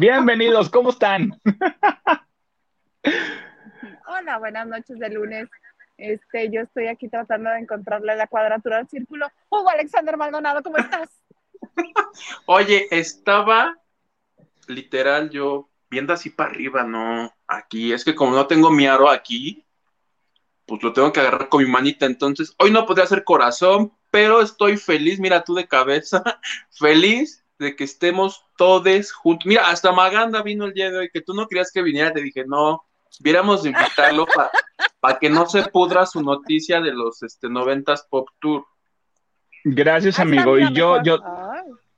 bienvenidos. 0.00 0.70
¿Cómo 0.70 0.90
están? 0.90 1.38
Hola, 4.08 4.38
buenas 4.38 4.66
noches 4.66 4.98
de 4.98 5.10
lunes. 5.10 5.48
Este, 5.98 6.50
yo 6.50 6.62
estoy 6.62 6.86
aquí 6.88 7.08
tratando 7.08 7.50
de 7.50 7.58
encontrarle 7.58 8.16
la 8.16 8.26
cuadratura 8.26 8.78
al 8.78 8.88
círculo. 8.88 9.30
Hugo 9.50 9.68
Alexander 9.68 10.16
Maldonado, 10.16 10.62
¿cómo 10.62 10.78
estás? 10.78 11.10
Oye, 12.46 12.88
estaba 12.90 13.76
literal 14.68 15.28
yo 15.28 15.68
viendo 15.90 16.14
así 16.14 16.30
para 16.30 16.50
arriba, 16.50 16.82
no, 16.82 17.34
aquí. 17.46 17.92
Es 17.92 18.02
que 18.02 18.14
como 18.14 18.34
no 18.34 18.46
tengo 18.46 18.70
mi 18.70 18.86
aro 18.86 19.10
aquí, 19.10 19.66
pues 20.64 20.82
lo 20.82 20.94
tengo 20.94 21.12
que 21.12 21.20
agarrar 21.20 21.50
con 21.50 21.62
mi 21.62 21.70
manita. 21.70 22.06
Entonces, 22.06 22.54
hoy 22.58 22.70
no 22.70 22.86
podría 22.86 23.04
hacer 23.04 23.22
corazón, 23.22 23.92
pero 24.10 24.40
estoy 24.40 24.78
feliz, 24.78 25.20
mira 25.20 25.44
tú 25.44 25.54
de 25.54 25.68
cabeza, 25.68 26.22
feliz 26.70 27.39
de 27.60 27.76
que 27.76 27.84
estemos 27.84 28.42
todos 28.56 29.12
juntos. 29.12 29.46
Mira, 29.46 29.68
hasta 29.68 29.92
Maganda 29.92 30.42
vino 30.42 30.64
el 30.64 30.72
día 30.72 30.90
de 30.90 30.98
hoy, 30.98 31.10
que 31.12 31.20
tú 31.20 31.34
no 31.34 31.46
querías 31.46 31.70
que 31.70 31.82
viniera, 31.82 32.12
te 32.12 32.22
dije, 32.22 32.44
no, 32.46 32.82
viéramos 33.20 33.62
de 33.62 33.70
invitarlo 33.70 34.26
para 35.00 35.18
que 35.20 35.28
no 35.28 35.46
se 35.46 35.64
pudra 35.64 36.06
su 36.06 36.22
noticia 36.22 36.80
de 36.80 36.92
los 36.92 37.22
este, 37.22 37.48
90s 37.48 38.06
Pop 38.08 38.28
Tour. 38.40 38.64
Gracias, 39.62 40.18
amigo. 40.18 40.58
Y 40.58 40.72
yo, 40.72 41.02
yo, 41.02 41.18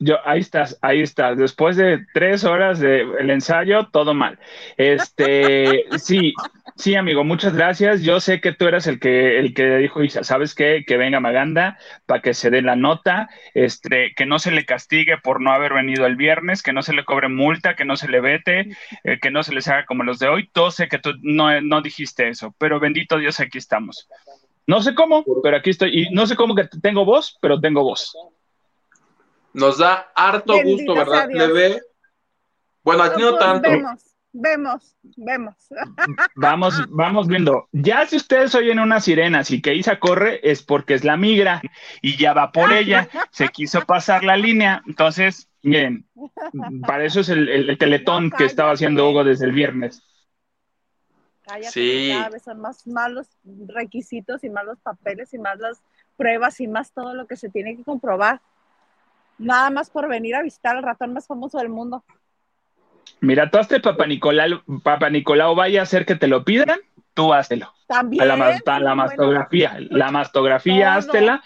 yo, 0.03 0.17
ahí 0.25 0.41
estás, 0.41 0.79
ahí 0.83 1.01
estás. 1.01 1.39
Después 1.39 1.77
de 1.77 2.05
tres 2.13 2.45
horas 2.45 2.81
del 2.81 3.31
ensayo, 3.31 3.89
todo 3.93 4.15
mal. 4.15 4.39
Este, 4.77 5.85
sí, 5.99 6.35
sí, 6.77 6.95
amigo, 6.95 7.25
muchas 7.25 7.55
gracias. 7.55 8.03
Yo 8.03 8.21
sé 8.21 8.41
que 8.41 8.53
tú 8.53 8.67
eras 8.67 8.87
el 8.87 8.99
que, 8.99 9.39
el 9.39 9.55
que 9.55 9.77
dijo, 9.77 10.03
Isa, 10.03 10.25
¿sabes 10.25 10.55
qué? 10.55 10.85
Que 10.87 10.97
venga 10.97 11.21
Maganda 11.21 11.79
para 12.07 12.21
que 12.21 12.35
se 12.35 12.51
dé 12.51 12.63
la 12.63 12.77
nota, 12.77 13.29
este, 13.55 14.13
que 14.17 14.27
no 14.27 14.39
se 14.39 14.51
le 14.51 14.65
castigue 14.65 15.19
por 15.19 15.41
no 15.41 15.53
haber 15.53 15.73
venido 15.73 16.07
el 16.07 16.17
viernes, 16.17 16.63
que 16.63 16.73
no 16.73 16.83
se 16.83 16.95
le 16.95 17.05
cobre 17.05 17.29
multa, 17.29 17.77
que 17.77 17.85
no 17.85 17.97
se 17.97 18.09
le 18.09 18.21
vete, 18.21 18.71
eh, 19.05 19.19
que 19.21 19.31
no 19.31 19.43
se 19.43 19.55
les 19.55 19.69
haga 19.69 19.85
como 19.87 20.03
los 20.03 20.19
de 20.19 20.29
hoy. 20.29 20.49
Todo 20.53 20.71
sé 20.71 20.89
que 20.89 20.99
tú 20.99 21.13
no, 21.23 21.61
no 21.61 21.81
dijiste 21.81 22.29
eso, 22.29 22.55
pero 22.59 22.81
bendito 22.81 23.19
Dios, 23.19 23.39
aquí 23.41 23.59
estamos. 23.59 24.09
No 24.67 24.81
sé 24.83 24.95
cómo, 24.95 25.25
pero 25.43 25.57
aquí 25.57 25.71
estoy. 25.71 26.03
Y 26.03 26.11
no 26.11 26.27
sé 26.27 26.37
cómo 26.37 26.55
que 26.55 26.65
tengo 26.81 27.05
voz, 27.05 27.37
pero 27.41 27.61
tengo 27.61 27.83
voz. 27.83 28.17
Nos 29.55 29.79
da 29.79 30.11
harto 30.15 30.55
gusto, 30.63 30.95
¿verdad, 30.95 31.29
ve 31.29 31.81
Bueno, 32.83 33.03
a 33.03 33.15
ti 33.15 33.23
no 33.23 33.37
tanto. 33.37 33.69
Vemos, 33.69 34.03
vemos, 34.33 34.97
vemos. 35.03 35.55
Vamos, 36.37 36.75
vamos 36.89 37.29
viendo. 37.29 37.69
Ya 37.73 38.07
si 38.07 38.17
ustedes 38.17 38.55
oyen 38.55 38.79
una 38.79 39.01
sirena, 39.01 39.45
si 39.45 39.61
que 39.61 39.75
Isa 39.75 39.99
corre, 39.99 40.41
es 40.43 40.63
porque 40.63 40.95
es 40.95 41.05
la 41.05 41.17
migra 41.17 41.61
y 42.01 42.17
ya 42.17 42.33
va 42.33 42.51
por 42.51 42.73
ella. 42.73 43.09
Se 43.31 43.49
quiso 43.49 43.83
pasar 43.83 44.25
la 44.25 44.37
línea. 44.37 44.83
Entonces, 44.87 45.49
miren, 45.63 46.07
para 46.87 47.05
eso 47.05 47.21
es 47.21 47.29
el, 47.29 47.77
teletón 47.79 48.31
que 48.31 48.47
estaba 48.47 48.73
haciendo 48.73 49.09
Hugo 49.09 49.23
desde 49.23 49.45
el 49.45 49.53
viernes. 49.53 50.03
Cállate, 51.43 51.73
sí. 51.73 52.11
cada 52.15 52.31
vez 52.31 52.43
son 52.43 52.61
más 52.61 52.87
malos 52.87 53.27
requisitos 53.67 54.45
y 54.45 54.51
malos 54.51 54.79
papeles 54.81 55.35
y 55.35 55.39
más 55.39 55.59
las 55.59 55.83
pruebas 56.17 56.61
y 56.61 56.69
más 56.69 56.93
todo 56.93 57.15
lo 57.15 57.27
que 57.27 57.37
se 57.37 57.51
tiene 57.51 57.77
que 57.77 57.85
comprobar 57.85 58.41
nada 59.43 59.71
más 59.71 59.91
por 59.91 60.09
venir 60.09 60.35
a 60.35 60.43
visitar 60.43 60.77
al 60.77 60.83
ratón 60.83 61.13
más 61.13 61.27
famoso 61.27 61.59
del 61.59 61.69
mundo. 61.69 62.05
Mira, 63.21 63.51
tú 63.51 63.59
hazte 63.59 63.81
Papa 63.81 64.07
Nicolau, 64.07 64.63
Papa 64.83 65.11
Nicolau 65.11 65.55
vaya 65.55 65.81
a 65.81 65.83
hacer 65.85 66.07
que 66.07 66.17
te 66.17 66.27
lo 66.27 66.45
pidan, 66.45 66.81
tú 67.15 67.33
háztelo. 67.33 67.73
También. 67.87 68.27
La, 68.27 68.37
la, 68.79 68.95
mastografía, 68.95 69.77
la 69.79 70.11
mastografía, 70.11 70.95
háztela. 70.95 71.43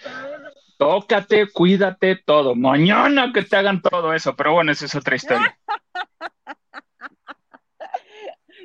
Tócate, 0.78 1.50
cuídate, 1.50 2.16
todo. 2.16 2.54
Mañana 2.54 3.32
que 3.32 3.42
te 3.42 3.56
hagan 3.56 3.80
todo 3.80 4.12
eso, 4.12 4.36
pero 4.36 4.52
bueno, 4.52 4.72
esa 4.72 4.84
es 4.84 4.94
otra 4.94 5.16
historia. 5.16 5.58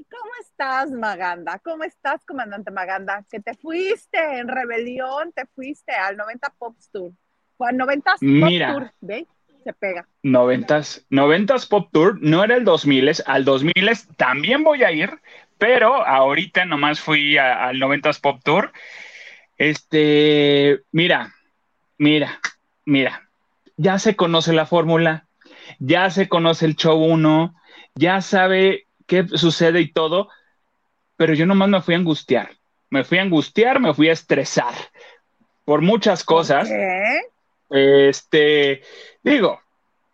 ¿Cómo 0.10 0.32
estás, 0.42 0.92
Maganda? 0.92 1.60
¿Cómo 1.60 1.84
estás, 1.84 2.24
comandante 2.26 2.70
Maganda? 2.72 3.26
Que 3.30 3.40
te 3.40 3.56
fuiste 3.56 4.40
en 4.40 4.48
rebelión, 4.48 5.32
te 5.32 5.46
fuiste 5.48 5.94
al 5.94 6.18
90 6.18 6.54
Pop 6.58 6.76
Tour. 6.92 7.14
90 7.72 8.16
Mira, 8.22 8.74
Pop 8.74 8.92
Tour, 9.00 9.26
Se 9.64 9.74
pega. 9.74 10.08
90 10.24 11.56
Pop 11.70 11.90
Tour, 11.92 12.18
no 12.22 12.44
era 12.44 12.56
el 12.56 12.64
2000, 12.64 13.24
al 13.26 13.46
2000 13.46 13.74
también 14.18 14.64
voy 14.64 14.84
a 14.84 14.92
ir, 14.92 15.12
pero 15.58 16.06
ahorita 16.06 16.66
nomás 16.66 17.00
fui 17.00 17.38
al 17.38 17.78
90 17.78 18.12
Pop 18.22 18.40
Tour. 18.44 18.72
Este, 19.58 20.82
mira, 20.92 21.36
mira, 21.98 22.40
mira, 22.86 23.30
ya 23.78 24.00
se 24.00 24.16
conoce 24.16 24.54
la 24.54 24.66
fórmula, 24.66 25.28
ya 25.80 26.10
se 26.10 26.28
conoce 26.28 26.66
el 26.66 26.76
show 26.76 26.98
1, 26.98 27.54
ya 27.96 28.22
sabe 28.22 28.88
qué 29.06 29.28
sucede 29.28 29.82
y 29.82 29.92
todo, 29.92 30.30
pero 31.16 31.34
yo 31.34 31.46
nomás 31.46 31.70
me 31.70 31.82
fui 31.82 31.94
a 31.94 31.98
angustiar. 31.98 32.50
Me 32.90 33.04
fui 33.04 33.20
a 33.20 33.22
angustiar, 33.22 33.80
me 33.80 33.94
fui 33.94 34.10
a 34.10 34.14
estresar 34.14 34.74
por 35.64 35.82
muchas 35.82 36.24
cosas. 36.24 36.68
¿Qué? 36.68 37.22
Este, 37.72 38.82
digo, 39.24 39.62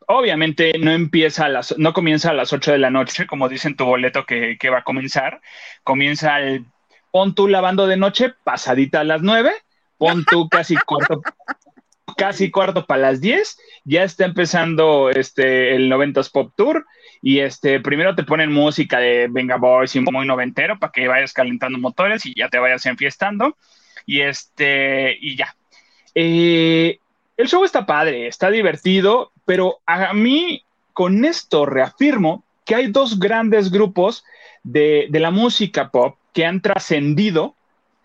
obviamente 0.07 0.73
no 0.79 0.91
empieza 0.91 1.45
a 1.45 1.49
las, 1.49 1.77
no 1.77 1.93
comienza 1.93 2.29
a 2.29 2.33
las 2.33 2.53
8 2.53 2.71
de 2.71 2.77
la 2.77 2.89
noche, 2.89 3.27
como 3.27 3.49
dice 3.49 3.67
en 3.67 3.75
tu 3.75 3.85
boleto 3.85 4.25
que, 4.25 4.57
va 4.69 4.79
a 4.79 4.83
comenzar. 4.83 5.41
Comienza 5.83 6.35
al, 6.35 6.65
pon 7.11 7.35
tú 7.35 7.47
lavando 7.47 7.87
de 7.87 7.97
noche, 7.97 8.33
pasadita 8.43 9.01
a 9.01 9.03
las 9.03 9.21
9, 9.21 9.51
pon 9.97 10.23
tú 10.25 10.47
casi 10.49 10.75
cuarto, 10.75 11.21
casi 12.15 12.51
cuarto 12.51 12.85
para 12.85 13.01
las 13.01 13.21
10, 13.21 13.57
ya 13.83 14.03
está 14.03 14.25
empezando 14.25 15.09
este, 15.09 15.75
el 15.75 15.91
90s 15.91 16.31
Pop 16.31 16.53
Tour. 16.55 16.85
Y 17.19 17.39
este, 17.39 17.79
primero 17.79 18.15
te 18.15 18.23
ponen 18.23 18.53
música 18.53 18.99
de 18.99 19.27
Venga 19.29 19.57
Boys 19.57 19.95
y 19.95 19.99
muy 19.99 20.27
noventero 20.27 20.77
para 20.77 20.91
que 20.91 21.07
vayas 21.07 21.33
calentando 21.33 21.79
motores 21.79 22.25
y 22.27 22.35
ya 22.35 22.47
te 22.47 22.59
vayas 22.59 22.85
enfiestando. 22.85 23.57
Y 24.05 24.21
este, 24.21 25.17
y 25.19 25.35
ya. 25.35 25.55
Eh, 26.13 26.99
el 27.37 27.47
show 27.47 27.63
está 27.63 27.85
padre, 27.85 28.27
está 28.27 28.49
divertido, 28.49 29.31
pero 29.45 29.79
a 29.85 30.13
mí 30.13 30.63
con 30.93 31.23
esto 31.23 31.67
reafirmo 31.67 32.43
que 32.65 32.73
hay 32.73 32.87
dos 32.87 33.19
grandes 33.19 33.71
grupos 33.71 34.25
de, 34.63 35.07
la 35.11 35.29
música 35.29 35.91
pop 35.91 36.17
que 36.33 36.45
han 36.45 36.61
trascendido 36.61 37.55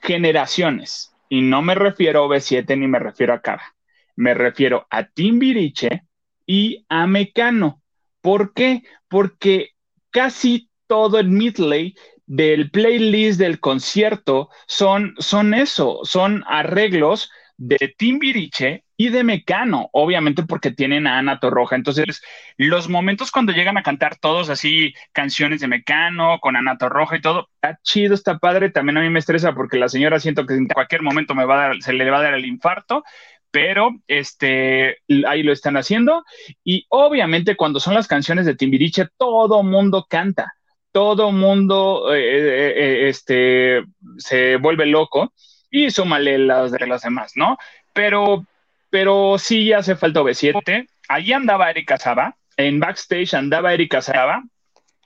generaciones. 0.02 1.14
Y 1.30 1.40
no 1.40 1.62
me 1.62 1.74
refiero 1.74 2.24
a 2.24 2.28
B7 2.28 2.78
ni 2.78 2.86
me 2.86 2.98
refiero 2.98 3.32
a 3.32 3.40
Cara. 3.40 3.74
Me 4.14 4.34
refiero 4.34 4.86
a 4.90 5.04
Timbiriche 5.04 6.02
y 6.46 6.84
a 6.90 7.06
Mecano. 7.06 7.80
¿Por 8.20 8.52
qué? 8.52 8.82
Porque 9.08 9.70
casi 10.10 10.68
todo 10.86 11.18
el 11.18 11.28
midley 11.28 11.96
del 12.26 12.70
playlist 12.70 13.38
del 13.38 13.58
concierto 13.58 14.50
son, 14.66 15.14
son 15.18 15.54
eso, 15.54 16.00
son 16.04 16.44
arreglos 16.46 17.30
de 17.56 17.94
Timbiriche 17.96 18.84
y 19.02 19.08
de 19.08 19.24
Mecano, 19.24 19.90
obviamente 19.92 20.44
porque 20.44 20.70
tienen 20.70 21.08
a 21.08 21.18
Ana 21.18 21.40
Torroja. 21.40 21.74
Entonces, 21.74 22.22
los 22.56 22.88
momentos 22.88 23.32
cuando 23.32 23.50
llegan 23.50 23.76
a 23.76 23.82
cantar 23.82 24.16
todos 24.16 24.48
así 24.48 24.94
canciones 25.10 25.60
de 25.60 25.66
Mecano 25.66 26.38
con 26.40 26.54
Ana 26.54 26.78
Torroja 26.78 27.16
y 27.16 27.20
todo, 27.20 27.48
está 27.56 27.80
chido, 27.82 28.14
está 28.14 28.38
padre. 28.38 28.70
También 28.70 28.98
a 28.98 29.00
mí 29.00 29.10
me 29.10 29.18
estresa 29.18 29.54
porque 29.56 29.76
la 29.76 29.88
señora 29.88 30.20
siento 30.20 30.46
que 30.46 30.54
en 30.54 30.68
cualquier 30.68 31.02
momento 31.02 31.34
me 31.34 31.44
va 31.44 31.54
a 31.54 31.68
dar, 31.68 31.82
se 31.82 31.94
le 31.94 32.08
va 32.08 32.20
a 32.20 32.22
dar 32.22 32.34
el 32.34 32.46
infarto, 32.46 33.02
pero 33.50 33.90
este, 34.06 34.98
ahí 35.26 35.42
lo 35.42 35.52
están 35.52 35.76
haciendo. 35.76 36.22
Y 36.62 36.86
obviamente 36.88 37.56
cuando 37.56 37.80
son 37.80 37.94
las 37.94 38.06
canciones 38.06 38.46
de 38.46 38.54
Timbiriche, 38.54 39.08
todo 39.16 39.64
mundo 39.64 40.06
canta, 40.08 40.52
todo 40.92 41.32
mundo 41.32 42.14
eh, 42.14 42.20
eh, 42.20 42.74
eh, 42.76 43.08
este, 43.08 43.82
se 44.18 44.58
vuelve 44.58 44.86
loco 44.86 45.32
y 45.72 45.90
súmale 45.90 46.38
las 46.38 46.70
de 46.70 46.86
los 46.86 47.02
demás, 47.02 47.32
¿no? 47.34 47.58
Pero 47.92 48.46
pero 48.92 49.38
sí 49.38 49.72
hace 49.72 49.96
falta 49.96 50.20
B7. 50.20 50.86
Allí 51.08 51.32
andaba 51.32 51.70
Erika 51.70 51.96
Saba, 51.96 52.36
en 52.58 52.78
backstage 52.78 53.32
andaba 53.32 53.72
Erika 53.72 54.02
Saba, 54.02 54.42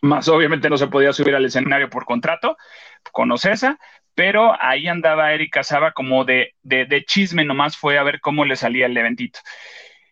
más 0.02 0.28
obviamente 0.28 0.68
no 0.68 0.76
se 0.76 0.88
podía 0.88 1.12
subir 1.12 1.36
al 1.36 1.44
escenario 1.44 1.88
por 1.88 2.04
contrato 2.04 2.56
con 3.12 3.30
Ocesa, 3.30 3.78
pero 4.16 4.60
ahí 4.60 4.88
andaba 4.88 5.32
Erika 5.32 5.62
Saba 5.62 5.92
como 5.92 6.24
de, 6.24 6.56
de, 6.64 7.04
chisme, 7.04 7.44
nomás 7.44 7.76
fue 7.76 7.96
a 7.96 8.02
ver 8.02 8.20
cómo 8.20 8.44
le 8.44 8.56
salía 8.56 8.86
el 8.86 8.96
eventito. 8.96 9.38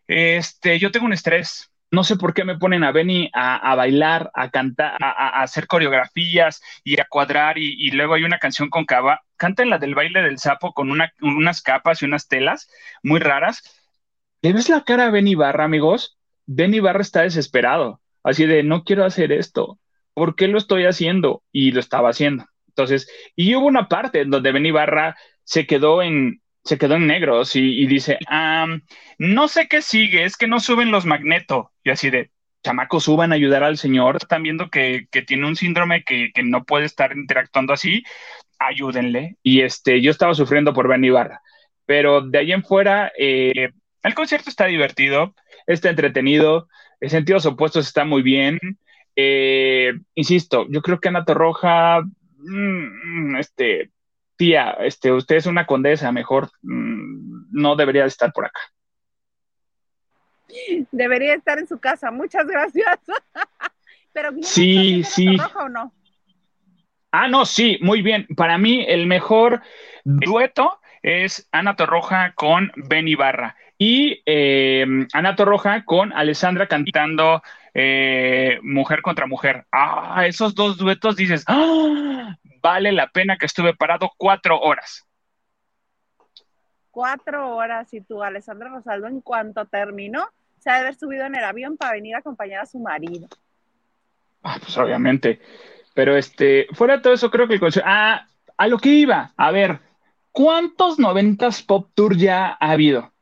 Este, 0.06 0.78
yo 0.78 0.92
tengo 0.92 1.06
un 1.06 1.12
estrés, 1.12 1.68
no 1.90 2.04
sé 2.04 2.16
por 2.16 2.34
qué 2.34 2.44
me 2.44 2.58
ponen 2.58 2.82
a 2.84 2.92
Benny 2.92 3.30
a, 3.32 3.74
bailar, 3.74 4.30
a 4.34 4.50
cantar, 4.50 4.96
a, 5.00 5.42
hacer 5.42 5.66
coreografías 5.66 6.60
y 6.82 7.00
a 7.00 7.06
cuadrar, 7.08 7.56
y, 7.58 7.90
luego 7.92 8.14
hay 8.14 8.24
una 8.24 8.38
canción 8.38 8.68
con 8.68 8.84
Cava 8.84 9.22
cantan 9.36 9.70
la 9.70 9.78
del 9.78 9.94
baile 9.94 10.22
del 10.22 10.38
sapo 10.38 10.72
con 10.72 10.90
unas 10.90 11.62
capas 11.62 12.02
y 12.02 12.04
unas 12.04 12.28
telas 12.28 12.70
muy 13.02 13.20
raras. 13.20 13.62
¿Le 14.42 14.52
ves 14.52 14.68
la 14.68 14.84
cara 14.84 15.06
a 15.06 15.10
Benny 15.10 15.34
Barra, 15.34 15.64
amigos? 15.64 16.18
Benny 16.46 16.80
Barra 16.80 17.00
está 17.00 17.22
desesperado, 17.22 18.00
así 18.22 18.46
de, 18.46 18.62
no 18.62 18.84
quiero 18.84 19.04
hacer 19.04 19.32
esto, 19.32 19.78
¿por 20.14 20.36
qué 20.36 20.48
lo 20.48 20.58
estoy 20.58 20.84
haciendo? 20.84 21.42
Y 21.52 21.72
lo 21.72 21.80
estaba 21.80 22.10
haciendo. 22.10 22.46
Entonces, 22.68 23.08
y 23.36 23.54
hubo 23.54 23.66
una 23.66 23.88
parte 23.88 24.20
en 24.20 24.30
donde 24.30 24.52
Benny 24.52 24.70
Barra 24.70 25.16
se 25.44 25.66
quedó 25.66 26.02
en, 26.02 26.42
se 26.64 26.78
quedó 26.78 26.96
en 26.96 27.06
negros 27.06 27.56
y, 27.56 27.86
dice, 27.86 28.18
no 29.18 29.48
sé 29.48 29.68
qué 29.68 29.82
sigue, 29.82 30.24
es 30.24 30.36
que 30.36 30.46
no 30.46 30.60
suben 30.60 30.90
los 30.90 31.04
magneto. 31.04 31.70
Y 31.84 31.90
así 31.90 32.10
de, 32.10 32.30
chamacos, 32.62 33.04
suban 33.04 33.32
a 33.32 33.34
ayudar 33.34 33.62
al 33.62 33.76
señor, 33.76 34.16
están 34.16 34.42
viendo 34.42 34.70
que, 34.70 35.06
tiene 35.26 35.46
un 35.46 35.56
síndrome 35.56 36.04
que, 36.04 36.32
no 36.42 36.64
puede 36.64 36.86
estar 36.86 37.16
interactuando 37.16 37.74
así, 37.74 38.02
ayúdenle. 38.58 39.36
Y 39.42 39.60
este, 39.60 40.00
yo 40.00 40.10
estaba 40.10 40.34
sufriendo 40.34 40.72
por 40.72 40.88
Benny 40.88 41.10
Barra. 41.10 41.42
Pero 41.86 42.22
de 42.22 42.38
ahí 42.38 42.52
en 42.52 42.64
fuera, 42.64 43.12
eh, 43.18 43.70
el 44.02 44.14
concierto 44.14 44.48
está 44.48 44.64
divertido, 44.64 45.34
está 45.66 45.90
entretenido, 45.90 46.68
en 47.00 47.10
sentidos 47.10 47.44
opuestos 47.44 47.86
está 47.86 48.06
muy 48.06 48.22
bien. 48.22 48.58
Eh, 49.16 49.92
insisto, 50.14 50.66
yo 50.70 50.80
creo 50.80 50.98
que 50.98 51.08
Ana 51.08 51.26
Torroja, 51.26 52.02
mm, 52.38 53.36
este, 53.36 53.90
tía, 54.36 54.70
este, 54.80 55.12
usted 55.12 55.36
es 55.36 55.46
una 55.46 55.66
condesa, 55.66 56.12
mejor 56.12 56.50
mm, 56.62 57.46
no 57.52 57.76
debería 57.76 58.04
estar 58.04 58.32
por 58.32 58.46
acá. 58.46 58.60
Debería 60.92 61.34
estar 61.34 61.58
en 61.58 61.66
su 61.66 61.78
casa, 61.78 62.10
muchas 62.10 62.46
gracias. 62.46 62.98
Pero 64.12 64.30
sí, 64.42 65.02
sí. 65.02 65.36
o 65.56 65.68
no? 65.68 65.92
Ah, 67.10 67.28
no, 67.28 67.44
sí, 67.44 67.78
muy 67.80 68.02
bien. 68.02 68.26
Para 68.36 68.58
mí 68.58 68.84
el 68.86 69.06
mejor 69.06 69.62
dueto 70.04 70.80
es 71.02 71.48
Ana 71.52 71.76
Torroja 71.76 72.32
con 72.34 72.72
Benny 72.76 73.14
Barra 73.14 73.56
y 73.78 74.22
eh, 74.26 74.86
Ana 75.12 75.36
Torroja 75.36 75.84
con 75.84 76.12
Alessandra 76.12 76.66
cantando 76.68 77.42
eh, 77.74 78.58
Mujer 78.62 79.02
contra 79.02 79.26
Mujer. 79.26 79.66
Ah, 79.70 80.24
esos 80.26 80.54
dos 80.54 80.78
duetos 80.78 81.16
dices, 81.16 81.44
¡Ah! 81.48 82.36
vale 82.62 82.92
la 82.92 83.08
pena 83.08 83.36
que 83.36 83.46
estuve 83.46 83.74
parado 83.74 84.10
cuatro 84.16 84.58
horas. 84.58 85.04
Cuatro 86.90 87.56
horas 87.56 87.92
y 87.92 88.00
tú, 88.00 88.22
Alessandra 88.22 88.70
Rosaldo, 88.70 89.08
en 89.08 89.20
cuanto 89.20 89.66
terminó, 89.66 90.28
se 90.60 90.70
ha 90.70 90.74
de 90.74 90.80
haber 90.80 90.94
subido 90.94 91.26
en 91.26 91.34
el 91.34 91.44
avión 91.44 91.76
para 91.76 91.92
venir 91.92 92.14
a 92.14 92.20
acompañar 92.20 92.62
a 92.62 92.66
su 92.66 92.78
marido. 92.78 93.28
Ah, 94.42 94.58
pues 94.60 94.78
obviamente. 94.78 95.40
Pero 95.92 96.16
este, 96.16 96.68
fuera 96.72 96.96
de 96.96 97.02
todo 97.02 97.12
eso, 97.12 97.30
creo 97.30 97.48
que 97.48 97.54
el 97.54 97.82
Ah, 97.84 98.26
a 98.56 98.66
lo 98.68 98.78
que 98.78 98.90
iba. 98.90 99.32
A 99.36 99.50
ver, 99.50 99.80
¿cuántos 100.32 100.98
noventas 100.98 101.62
pop 101.62 101.90
tour 101.94 102.16
ya 102.16 102.56
ha 102.58 102.70
habido? 102.70 103.12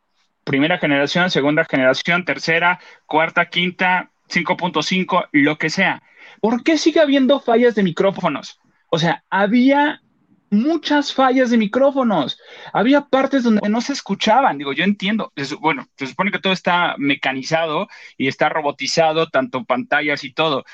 Primera 0.45 0.79
generación, 0.79 1.31
segunda 1.31 1.65
generación, 1.65 2.25
tercera, 2.25 2.79
cuarta, 3.07 3.47
quinta, 3.47 4.12
5.5, 4.33 5.29
lo 5.33 5.59
que 5.59 5.71
sea. 5.71 6.03
¿Por 6.41 6.63
qué 6.63 6.79
sigue 6.79 7.01
habiendo 7.01 7.41
fallas 7.41 7.75
de 7.75 7.83
micrófonos? 7.83 8.59
O 8.91 8.99
sea, 8.99 9.25
había 9.31 10.03
muchas 10.51 11.15
fallas 11.15 11.51
de 11.51 11.57
micrófonos. 11.57 12.39
Había 12.73 13.03
partes 13.03 13.43
donde 13.43 13.69
no 13.69 13.81
se 13.81 13.95
escuchaban. 13.95 14.59
Digo, 14.59 14.73
yo 14.73 14.85
entiendo. 14.85 15.33
Bueno, 15.61 15.87
se 15.97 16.07
supone 16.07 16.31
que 16.31 16.39
todo 16.39 16.53
está 16.53 16.95
mecanizado 16.99 17.89
y 18.17 18.29
está 18.29 18.49
robotizado, 18.49 19.29
tanto 19.29 19.65
pantallas 19.65 20.25
y 20.25 20.33
todo. 20.33 20.65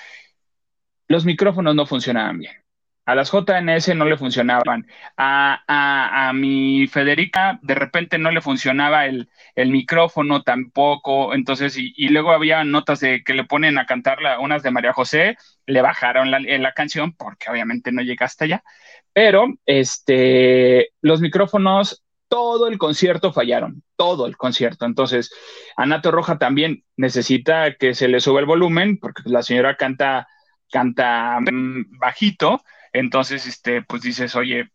Los 1.07 1.25
micrófonos 1.25 1.75
no 1.75 1.87
funcionaban 1.87 2.39
bien. 2.39 2.53
A 3.09 3.15
las 3.15 3.31
JNS 3.33 3.97
no 3.97 4.05
le 4.05 4.19
funcionaban. 4.19 4.87
A, 5.17 6.31
mi 6.35 6.87
Federica 6.89 7.59
de 7.63 7.75
repente 7.75 8.19
no 8.19 8.31
le 8.31 8.43
funcionaba 8.43 9.07
el, 9.07 9.31
micrófono 9.57 10.43
tampoco. 10.43 11.33
Entonces, 11.33 11.75
y, 11.79 12.09
luego 12.11 12.33
había 12.33 12.65
notas 12.65 13.01
de 13.01 13.23
que 13.25 13.33
le 13.33 13.45
ponen 13.45 13.79
a 13.79 13.87
cantar 13.87 14.19
unas 14.41 14.63
de 14.63 14.73
María 14.73 14.93
José, 14.93 15.39
le 15.65 15.81
bajaron 15.81 16.31
la, 16.31 16.39
la 16.39 16.73
canción 16.75 17.15
porque 17.15 17.51
obviamente 17.51 17.93
no 17.93 18.03
llega 18.03 18.27
hasta 18.27 18.45
allá. 18.45 18.63
Pero 19.15 19.55
este, 19.65 20.91
los 21.01 21.23
micrófonos 21.23 22.05
todo 22.29 22.69
el 22.69 22.77
concierto 22.77 23.33
fallaron, 23.33 23.85
todo 23.97 24.27
el 24.27 24.37
concierto. 24.37 24.85
Entonces, 24.85 25.33
Anato 25.79 26.11
Roja 26.11 26.37
también 26.37 26.85
necesita 26.99 27.75
que 27.77 27.95
se 27.95 28.09
le 28.09 28.21
suba 28.21 28.41
el 28.41 28.47
volumen, 28.47 28.99
porque 28.99 29.23
la 29.25 29.43
señora 29.43 29.79
canta, 29.79 30.29
canta 30.71 31.41
mm, 31.41 31.99
bajito, 31.99 32.61
entonces, 32.99 33.47
este, 33.47 33.83
pues 33.83 34.03
dices, 34.03 34.35
oye, 34.37 34.71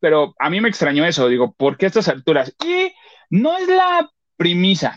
pero 0.00 0.34
a 0.38 0.50
mí 0.50 0.60
me 0.60 0.68
extrañó 0.68 1.04
eso, 1.04 1.28
digo, 1.28 1.52
¿por 1.52 1.76
qué 1.76 1.86
estas 1.86 2.08
alturas? 2.08 2.54
Y 2.64 2.92
no 3.30 3.56
es 3.56 3.68
la 3.68 4.10
primisa, 4.36 4.96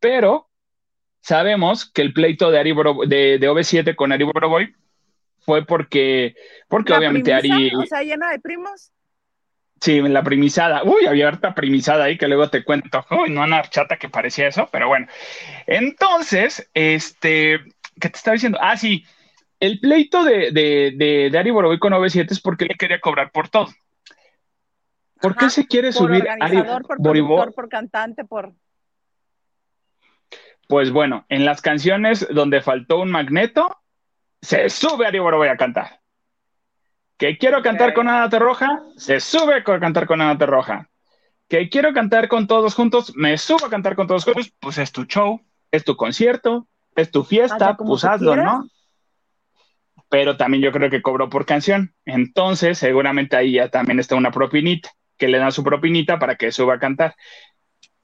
pero 0.00 0.48
sabemos 1.20 1.90
que 1.90 2.02
el 2.02 2.12
pleito 2.12 2.50
de, 2.50 2.58
Ari 2.58 2.74
de, 3.06 3.38
de 3.38 3.50
OV7 3.50 3.94
con 3.94 4.12
Ari 4.12 4.24
Boroboy 4.24 4.74
fue 5.40 5.64
porque, 5.64 6.34
porque 6.68 6.92
obviamente 6.92 7.32
Ari... 7.32 7.74
O 7.74 7.86
sea, 7.86 8.02
llena 8.02 8.30
de 8.30 8.40
primos. 8.40 8.92
Sí, 9.80 10.00
la 10.00 10.22
primisada. 10.22 10.84
Uy, 10.84 11.06
había 11.06 11.26
harta 11.26 11.54
primisada 11.56 12.04
ahí 12.04 12.16
que 12.16 12.28
luego 12.28 12.48
te 12.48 12.62
cuento. 12.62 13.04
Uy, 13.10 13.30
no 13.30 13.42
una 13.42 13.62
chata 13.62 13.96
que 13.96 14.08
parecía 14.08 14.46
eso, 14.46 14.68
pero 14.70 14.86
bueno. 14.86 15.08
Entonces, 15.66 16.70
este, 16.72 17.58
¿qué 18.00 18.08
te 18.08 18.16
estaba 18.16 18.34
diciendo? 18.34 18.58
Ah, 18.62 18.76
sí, 18.76 19.04
el 19.62 19.78
pleito 19.78 20.24
de, 20.24 20.50
de, 20.50 21.30
de, 21.30 21.38
Ari 21.38 21.52
Boroboy 21.52 21.78
con 21.78 21.92
OV7 21.92 22.32
es 22.32 22.40
porque 22.40 22.64
le 22.64 22.74
quería 22.74 23.00
cobrar 23.00 23.30
por 23.30 23.48
todo. 23.48 23.68
¿Por 25.20 25.36
qué 25.36 25.50
se 25.50 25.68
quiere 25.68 25.92
subir 25.92 26.28
Ari 26.28 26.64
por 26.64 27.54
por 27.54 27.68
cantante, 27.68 28.24
por... 28.24 28.54
Pues 30.66 30.90
bueno, 30.90 31.26
en 31.28 31.44
las 31.44 31.62
canciones 31.62 32.26
donde 32.28 32.60
faltó 32.60 32.98
un 32.98 33.12
magneto, 33.12 33.78
se 34.40 34.68
sube 34.68 35.06
Ari 35.06 35.20
Boroboy 35.20 35.46
a 35.46 35.56
cantar. 35.56 36.00
Que 37.16 37.38
quiero 37.38 37.62
cantar 37.62 37.94
con 37.94 38.08
Ana 38.08 38.26
Roja, 38.36 38.82
se 38.96 39.20
sube 39.20 39.54
a 39.54 39.62
cantar 39.62 40.08
con 40.08 40.20
Ana 40.20 40.44
Roja. 40.44 40.90
Que 41.46 41.68
quiero 41.68 41.92
cantar 41.92 42.26
con 42.26 42.48
todos 42.48 42.74
juntos, 42.74 43.12
me 43.14 43.38
subo 43.38 43.66
a 43.66 43.70
cantar 43.70 43.94
con 43.94 44.08
todos 44.08 44.24
juntos, 44.24 44.52
pues 44.58 44.78
es 44.78 44.90
tu 44.90 45.04
show, 45.04 45.40
es 45.70 45.84
tu 45.84 45.94
concierto, 45.94 46.66
es 46.96 47.12
tu 47.12 47.22
fiesta, 47.22 47.76
pues 47.76 48.04
hazlo, 48.04 48.34
¿no? 48.34 48.66
Pero 50.12 50.36
también 50.36 50.62
yo 50.62 50.72
creo 50.72 50.90
que 50.90 51.00
cobró 51.00 51.30
por 51.30 51.46
canción. 51.46 51.94
Entonces, 52.04 52.76
seguramente 52.76 53.34
ahí 53.34 53.52
ya 53.52 53.70
también 53.70 53.98
está 53.98 54.14
una 54.14 54.30
propinita, 54.30 54.90
que 55.16 55.26
le 55.26 55.38
da 55.38 55.50
su 55.50 55.64
propinita 55.64 56.18
para 56.18 56.36
que 56.36 56.52
suba 56.52 56.74
a 56.74 56.78
cantar. 56.78 57.14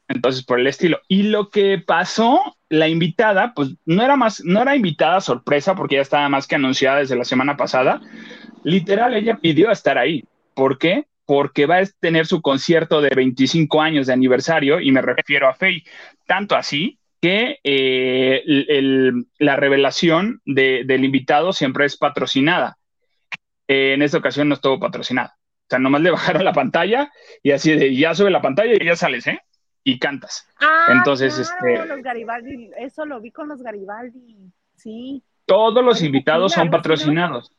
Entonces, 0.09 0.43
por 0.43 0.59
el 0.59 0.67
estilo. 0.69 1.01
Y 1.07 1.25
lo 1.25 1.51
que 1.51 1.77
pasó, 1.77 2.57
la 2.71 2.89
invitada, 2.89 3.53
pues 3.55 3.75
no 3.85 4.03
era 4.03 4.17
más, 4.17 4.43
no 4.43 4.63
era 4.63 4.75
invitada 4.75 5.21
sorpresa, 5.21 5.75
porque 5.75 5.97
ya 5.97 6.01
estaba 6.01 6.31
más 6.31 6.47
que 6.47 6.55
anunciada 6.55 7.01
desde 7.01 7.15
la 7.15 7.25
semana 7.25 7.59
pasada. 7.59 8.01
Literal, 8.65 9.15
ella 9.15 9.37
pidió 9.43 9.71
estar 9.71 9.99
ahí. 9.99 10.25
¿Por 10.55 10.79
qué? 10.79 11.05
Porque 11.27 11.67
va 11.67 11.77
a 11.77 11.87
tener 12.01 12.25
su 12.25 12.41
concierto 12.41 13.03
de 13.03 13.11
25 13.15 13.83
años 13.83 14.07
de 14.07 14.15
aniversario, 14.15 14.81
y 14.81 14.93
me 14.93 15.03
refiero 15.03 15.47
a 15.47 15.53
Faye. 15.53 15.85
Tanto 16.27 16.57
así 16.57 16.98
que 17.21 17.59
eh, 17.65 19.13
la 19.39 19.57
revelación 19.57 20.41
del 20.45 21.05
invitado 21.05 21.53
siempre 21.53 21.87
es 21.87 21.97
patrocinada. 21.97 22.79
en 23.67 24.03
esta 24.03 24.19
ocasión 24.19 24.49
no 24.49 24.55
estuvo 24.55 24.79
patrocinada. 24.79 25.37
O 25.37 25.71
sea, 25.71 25.79
nomás 25.79 26.01
le 26.01 26.11
bajaron 26.13 26.45
la 26.45 26.53
pantalla 26.53 27.13
y 27.43 27.51
así 27.51 27.73
de, 27.75 27.95
ya 27.95 28.15
sube 28.15 28.31
la 28.31 28.41
pantalla 28.41 28.73
y 28.75 28.85
ya 28.85 28.97
sales, 28.97 29.27
¿eh? 29.27 29.41
Y 29.85 29.99
cantas. 29.99 30.49
Ah, 30.61 30.87
Entonces, 30.91 31.39
este. 31.39 31.87
Los 31.87 32.03
Garibaldi, 32.03 32.71
eso 32.79 33.07
lo 33.07 33.21
vi 33.21 33.31
con 33.31 33.49
los 33.49 33.63
Garibaldi, 33.63 34.51
sí. 34.77 35.23
Todos 35.47 35.83
los 35.83 36.03
invitados 36.03 36.53
son 36.53 36.71
patrocinados. 36.71 37.51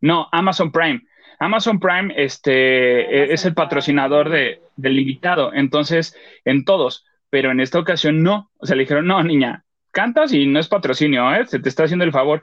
No, 0.00 0.28
Amazon 0.30 0.70
Prime. 0.70 1.02
Amazon 1.40 1.80
Prime 1.80 2.14
este, 2.16 3.32
es 3.32 3.44
el 3.44 3.54
patrocinador 3.54 4.28
de, 4.28 4.60
del 4.76 4.98
invitado. 5.00 5.52
Entonces, 5.52 6.16
en 6.44 6.64
todos 6.64 7.07
pero 7.30 7.50
en 7.50 7.60
esta 7.60 7.78
ocasión 7.78 8.22
no. 8.22 8.50
O 8.58 8.66
sea, 8.66 8.76
le 8.76 8.82
dijeron, 8.82 9.06
no, 9.06 9.22
niña, 9.22 9.64
cantas 9.90 10.32
y 10.32 10.46
no 10.46 10.60
es 10.60 10.68
patrocinio, 10.68 11.34
¿eh? 11.34 11.46
se 11.46 11.58
te 11.58 11.68
está 11.68 11.84
haciendo 11.84 12.04
el 12.04 12.12
favor. 12.12 12.42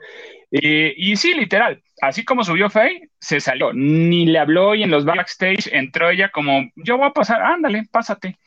y 0.50 1.16
sí, 1.16 1.34
literal, 1.34 1.82
así 2.00 2.24
como 2.24 2.44
subió 2.44 2.70
Faye, 2.70 3.10
se 3.20 3.40
salió, 3.40 3.72
ni 3.72 4.26
le 4.26 4.38
habló 4.38 4.74
y 4.74 4.82
en 4.82 4.90
los 4.90 5.04
backstage 5.04 5.68
entró 5.72 6.10
ella 6.10 6.30
como, 6.30 6.70
yo 6.76 6.98
voy 6.98 7.08
a 7.08 7.12
pasar, 7.12 7.42
ándale, 7.42 7.84
pásate. 7.90 8.38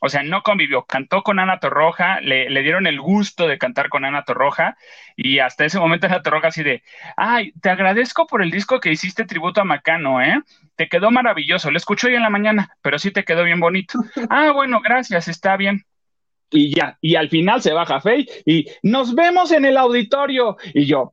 O 0.00 0.08
sea, 0.08 0.22
no 0.22 0.42
convivió, 0.42 0.84
cantó 0.84 1.22
con 1.22 1.38
Ana 1.38 1.58
Torroja, 1.58 2.20
le, 2.20 2.48
le, 2.50 2.62
dieron 2.62 2.86
el 2.86 3.00
gusto 3.00 3.48
de 3.48 3.58
cantar 3.58 3.88
con 3.88 4.04
Ana 4.04 4.24
Torroja 4.24 4.76
y 5.16 5.40
hasta 5.40 5.64
ese 5.64 5.78
momento 5.78 6.06
Ana 6.06 6.22
Torroja 6.22 6.48
así 6.48 6.62
de, 6.62 6.82
ay, 7.16 7.52
te 7.60 7.70
agradezco 7.70 8.26
por 8.26 8.42
el 8.42 8.50
disco 8.50 8.80
que 8.80 8.92
hiciste 8.92 9.24
tributo 9.24 9.60
a 9.60 9.64
Macano, 9.64 10.22
¿eh? 10.22 10.40
Te 10.76 10.88
quedó 10.88 11.10
maravilloso, 11.10 11.70
lo 11.70 11.76
escucho 11.76 12.06
hoy 12.06 12.14
en 12.14 12.22
la 12.22 12.30
mañana, 12.30 12.76
pero 12.82 12.98
sí 12.98 13.10
te 13.10 13.24
quedó 13.24 13.44
bien 13.44 13.60
bonito. 13.60 13.98
ah, 14.30 14.52
bueno, 14.52 14.80
gracias, 14.80 15.28
está 15.28 15.56
bien. 15.56 15.84
Y 16.50 16.74
ya, 16.74 16.96
y 17.00 17.16
al 17.16 17.28
final 17.28 17.60
se 17.60 17.72
baja 17.72 18.00
Fey 18.00 18.26
y 18.46 18.66
nos 18.82 19.14
vemos 19.14 19.52
en 19.52 19.64
el 19.64 19.76
auditorio. 19.76 20.56
Y 20.72 20.86
yo, 20.86 21.12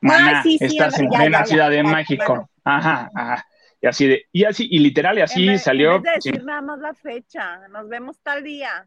Mana, 0.00 0.42
estás 0.44 0.98
en 0.98 1.08
plena 1.08 1.46
Ciudad 1.46 1.70
de 1.70 1.82
México. 1.84 2.50
Ajá, 2.64 3.10
ajá. 3.14 3.46
Y 3.82 3.88
así 3.88 4.06
de, 4.06 4.26
y 4.30 4.44
así, 4.44 4.68
y 4.70 4.78
literal, 4.78 5.18
y 5.18 5.22
así 5.22 5.58
salió. 5.58 5.96
En 5.96 6.02
vez 6.02 6.12
de 6.22 6.30
decir 6.30 6.44
nada 6.44 6.62
más 6.62 6.78
la 6.78 6.94
fecha, 6.94 7.66
nos 7.68 7.88
vemos 7.88 8.16
tal 8.20 8.44
día. 8.44 8.86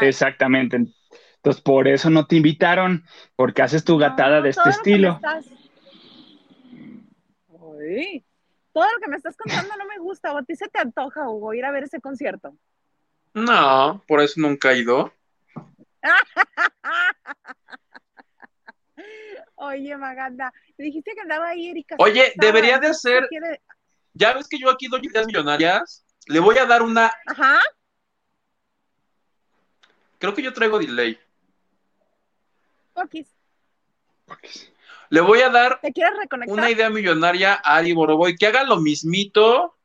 Exactamente. 0.00 0.76
Entonces, 0.76 1.60
por 1.60 1.88
eso 1.88 2.08
no 2.08 2.28
te 2.28 2.36
invitaron, 2.36 3.04
porque 3.34 3.62
haces 3.62 3.84
tu 3.84 3.98
gatada 3.98 4.40
de 4.40 4.50
este 4.50 4.70
estilo. 4.70 5.20
Uy, 7.48 8.24
todo 8.72 8.84
lo 8.84 9.00
que 9.00 9.10
me 9.10 9.16
estás 9.16 9.36
contando 9.36 9.76
no 9.76 9.86
me 9.86 9.98
gusta. 9.98 10.32
¿O 10.32 10.38
a 10.38 10.44
ti 10.44 10.54
se 10.54 10.68
te 10.68 10.78
antoja, 10.78 11.28
Hugo, 11.28 11.52
ir 11.52 11.64
a 11.64 11.72
ver 11.72 11.82
ese 11.82 12.00
concierto? 12.00 12.56
No, 13.34 14.04
por 14.06 14.20
eso 14.20 14.40
nunca 14.40 14.70
he 14.70 14.78
ido. 14.78 15.12
Oye, 19.56 19.96
Maganda, 19.96 20.52
me 20.76 20.84
dijiste 20.86 21.14
que 21.14 21.20
andaba 21.20 21.48
ahí 21.48 21.70
Erika. 21.70 21.96
Oye, 21.98 22.32
debería 22.36 22.78
de 22.78 22.92
ser. 22.94 23.28
Ya 24.12 24.32
ves 24.32 24.48
que 24.48 24.58
yo 24.58 24.70
aquí 24.70 24.88
doy 24.88 25.00
ideas 25.04 25.26
millonarias. 25.26 26.04
Le 26.26 26.40
voy 26.40 26.58
a 26.58 26.66
dar 26.66 26.82
una. 26.82 27.12
Ajá. 27.26 27.60
Creo 30.18 30.34
que 30.34 30.42
yo 30.42 30.52
traigo 30.52 30.78
delay. 30.78 31.18
Okis. 32.94 33.28
Le 35.10 35.20
voy 35.20 35.40
a 35.42 35.50
dar 35.50 35.80
¿Te 35.80 35.92
quieres 35.92 36.16
reconectar? 36.18 36.56
una 36.56 36.70
idea 36.70 36.88
millonaria 36.90 37.54
a 37.62 37.76
Ari 37.76 37.92
Boroboy, 37.92 38.36
que 38.36 38.46
haga 38.46 38.64
lo 38.64 38.78
mismito, 38.78 39.76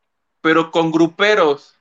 pero 0.41 0.71
con 0.71 0.91
gruperos. 0.91 1.77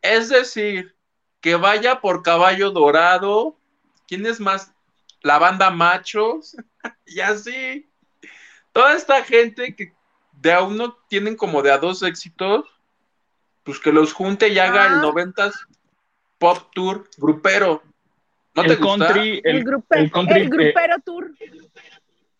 Es 0.00 0.28
decir, 0.28 0.94
que 1.40 1.56
vaya 1.56 2.00
por 2.00 2.22
caballo 2.22 2.70
dorado. 2.70 3.58
¿Quién 4.06 4.24
es 4.26 4.38
más? 4.38 4.72
La 5.24 5.38
banda 5.38 5.70
machos. 5.70 6.56
y 7.06 7.18
así. 7.18 7.90
Toda 8.72 8.94
esta 8.94 9.24
gente 9.24 9.74
que 9.74 9.92
de 10.32 10.52
a 10.52 10.62
uno 10.62 10.96
tienen 11.08 11.36
como 11.36 11.62
de 11.62 11.72
a 11.72 11.78
dos 11.78 12.02
éxitos, 12.02 12.66
pues 13.62 13.80
que 13.80 13.92
los 13.92 14.12
junte 14.12 14.48
y 14.48 14.58
haga 14.58 14.86
el 14.86 14.94
90s 15.00 15.52
ah. 15.54 15.68
Pop 16.38 16.70
Tour 16.72 17.08
grupero. 17.16 17.82
¿No 18.54 18.62
el 18.62 18.68
te 18.68 18.76
gusta? 18.76 19.06
Country, 19.06 19.40
el, 19.44 19.56
el, 19.90 20.10
country, 20.10 20.40
el 20.42 20.50
grupero 20.50 20.96
tour. 21.04 21.32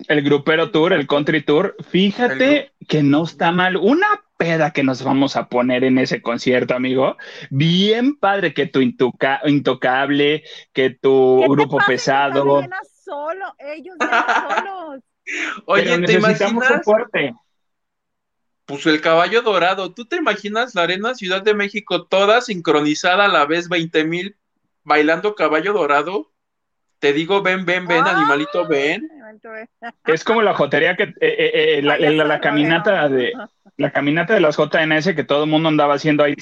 El 0.06 0.22
grupero 0.22 0.70
tour, 0.70 0.92
el 0.92 1.06
country 1.06 1.42
tour. 1.42 1.76
Fíjate 1.88 2.72
que 2.86 3.02
no 3.02 3.24
está 3.24 3.50
mal. 3.50 3.76
Una 3.76 4.23
peda 4.36 4.72
que 4.72 4.82
nos 4.82 5.02
vamos 5.02 5.36
a 5.36 5.48
poner 5.48 5.84
en 5.84 5.98
ese 5.98 6.22
concierto, 6.22 6.74
amigo. 6.74 7.16
Bien 7.50 8.16
padre 8.16 8.54
que 8.54 8.66
tu 8.66 8.80
intocable, 8.80 10.44
que 10.72 10.90
tu 10.90 11.44
grupo 11.48 11.78
pesado. 11.86 12.62
Solo, 13.04 13.54
ellos 13.58 13.96
solos. 14.00 15.00
Oye, 15.66 15.98
¿te 16.00 16.12
imaginas? 16.14 16.68
Soporte. 16.68 17.34
Puso 18.66 18.88
el 18.90 19.00
caballo 19.00 19.42
dorado. 19.42 19.92
¿Tú 19.92 20.06
te 20.06 20.16
imaginas 20.16 20.74
la 20.74 20.82
Arena 20.82 21.14
Ciudad 21.14 21.42
de 21.42 21.54
México 21.54 22.06
toda 22.06 22.40
sincronizada 22.40 23.26
a 23.26 23.28
la 23.28 23.44
vez, 23.44 23.68
20 23.68 24.04
mil 24.04 24.36
bailando 24.84 25.34
caballo 25.34 25.72
dorado? 25.72 26.30
Te 26.98 27.12
digo, 27.12 27.42
ven, 27.42 27.66
ven, 27.66 27.86
ven, 27.86 28.06
animalito, 28.06 28.66
ven. 28.66 29.06
Es 30.06 30.24
como 30.24 30.40
la 30.40 30.54
jotería 30.54 30.96
que 30.96 31.02
eh, 31.02 31.14
eh, 31.20 31.78
eh, 31.78 31.82
la, 31.82 32.40
caminata 32.40 33.08
de 33.10 33.34
la 33.76 33.90
caminata 33.90 34.34
de 34.34 34.40
las 34.40 34.56
JNS 34.56 35.14
que 35.14 35.24
todo 35.24 35.44
el 35.44 35.50
mundo 35.50 35.68
andaba 35.68 35.94
haciendo 35.94 36.22
ahí, 36.22 36.36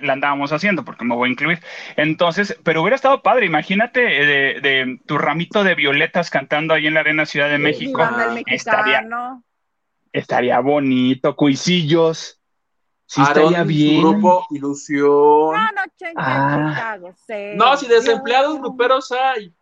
la 0.00 0.12
andábamos 0.12 0.52
haciendo 0.52 0.84
porque 0.84 1.04
me 1.04 1.14
voy 1.14 1.28
a 1.28 1.32
incluir. 1.32 1.60
Entonces, 1.96 2.58
pero 2.64 2.82
hubiera 2.82 2.96
estado 2.96 3.22
padre, 3.22 3.46
imagínate 3.46 4.00
de, 4.00 4.98
tu 5.06 5.18
ramito 5.18 5.62
de 5.62 5.74
violetas 5.74 6.30
cantando 6.30 6.74
ahí 6.74 6.86
en 6.86 6.94
la 6.94 7.00
Arena 7.00 7.26
Ciudad 7.26 7.48
de 7.48 7.58
México. 7.58 8.02
estaría, 8.46 9.06
estaría 10.12 10.60
bonito, 10.60 11.36
cuisillos. 11.36 12.40
Sí, 13.06 13.20
estaría 13.20 13.62
bien. 13.62 14.00
grupo 14.00 14.46
Ilusión. 14.50 15.06
No, 15.06 15.52
no, 15.52 15.82
ah. 16.16 16.98
no, 17.54 17.76
si 17.76 17.86
desempleados 17.86 18.58
gruperos 18.58 19.12
hay. 19.12 19.52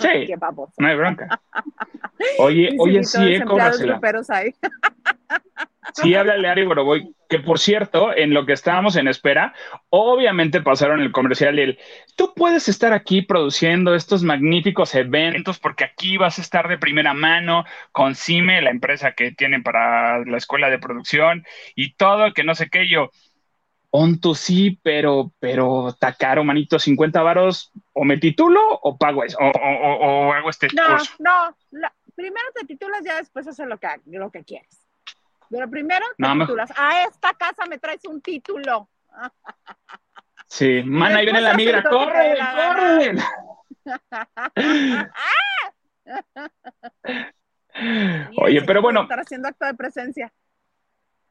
Sí, 0.00 0.32
no 0.78 0.88
hay 0.88 0.96
bronca. 0.96 1.40
Oye, 2.38 2.76
oye, 2.78 3.02
sí, 3.02 3.34
eh, 3.34 3.42
gruperos 3.44 4.28
hay. 4.28 4.54
Sí, 5.94 6.14
háblale 6.14 6.48
a 6.48 6.52
Ari 6.52 6.64
Boroboy, 6.64 7.14
que 7.28 7.40
por 7.40 7.58
cierto, 7.58 8.14
en 8.14 8.32
lo 8.32 8.46
que 8.46 8.52
estábamos 8.52 8.96
en 8.96 9.08
espera, 9.08 9.54
obviamente 9.88 10.60
pasaron 10.60 11.00
el 11.00 11.10
comercial 11.10 11.58
y 11.58 11.62
el, 11.62 11.78
tú 12.16 12.32
puedes 12.34 12.68
estar 12.68 12.92
aquí 12.92 13.22
produciendo 13.22 13.94
estos 13.94 14.22
magníficos 14.22 14.94
eventos 14.94 15.58
porque 15.58 15.84
aquí 15.84 16.16
vas 16.16 16.38
a 16.38 16.42
estar 16.42 16.68
de 16.68 16.78
primera 16.78 17.14
mano 17.14 17.64
con 17.92 18.14
CIME, 18.14 18.62
la 18.62 18.70
empresa 18.70 19.12
que 19.12 19.32
tienen 19.32 19.62
para 19.62 20.24
la 20.24 20.36
escuela 20.36 20.70
de 20.70 20.78
producción 20.78 21.44
y 21.74 21.94
todo, 21.94 22.32
que 22.34 22.44
no 22.44 22.54
sé 22.54 22.68
qué, 22.70 22.88
yo, 22.88 23.10
onto 23.90 24.34
sí, 24.34 24.78
pero, 24.82 25.32
pero 25.38 25.88
está 25.88 26.14
caro, 26.14 26.44
manito, 26.44 26.78
50 26.78 27.22
varos, 27.22 27.72
o 27.92 28.04
me 28.04 28.18
titulo 28.18 28.60
o 28.82 28.96
pago 28.96 29.24
eso, 29.24 29.36
o, 29.40 30.32
hago 30.32 30.50
este 30.50 30.68
no, 30.74 30.96
No, 31.18 31.56
no, 31.72 31.88
primero 32.14 32.46
te 32.54 32.66
titulas, 32.66 33.02
ya 33.04 33.16
después 33.16 33.46
haces 33.46 33.66
lo 33.66 33.78
que, 33.78 33.88
lo 34.06 34.30
que 34.30 34.44
quieres. 34.44 34.86
Pero 35.50 35.68
primero 35.68 36.06
te 36.16 36.24
titulas. 36.40 36.70
A 36.76 37.02
esta 37.04 37.34
casa 37.34 37.66
me 37.68 37.78
traes 37.78 38.04
un 38.04 38.20
título. 38.20 38.88
Sí, 40.52 40.82
man, 40.84 41.14
ahí 41.14 41.26
viene 41.26 41.40
la 41.42 41.54
migra. 41.54 41.80
¡Corre, 41.80 42.36
corre! 42.36 43.14
Oye, 48.36 48.62
pero 48.62 48.82
bueno. 48.82 49.02
Estar 49.02 49.20
haciendo 49.20 49.48
acto 49.48 49.64
de 49.66 49.74
presencia. 49.74 50.32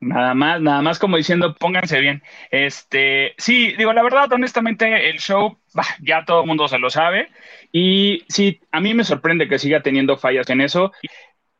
Nada 0.02 0.34
más, 0.34 0.62
nada 0.62 0.82
más 0.82 0.98
como 0.98 1.18
diciendo, 1.18 1.56
pónganse 1.56 2.00
bien. 2.00 2.24
Este, 2.52 3.34
sí, 3.38 3.74
digo, 3.78 3.92
la 3.92 4.02
verdad, 4.02 4.32
honestamente, 4.32 5.10
el 5.10 5.20
show, 5.20 5.60
ya 6.02 6.24
todo 6.24 6.42
el 6.42 6.48
mundo 6.48 6.68
se 6.70 6.80
lo 6.80 6.90
sabe. 6.90 7.30
Y 7.74 8.24
sí, 8.30 8.62
a 8.72 8.80
mí 8.80 8.94
me 8.94 9.04
sorprende 9.04 9.50
que 9.50 9.60
siga 9.60 9.82
teniendo 9.82 10.18
fallas 10.18 10.50
en 10.50 10.62
eso. 10.62 10.94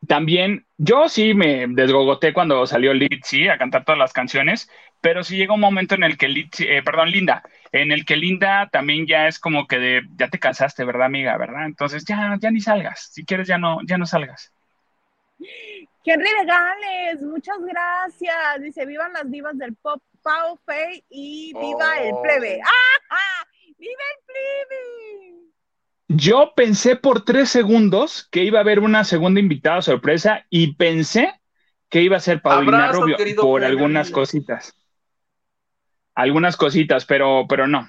También, 0.08 0.66
yo 0.78 1.08
sí 1.08 1.34
me 1.34 1.66
desgogoté 1.68 2.32
cuando 2.32 2.66
salió 2.66 2.94
Litzy 2.94 3.48
a 3.48 3.58
cantar 3.58 3.84
todas 3.84 3.98
las 3.98 4.12
canciones, 4.14 4.70
pero 5.02 5.22
sí 5.24 5.36
llega 5.36 5.54
un 5.54 5.60
momento 5.60 5.94
en 5.94 6.04
el 6.04 6.16
que 6.18 6.28
Litzy, 6.28 6.64
eh, 6.66 6.82
perdón, 6.82 7.10
Linda, 7.10 7.42
en 7.72 7.92
el 7.92 8.04
que 8.06 8.16
Linda 8.16 8.68
también 8.72 9.06
ya 9.06 9.28
es 9.28 9.38
como 9.38 9.66
que 9.66 9.78
de, 9.78 10.02
ya 10.16 10.28
te 10.28 10.38
cansaste, 10.38 10.84
¿verdad, 10.84 11.06
amiga? 11.06 11.36
¿Verdad? 11.38 11.66
Entonces 11.66 12.04
ya, 12.06 12.36
ya 12.40 12.50
ni 12.50 12.60
salgas, 12.60 13.10
si 13.12 13.24
quieres 13.24 13.48
ya 13.48 13.58
no, 13.58 13.78
ya 13.86 13.98
no 13.98 14.06
salgas. 14.06 14.52
Henry 16.04 16.28
Legales, 16.40 17.22
muchas 17.22 17.58
gracias. 17.60 18.34
Dice, 18.60 18.86
vivan 18.86 19.12
las 19.12 19.30
divas 19.30 19.56
del 19.58 19.74
pop, 19.76 20.02
Pau 20.22 20.58
Fey 20.64 21.04
y 21.10 21.52
viva 21.54 21.98
el 22.00 22.14
plebe. 22.22 22.60
¡Ah! 22.64 23.46
¡Viva 23.78 24.02
el 24.16 24.24
plebe! 24.26 25.50
Yo 26.08 26.52
pensé 26.56 26.96
por 26.96 27.24
tres 27.24 27.50
segundos 27.50 28.28
que 28.30 28.42
iba 28.42 28.58
a 28.58 28.62
haber 28.62 28.80
una 28.80 29.04
segunda 29.04 29.40
invitada 29.40 29.80
sorpresa 29.80 30.44
y 30.50 30.74
pensé 30.74 31.40
que 31.88 32.02
iba 32.02 32.16
a 32.16 32.20
ser 32.20 32.42
Paulina 32.42 32.90
Rubio 32.92 33.16
por 33.36 33.64
algunas 33.64 34.10
cositas. 34.10 34.74
Algunas 36.14 36.56
cositas, 36.56 37.04
pero, 37.06 37.46
pero 37.48 37.66
no. 37.66 37.88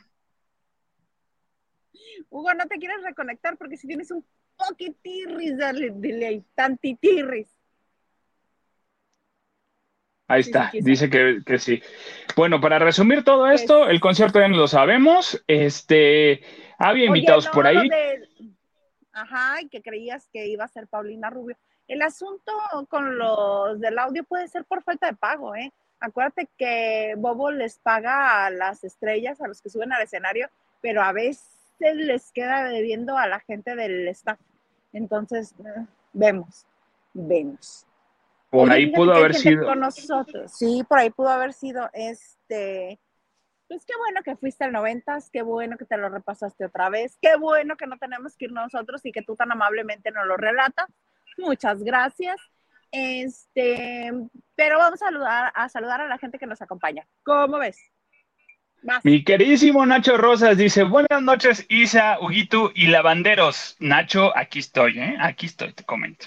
Hugo, 2.30 2.54
no 2.54 2.66
te 2.68 2.78
quieres 2.78 3.02
reconectar 3.04 3.58
porque 3.58 3.78
si 3.78 3.88
tienes 3.88 4.12
un 4.12 4.26
poquitirris 4.56 5.58
de 5.58 5.92
delay, 5.96 6.46
tantitirris. 6.56 7.48
Ahí 10.32 10.42
está, 10.42 10.72
dice 10.74 11.10
que, 11.10 11.42
que, 11.46 11.60
sí. 11.60 11.82
Bueno, 12.36 12.62
para 12.62 12.80
resumir 12.80 13.24
todo 13.24 13.50
esto, 13.50 13.80
pues 13.80 13.92
el 13.92 14.00
concierto 14.00 14.40
ya 14.40 14.48
no 14.48 14.58
lo 14.58 14.68
sabemos. 14.68 15.44
Este, 15.48 16.42
había 16.78 17.06
invitados 17.06 17.48
por 17.50 17.68
ahí. 17.68 17.90
Ajá, 19.14 19.62
y 19.62 19.68
que 19.68 19.82
creías 19.82 20.30
que 20.32 20.48
iba 20.48 20.64
a 20.64 20.70
ser 20.70 20.88
Paulina 20.88 21.30
Rubio. 21.30 21.58
El 21.88 22.02
asunto 22.02 22.54
con 22.88 23.18
los 23.18 23.80
del 23.80 24.00
audio 24.00 24.24
puede 24.24 24.48
ser 24.48 24.64
por 24.64 24.82
falta 24.84 25.08
de 25.08 25.18
pago, 25.18 25.56
¿eh? 25.56 25.72
Acuérdate 26.00 26.48
que 26.58 27.14
Bobo 27.18 27.52
les 27.52 27.78
paga 27.78 28.46
a 28.46 28.50
las 28.50 28.84
estrellas, 28.84 29.42
a 29.42 29.48
los 29.48 29.62
que 29.62 29.70
suben 29.70 29.92
al 29.94 30.02
escenario, 30.02 30.50
pero 30.82 31.04
a 31.04 31.12
veces 31.12 31.46
les 31.80 32.32
queda 32.32 32.64
debiendo 32.64 33.18
a 33.18 33.28
la 33.28 33.40
gente 33.42 33.76
del 33.76 34.08
staff. 34.08 34.40
Entonces, 34.94 35.54
eh, 35.60 35.86
vemos, 36.14 36.66
vemos. 37.14 37.86
Por 38.52 38.72
ahí 38.72 38.92
pudo 38.92 39.14
haber 39.14 39.34
sido. 39.34 39.66
Con 39.66 39.80
nosotros. 39.80 40.52
Sí, 40.56 40.84
por 40.88 41.00
ahí 41.00 41.10
pudo 41.10 41.30
haber 41.30 41.54
sido 41.54 41.90
este 41.94 43.00
pues 43.72 43.86
qué 43.86 43.94
bueno 43.98 44.22
que 44.22 44.36
fuiste 44.36 44.66
al 44.66 44.74
noventas, 44.74 45.30
qué 45.32 45.44
bueno 45.44 45.78
que 45.78 45.86
te 45.86 45.96
lo 45.96 46.10
repasaste 46.10 46.66
otra 46.66 46.90
vez, 46.90 47.18
qué 47.22 47.38
bueno 47.38 47.78
que 47.78 47.88
no 47.88 47.98
tenemos 47.98 48.36
que 48.36 48.46
ir 48.46 48.52
nosotros 48.52 49.00
y 49.06 49.14
que 49.14 49.22
tú 49.22 49.38
tan 49.38 49.50
amablemente 49.50 50.12
nos 50.12 50.28
lo 50.28 50.36
relatas. 50.36 50.88
Muchas 51.38 51.82
gracias. 51.82 52.36
Este, 52.92 54.12
pero 54.56 54.78
vamos 54.78 55.02
a 55.02 55.06
saludar, 55.06 55.54
a 55.56 55.70
saludar 55.70 56.02
a 56.02 56.08
la 56.08 56.18
gente 56.18 56.38
que 56.38 56.48
nos 56.48 56.62
acompaña. 56.62 57.08
¿Cómo 57.24 57.60
ves? 57.60 57.78
Mi 59.04 59.24
queridísimo 59.24 59.86
Nacho 59.86 60.18
Rosas 60.18 60.58
dice, 60.58 60.84
buenas 60.84 61.22
noches 61.22 61.66
Isa, 61.70 62.18
Huguito 62.20 62.74
y 62.76 62.88
Lavanderos. 62.88 63.78
Nacho, 63.80 64.36
aquí 64.36 64.60
estoy, 64.60 65.00
¿eh? 65.00 65.16
Aquí 65.22 65.46
estoy, 65.46 65.72
te 65.72 65.86
comento. 65.86 66.26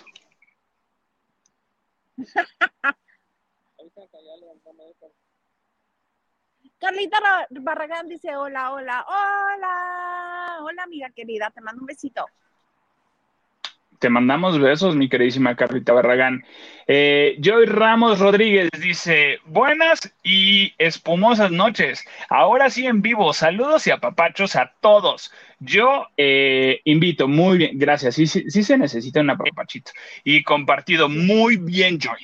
Carlita 6.79 7.19
Barragán 7.51 8.09
dice 8.09 8.37
hola, 8.37 8.73
hola, 8.73 9.05
hola, 9.09 10.59
hola 10.63 10.83
amiga 10.83 11.11
querida, 11.11 11.51
te 11.51 11.61
mando 11.61 11.81
un 11.81 11.87
besito. 11.87 12.27
Te 13.99 14.11
mandamos 14.11 14.59
besos, 14.59 14.97
mi 14.97 15.09
queridísima 15.09 15.57
Carlita 15.57 15.93
Barragán. 15.93 16.45
Eh, 16.87 17.37
Joy 17.41 17.67
Ramos 17.67 18.19
Rodríguez 18.19 18.69
dice, 18.81 19.39
buenas 19.47 20.13
y 20.23 20.75
espumosas 20.79 21.51
noches. 21.51 22.05
Ahora 22.29 22.71
sí 22.71 22.87
en 22.87 23.03
vivo, 23.03 23.33
saludos 23.33 23.87
y 23.87 23.91
apapachos 23.91 24.57
a 24.57 24.73
todos. 24.81 25.33
Yo 25.61 26.09
eh, 26.17 26.81
invito, 26.85 27.29
muy 27.29 27.59
bien, 27.59 27.79
gracias. 27.79 28.17
Sí, 28.17 28.27
sí, 28.27 28.51
sí 28.51 28.63
se 28.63 28.77
necesita 28.77 29.21
un 29.21 29.31
apapachito. 29.31 29.93
Y 30.25 30.43
compartido, 30.43 31.09
muy 31.09 31.57
bien, 31.57 31.99
Joy. 31.99 32.19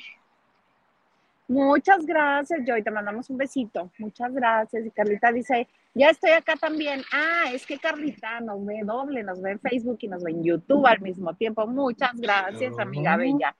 Muchas 1.47 2.05
gracias, 2.05 2.61
Joy. 2.65 2.81
Te 2.81 2.91
mandamos 2.91 3.29
un 3.29 3.37
besito. 3.37 3.91
Muchas 3.97 4.33
gracias. 4.33 4.85
Y 4.85 4.91
Carlita 4.91 5.31
dice, 5.33 5.67
ya 5.93 6.09
estoy 6.09 6.31
acá 6.31 6.55
también. 6.55 7.03
Ah, 7.11 7.51
es 7.51 7.65
que 7.65 7.77
Carlita 7.77 8.39
nos 8.39 8.65
ve 8.65 8.81
doble, 8.83 9.23
nos 9.23 9.41
ve 9.41 9.51
en 9.51 9.59
Facebook 9.59 9.97
y 10.01 10.07
nos 10.07 10.23
ve 10.23 10.31
en 10.31 10.43
YouTube 10.43 10.85
al 10.85 11.01
mismo 11.01 11.35
tiempo. 11.35 11.67
Muchas 11.67 12.11
gracias, 12.15 12.79
amiga 12.79 13.17
bella. 13.17 13.55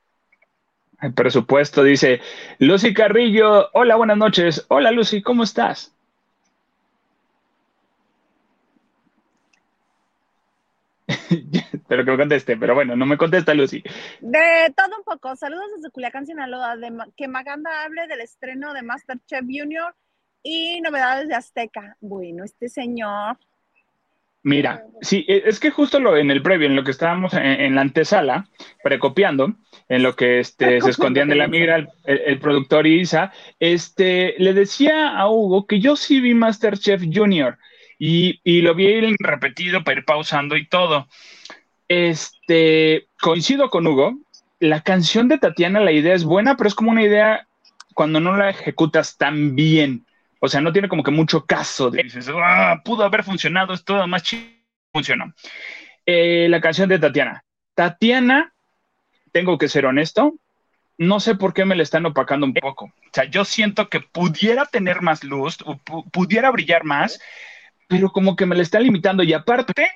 El 1.02 1.14
presupuesto 1.14 1.84
dice 1.84 2.22
Lucy 2.60 2.94
Carrillo. 2.94 3.70
Hola, 3.74 3.96
buenas 3.96 4.18
noches. 4.18 4.66
Hola, 4.70 4.92
Lucy, 4.92 5.22
¿cómo 5.22 5.44
estás? 5.44 5.94
pero 11.88 12.06
que 12.06 12.12
me 12.12 12.18
conteste, 12.18 12.56
pero 12.58 12.76
bueno, 12.76 12.96
no 12.96 13.06
me 13.06 13.18
contesta 13.18 13.54
Lucy. 13.54 13.84
De 14.22 14.74
todo 14.76 14.98
un 14.98 15.04
poco, 15.04 15.36
saludos 15.36 15.66
desde 15.76 15.92
Culiacán, 15.92 16.26
Sinaloa, 16.26 16.78
de, 16.78 16.92
que 17.18 17.28
Maganda 17.28 17.84
hable 17.84 18.08
del 18.08 18.22
estreno 18.22 18.74
de 18.74 18.82
Masterchef 18.84 19.42
Junior 19.42 19.94
y 20.44 20.82
novedades 20.82 21.28
de 21.28 21.36
Azteca. 21.36 21.98
Bueno, 22.00 22.44
este 22.44 22.70
señor. 22.70 23.38
Mira, 24.44 24.84
sí, 25.02 25.24
e, 25.28 25.44
es 25.46 25.60
que 25.60 25.70
justo 25.70 26.00
lo, 26.00 26.18
en 26.18 26.32
el 26.32 26.42
previo, 26.42 26.68
en 26.68 26.76
lo 26.76 26.84
que 26.84 26.92
estábamos 26.92 27.34
en, 27.34 27.76
la 27.76 27.82
antesala, 27.82 28.48
precopiando, 28.84 29.54
en 29.88 30.04
lo 30.04 30.16
que 30.16 30.40
este, 30.40 30.82
se 30.82 30.90
escondían 30.90 31.30
de 31.30 31.36
la 31.36 31.48
migra 31.48 31.88
el, 32.06 32.40
productor 32.40 32.88
Isa, 32.88 33.32
este, 33.60 34.36
le 34.40 34.54
decía 34.54 35.18
a 35.18 35.30
Hugo 35.30 35.68
que 35.68 35.80
yo 35.80 35.96
sí 35.96 36.20
vi 36.22 36.34
Masterchef 36.34 37.04
Junior 37.14 37.60
y, 38.00 38.40
y 38.44 38.62
lo 38.62 38.74
vi 38.74 39.16
repetido 39.20 39.84
para 39.84 40.00
ir 40.00 40.06
pausando 40.06 40.58
y 40.58 40.68
todo. 40.68 41.08
Este, 41.88 43.10
coincido 43.20 43.70
con 43.70 43.86
Hugo, 43.86 44.18
la 44.60 44.82
canción 44.82 45.28
de 45.28 45.38
Tatiana, 45.38 45.82
la 45.82 45.92
idea 45.92 46.16
es 46.16 46.24
buena, 46.24 46.56
pero 46.56 46.68
es 46.68 46.76
como 46.76 46.92
una 46.92 47.04
idea 47.04 47.48
cuando 47.94 48.20
no 48.20 48.38
la 48.38 48.50
ejecutas 48.50 49.18
tan 49.18 49.56
bien. 49.56 50.06
O 50.44 50.48
sea, 50.48 50.60
no 50.60 50.74
tiene 50.74 50.90
como 50.90 51.04
que 51.04 51.12
mucho 51.12 51.46
caso. 51.46 51.92
De, 51.92 52.02
dices, 52.02 52.28
ah, 52.34 52.82
pudo 52.84 53.04
haber 53.04 53.24
funcionado, 53.24 53.74
es 53.74 53.86
todo 53.86 54.06
más 54.08 54.24
chido. 54.24 54.44
Funcionó. 54.92 55.34
Eh, 56.06 56.48
la 56.50 56.60
canción 56.60 56.90
de 56.90 56.98
Tatiana. 56.98 57.46
Tatiana, 57.76 58.54
tengo 59.32 59.58
que 59.60 59.70
ser 59.70 59.86
honesto, 59.86 60.34
no 60.98 61.20
sé 61.20 61.36
por 61.36 61.54
qué 61.54 61.64
me 61.64 61.76
la 61.76 61.84
están 61.84 62.08
opacando 62.08 62.48
un 62.48 62.56
poco. 62.56 62.86
O 62.86 63.10
sea, 63.14 63.26
yo 63.26 63.46
siento 63.46 63.88
que 63.88 64.02
pudiera 64.02 64.66
tener 64.66 65.02
más 65.02 65.24
luz, 65.24 65.58
pudiera 66.12 66.50
brillar 66.50 66.84
más, 66.86 67.22
pero 67.88 68.12
como 68.12 68.36
que 68.36 68.48
me 68.48 68.56
la 68.56 68.64
está 68.64 68.80
limitando. 68.80 69.22
Y 69.22 69.34
aparte, 69.34 69.92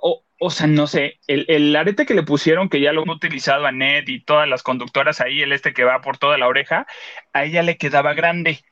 o, 0.00 0.24
o 0.40 0.50
sea, 0.50 0.66
no 0.66 0.86
sé, 0.86 1.20
el, 1.26 1.44
el, 1.48 1.76
arete 1.76 2.06
que 2.06 2.14
le 2.14 2.22
pusieron, 2.22 2.70
que 2.70 2.80
ya 2.80 2.92
lo 2.92 3.02
han 3.02 3.10
utilizado 3.10 3.66
a 3.66 3.72
Ned 3.72 4.08
y 4.08 4.24
todas 4.24 4.48
las 4.48 4.62
conductoras 4.62 5.20
ahí, 5.20 5.42
el 5.42 5.52
este 5.52 5.74
que 5.74 5.84
va 5.84 6.00
por 6.00 6.16
toda 6.16 6.38
la 6.38 6.48
oreja, 6.48 6.86
a 7.34 7.44
ella 7.44 7.62
le 7.62 7.76
quedaba 7.76 8.14
grande 8.14 8.64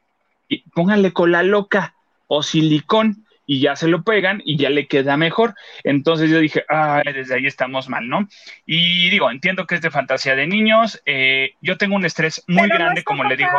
pónganle 0.74 1.12
cola 1.12 1.42
loca 1.42 1.94
o 2.26 2.42
silicón 2.42 3.26
y 3.46 3.60
ya 3.60 3.76
se 3.76 3.88
lo 3.88 4.02
pegan 4.02 4.40
y 4.44 4.56
ya 4.56 4.70
le 4.70 4.86
queda 4.86 5.16
mejor. 5.16 5.54
Entonces 5.84 6.30
yo 6.30 6.38
dije, 6.38 6.64
ah, 6.68 7.02
desde 7.04 7.34
ahí 7.34 7.46
estamos 7.46 7.88
mal, 7.88 8.08
¿no? 8.08 8.28
Y 8.66 9.10
digo, 9.10 9.30
entiendo 9.30 9.66
que 9.66 9.74
es 9.74 9.82
de 9.82 9.90
fantasía 9.90 10.34
de 10.34 10.46
niños. 10.46 11.02
Eh, 11.06 11.50
yo 11.60 11.76
tengo 11.76 11.96
un 11.96 12.04
estrés 12.04 12.42
muy 12.46 12.68
grande, 12.68 13.04
como 13.04 13.24
le 13.24 13.36
digo. 13.36 13.50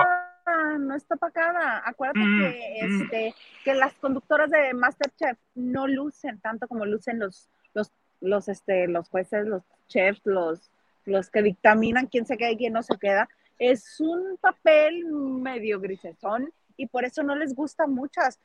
No 0.79 0.95
está 0.95 1.15
pacada. 1.15 1.83
Acuérdate 1.85 2.19
mm, 2.19 2.39
que, 2.39 2.79
mm. 2.81 3.01
este, 3.01 3.35
que 3.63 3.73
las 3.75 3.93
conductoras 3.93 4.49
de 4.49 4.73
Masterchef 4.73 5.37
no 5.55 5.87
lucen 5.87 6.39
tanto 6.39 6.67
como 6.67 6.85
lucen 6.85 7.19
los, 7.19 7.49
los, 7.73 7.91
los, 8.21 8.49
este, 8.49 8.87
los 8.87 9.07
jueces, 9.09 9.45
los 9.45 9.63
chefs, 9.87 10.21
los, 10.25 10.71
los 11.05 11.29
que 11.29 11.43
dictaminan 11.43 12.07
quién 12.07 12.25
se 12.25 12.37
queda 12.37 12.51
y 12.51 12.57
quién 12.57 12.73
no 12.73 12.83
se 12.83 12.97
queda. 12.97 13.29
Es 13.59 13.99
un 13.99 14.37
papel 14.41 15.05
medio 15.05 15.79
grisesón 15.79 16.51
y 16.77 16.87
por 16.87 17.05
eso 17.05 17.23
no 17.23 17.35
les 17.35 17.55
gusta 17.55 17.87
muchas. 17.87 18.39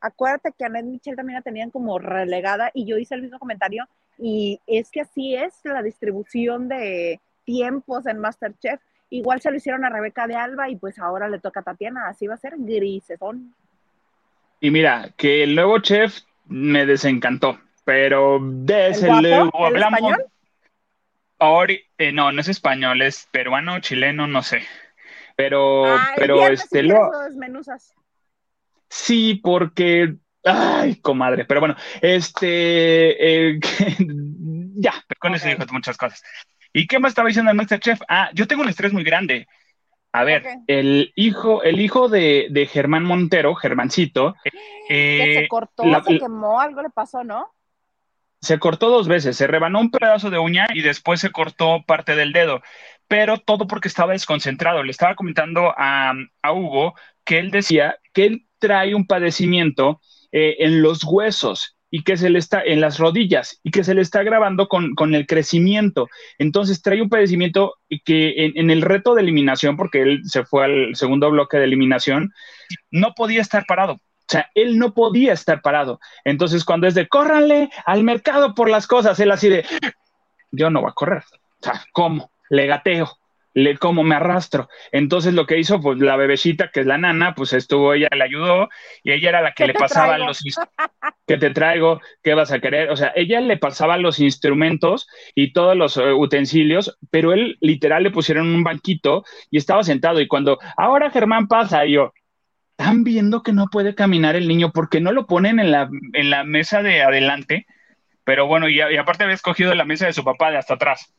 Acuérdate 0.00 0.52
que 0.56 0.64
a 0.64 0.68
Ned 0.68 0.84
Michelle 0.84 1.16
también 1.16 1.36
la 1.36 1.42
tenían 1.42 1.70
como 1.70 1.98
relegada 1.98 2.70
y 2.74 2.84
yo 2.84 2.98
hice 2.98 3.14
el 3.14 3.22
mismo 3.22 3.38
comentario 3.38 3.88
y 4.18 4.60
es 4.66 4.90
que 4.90 5.00
así 5.00 5.34
es 5.34 5.54
la 5.64 5.82
distribución 5.82 6.68
de 6.68 7.20
tiempos 7.44 8.06
en 8.06 8.18
Masterchef. 8.18 8.80
Igual 9.10 9.40
se 9.40 9.50
lo 9.50 9.56
hicieron 9.56 9.84
a 9.84 9.90
Rebeca 9.90 10.26
de 10.26 10.34
Alba 10.34 10.68
y 10.68 10.76
pues 10.76 10.98
ahora 10.98 11.28
le 11.28 11.38
toca 11.38 11.60
a 11.60 11.62
Tatiana, 11.62 12.08
así 12.08 12.26
va 12.26 12.34
a 12.34 12.38
ser 12.38 12.54
grisesón. 12.58 13.54
Y 14.60 14.70
mira, 14.70 15.10
que 15.16 15.42
el 15.42 15.54
nuevo 15.54 15.78
chef 15.78 16.20
me 16.46 16.86
desencantó, 16.86 17.58
pero 17.84 18.38
de 18.42 18.88
ese 18.88 19.08
luego 19.08 19.64
hablamos. 19.64 20.00
Español? 20.00 20.24
Eh, 21.98 22.12
no, 22.12 22.32
no 22.32 22.40
es 22.40 22.48
español, 22.48 23.02
es 23.02 23.28
peruano, 23.30 23.78
chileno, 23.80 24.26
no 24.26 24.42
sé. 24.42 24.62
Pero, 25.36 25.84
pero 26.16 26.46
este 26.48 26.82
lo. 26.82 27.10
Sí, 28.88 29.34
porque. 29.42 30.14
Ay, 30.44 30.96
comadre. 30.96 31.44
Pero 31.44 31.60
bueno, 31.60 31.76
este. 32.00 33.50
Eh, 33.54 33.60
ya, 34.76 34.94
con 35.18 35.34
eso 35.34 35.48
dijo 35.48 35.64
muchas 35.72 35.96
cosas. 35.96 36.22
¿Y 36.72 36.86
qué 36.86 36.98
más 36.98 37.10
estaba 37.10 37.28
diciendo 37.28 37.50
el 37.50 37.56
Masterchef? 37.56 38.00
Ah, 38.08 38.30
yo 38.34 38.46
tengo 38.46 38.62
un 38.62 38.68
estrés 38.68 38.92
muy 38.92 39.04
grande. 39.04 39.46
A 40.12 40.22
ver, 40.22 40.44
el 40.68 41.12
hijo, 41.16 41.64
el 41.64 41.80
hijo 41.80 42.08
de, 42.08 42.46
de 42.50 42.66
Germán 42.66 43.04
Montero, 43.04 43.54
Germancito. 43.56 44.34
que 44.44 44.50
se 44.88 45.40
eh, 45.40 45.48
cortó, 45.48 45.82
se 46.04 46.18
quemó, 46.18 46.60
algo 46.60 46.82
le 46.82 46.90
pasó, 46.90 47.24
¿no? 47.24 47.52
Se 48.40 48.58
cortó 48.58 48.90
dos 48.90 49.08
veces, 49.08 49.36
se 49.36 49.46
rebanó 49.46 49.80
un 49.80 49.90
pedazo 49.90 50.30
de 50.30 50.38
uña 50.38 50.66
y 50.74 50.82
después 50.82 51.18
se 51.18 51.32
cortó 51.32 51.82
parte 51.86 52.14
del 52.14 52.32
dedo 52.32 52.62
pero 53.08 53.38
todo 53.38 53.66
porque 53.66 53.88
estaba 53.88 54.12
desconcentrado. 54.12 54.82
Le 54.82 54.90
estaba 54.90 55.14
comentando 55.14 55.72
a, 55.76 56.14
Hugo 56.52 56.94
que 57.24 57.38
él 57.38 57.50
decía 57.50 57.96
que 58.12 58.26
él 58.26 58.46
trae 58.58 58.94
un 58.94 59.06
padecimiento 59.06 60.00
eh, 60.32 60.56
en 60.60 60.82
los 60.82 61.04
huesos 61.04 61.76
y 61.90 62.02
que 62.02 62.16
se 62.16 62.28
le 62.28 62.40
está 62.40 62.60
en 62.60 62.80
las 62.80 62.98
rodillas 62.98 63.60
y 63.62 63.70
que 63.70 63.84
se 63.84 63.94
le 63.94 64.02
está 64.02 64.24
grabando 64.24 64.66
con, 64.66 65.14
el 65.14 65.26
crecimiento. 65.26 66.08
Entonces 66.38 66.82
trae 66.82 67.00
un 67.00 67.08
padecimiento 67.08 67.74
que 68.04 68.50
en, 68.52 68.70
el 68.70 68.82
reto 68.82 69.14
de 69.14 69.22
eliminación, 69.22 69.76
porque 69.76 70.02
él 70.02 70.22
se 70.24 70.44
fue 70.44 70.64
al 70.64 70.96
segundo 70.96 71.30
bloque 71.30 71.56
de 71.56 71.64
eliminación, 71.66 72.32
no 72.90 73.14
podía 73.14 73.40
estar 73.40 73.64
parado. 73.64 73.92
O 73.92 74.26
sea, 74.26 74.50
él 74.56 74.76
no 74.76 74.92
podía 74.92 75.32
estar 75.32 75.62
parado. 75.62 76.00
Entonces, 76.24 76.64
cuando 76.64 76.88
es 76.88 76.94
de 76.94 77.06
córranle 77.06 77.70
al 77.86 78.02
mercado 78.02 78.54
por 78.56 78.68
las 78.68 78.88
cosas, 78.88 79.20
él 79.20 79.30
así 79.30 79.48
de 79.48 79.64
yo 80.50 80.70
no 80.70 80.80
voy 80.80 80.90
a 80.90 80.94
correr. 80.94 81.22
O 81.60 81.64
sea, 81.64 81.84
¿cómo? 81.92 82.28
Le 82.50 82.66
gateo, 82.66 83.18
le 83.54 83.78
como 83.78 84.02
me 84.02 84.16
arrastro. 84.16 84.68
Entonces 84.92 85.32
lo 85.32 85.46
que 85.46 85.58
hizo, 85.58 85.80
pues 85.80 85.98
la 85.98 86.16
bebecita, 86.16 86.70
que 86.70 86.80
es 86.80 86.86
la 86.86 86.98
nana, 86.98 87.34
pues 87.34 87.52
estuvo, 87.52 87.94
ella 87.94 88.08
le 88.14 88.24
ayudó 88.24 88.68
y 89.02 89.12
ella 89.12 89.30
era 89.30 89.42
la 89.42 89.52
que 89.52 89.66
le 89.66 89.74
pasaba 89.74 90.18
los 90.18 90.42
que 91.26 91.38
te 91.38 91.50
traigo, 91.50 92.00
qué 92.22 92.34
vas 92.34 92.52
a 92.52 92.60
querer. 92.60 92.90
O 92.90 92.96
sea, 92.96 93.12
ella 93.14 93.40
le 93.40 93.56
pasaba 93.56 93.96
los 93.96 94.18
instrumentos 94.20 95.08
y 95.34 95.52
todos 95.52 95.76
los 95.76 95.96
eh, 95.96 96.12
utensilios, 96.12 96.98
pero 97.10 97.32
él 97.32 97.56
literal 97.60 98.02
le 98.02 98.10
pusieron 98.10 98.52
un 98.52 98.64
banquito 98.64 99.24
y 99.50 99.58
estaba 99.58 99.84
sentado. 99.84 100.20
Y 100.20 100.28
cuando 100.28 100.58
ahora 100.76 101.10
Germán 101.10 101.46
pasa, 101.46 101.86
y 101.86 101.92
yo, 101.92 102.12
están 102.76 103.04
viendo 103.04 103.42
que 103.42 103.52
no 103.52 103.68
puede 103.68 103.94
caminar 103.94 104.34
el 104.34 104.48
niño 104.48 104.72
porque 104.72 105.00
no 105.00 105.12
lo 105.12 105.26
ponen 105.26 105.60
en 105.60 105.70
la, 105.70 105.88
en 106.12 106.30
la 106.30 106.42
mesa 106.42 106.82
de 106.82 107.02
adelante. 107.02 107.66
Pero 108.24 108.46
bueno, 108.46 108.68
y, 108.68 108.78
y 108.78 108.96
aparte 108.96 109.22
había 109.22 109.34
escogido 109.34 109.74
la 109.74 109.84
mesa 109.84 110.06
de 110.06 110.12
su 110.12 110.24
papá 110.24 110.50
de 110.50 110.56
hasta 110.56 110.74
atrás 110.74 111.14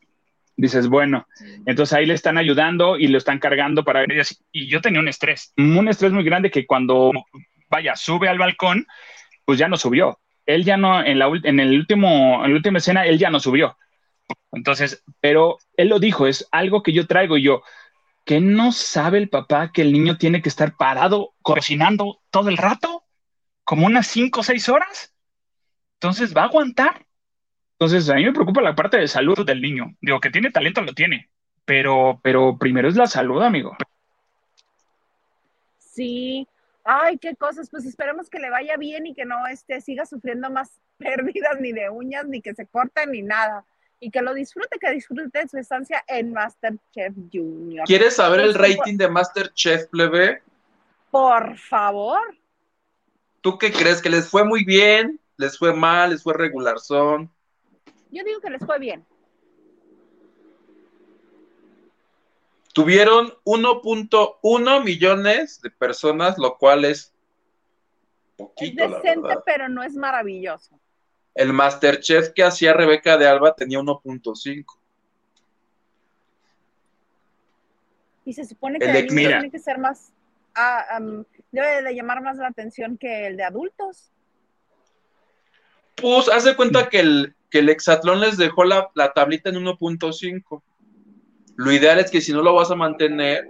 dices, 0.58 0.88
bueno, 0.88 1.28
entonces 1.66 1.94
ahí 1.94 2.06
le 2.06 2.14
están 2.14 2.38
ayudando 2.38 2.98
y 2.98 3.08
lo 3.08 3.18
están 3.18 3.40
cargando 3.40 3.84
para 3.84 4.02
ver. 4.02 4.26
Y 4.52 4.68
yo 4.68 4.82
tenía 4.82 5.00
un 5.00 5.08
estrés, 5.08 5.54
un 5.58 5.88
estrés 5.88 6.12
muy 6.12 6.24
grande 6.24 6.52
que 6.52 6.66
cuando, 6.66 7.12
vaya, 7.70 7.96
sube 7.96 8.30
al 8.30 8.38
balcón, 8.38 8.88
pues 9.46 9.60
ya 9.60 9.68
no 9.68 9.78
subió. 9.78 10.20
Él 10.46 10.64
ya 10.64 10.78
no, 10.78 11.04
en, 11.04 11.20
la, 11.20 11.30
en, 11.44 11.60
el 11.60 11.78
último, 11.78 12.44
en 12.44 12.52
la 12.52 12.58
última 12.58 12.78
escena, 12.78 13.06
él 13.06 13.18
ya 13.18 13.30
no 13.30 13.40
subió. 13.40 13.78
Entonces, 14.52 15.04
pero 15.20 15.58
él 15.76 15.90
lo 15.90 16.00
dijo, 16.00 16.28
es 16.28 16.48
algo 16.52 16.84
que 16.84 16.94
yo 16.94 17.08
traigo 17.08 17.38
yo, 17.38 17.64
que 18.26 18.40
no 18.40 18.72
sabe 18.72 19.18
el 19.18 19.30
papá 19.30 19.72
que 19.72 19.82
el 19.82 19.92
niño 19.92 20.18
tiene 20.18 20.42
que 20.42 20.50
estar 20.50 20.76
parado 20.78 21.34
cocinando 21.42 22.22
todo 22.30 22.50
el 22.50 22.58
rato, 22.58 23.04
como 23.64 23.86
unas 23.86 24.08
cinco 24.08 24.40
o 24.42 24.44
seis 24.44 24.70
horas. 24.70 25.14
Entonces, 26.00 26.36
¿va 26.36 26.44
a 26.44 26.46
aguantar? 26.46 27.05
Entonces, 27.78 28.10
a 28.10 28.16
mí 28.16 28.24
me 28.24 28.32
preocupa 28.32 28.62
la 28.62 28.76
parte 28.76 28.98
de 28.98 29.08
salud 29.08 29.46
del 29.46 29.62
niño. 29.62 29.96
Digo, 30.00 30.20
que 30.22 30.30
tiene 30.30 30.50
talento, 30.50 30.82
lo 30.82 30.94
tiene, 30.94 31.30
pero, 31.66 32.20
pero 32.24 32.58
primero 32.58 32.88
es 32.88 32.96
la 32.96 33.08
salud, 33.08 33.42
amigo. 33.42 33.76
Sí, 35.78 36.48
ay, 36.86 37.18
qué 37.18 37.36
cosas, 37.36 37.70
pues 37.70 37.86
esperemos 37.86 38.30
que 38.30 38.40
le 38.40 38.50
vaya 38.50 38.78
bien 38.78 39.08
y 39.08 39.14
que 39.14 39.26
no 39.26 39.46
este, 39.48 39.82
siga 39.82 40.06
sufriendo 40.06 40.50
más 40.50 40.72
pérdidas 40.98 41.60
ni 41.60 41.74
de 41.74 41.90
uñas, 41.90 42.26
ni 42.28 42.42
que 42.42 42.54
se 42.54 42.66
corten, 42.66 43.12
ni 43.12 43.22
nada. 43.22 43.66
y 44.00 44.12
que 44.12 44.22
lo 44.22 44.34
disfrute, 44.34 44.78
que 44.80 44.92
disfrute 44.92 45.48
su 45.48 45.58
estancia 45.58 46.04
en 46.08 46.32
Masterchef 46.32 47.14
Junior. 47.32 47.86
¿Quieres 47.86 48.16
saber 48.16 48.42
el 48.42 48.54
rating 48.54 48.98
de 48.98 49.10
Masterchef, 49.10 49.88
plebe? 49.88 50.44
Por 51.12 51.58
favor. 51.58 52.22
¿Tú 53.42 53.58
qué 53.58 53.72
crees? 53.72 54.02
¿Que 54.02 54.10
les 54.10 54.30
fue 54.30 54.44
muy 54.44 54.64
bien? 54.64 55.20
¿Les 55.38 55.58
fue 55.58 55.74
mal? 55.74 56.12
¿Les 56.12 56.24
fue 56.24 56.34
regular 56.34 56.80
son? 56.80 57.32
Yo 58.16 58.24
digo 58.24 58.40
que 58.40 58.50
les 58.50 58.66
fue 58.66 58.80
bien. 58.80 59.06
Tuvieron 62.74 63.34
1.1 63.44 64.84
millones 64.86 65.62
de 65.62 65.70
personas, 65.70 66.38
lo 66.38 66.58
cual 66.58 66.86
es 66.86 67.14
poquito. 68.38 68.86
Es 68.86 68.92
decente, 68.92 69.36
pero 69.46 69.68
no 69.68 69.84
es 69.84 69.96
maravilloso. 69.96 70.80
El 71.34 71.52
Masterchef 71.52 72.30
que 72.30 72.46
hacía 72.46 72.72
Rebeca 72.72 73.18
de 73.18 73.28
Alba 73.28 73.54
tenía 73.54 73.80
1.5. 73.80 74.64
Y 78.24 78.32
se 78.32 78.46
supone 78.46 78.80
que 78.80 78.86
el 78.86 79.08
tiene 79.08 79.52
que 79.52 79.60
ser 79.60 79.78
más, 79.78 80.14
ah, 80.56 81.02
debe 81.52 81.82
de 81.82 81.94
llamar 81.94 82.22
más 82.22 82.38
la 82.38 82.48
atención 82.48 82.98
que 82.98 83.28
el 83.28 83.36
de 83.36 83.44
adultos. 83.44 84.10
Pues, 85.96 86.30
haz 86.30 86.44
de 86.44 86.56
cuenta 86.56 86.90
que 86.90 87.00
el, 87.00 87.36
que 87.50 87.60
el 87.60 87.70
Exatlón 87.70 88.20
les 88.20 88.38
dejó 88.38 88.64
la, 88.64 88.90
la 88.96 89.14
tablita 89.14 89.50
en 89.50 89.56
1.5. 89.56 90.62
Lo 91.56 91.72
ideal 91.72 92.00
es 92.00 92.12
que 92.12 92.22
si 92.22 92.34
no 92.34 92.42
lo 92.42 92.54
vas 92.54 92.70
a 92.72 92.76
mantener, 92.76 93.50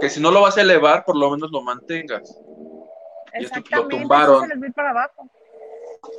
que 0.00 0.10
si 0.10 0.20
no 0.20 0.30
lo 0.30 0.42
vas 0.42 0.58
a 0.58 0.60
elevar, 0.60 1.04
por 1.04 1.16
lo 1.16 1.30
menos 1.30 1.50
lo 1.50 1.62
mantengas. 1.62 2.38
Exactamente, 3.32 3.96
lo 3.96 4.02
tumbaron. 4.02 4.48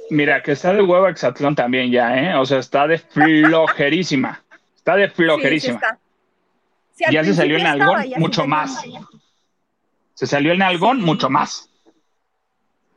Mira, 0.10 0.42
que 0.42 0.54
está 0.54 0.74
de 0.74 0.82
huevo 0.82 1.08
Exatlón 1.08 1.56
también 1.56 1.92
ya, 1.92 2.18
¿eh? 2.18 2.36
O 2.36 2.46
sea, 2.46 2.60
está 2.60 2.88
de 2.88 2.98
flojerísima. 2.98 4.44
Está 4.76 4.96
de 4.96 5.10
flojerísima. 5.10 5.80
ya 7.12 7.24
se 7.24 7.34
salió 7.34 7.58
en 7.58 7.68
algón, 7.68 8.04
mucho 8.18 8.48
más. 8.48 8.84
Se 10.13 10.26
salió 10.26 10.54
en 10.54 10.62
algón, 10.62 11.02
mucho 11.02 11.30
más. 11.30 11.66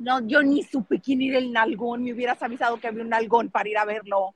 No, 0.00 0.26
yo 0.26 0.42
ni 0.42 0.62
supe 0.62 0.98
quién 0.98 1.20
era 1.20 1.38
el 1.38 1.52
nalgón. 1.52 2.02
Me 2.02 2.14
hubieras 2.14 2.42
avisado 2.42 2.80
que 2.80 2.88
había 2.88 3.02
un 3.02 3.10
nalgón 3.10 3.50
para 3.50 3.68
ir 3.68 3.76
a 3.76 3.84
verlo. 3.84 4.34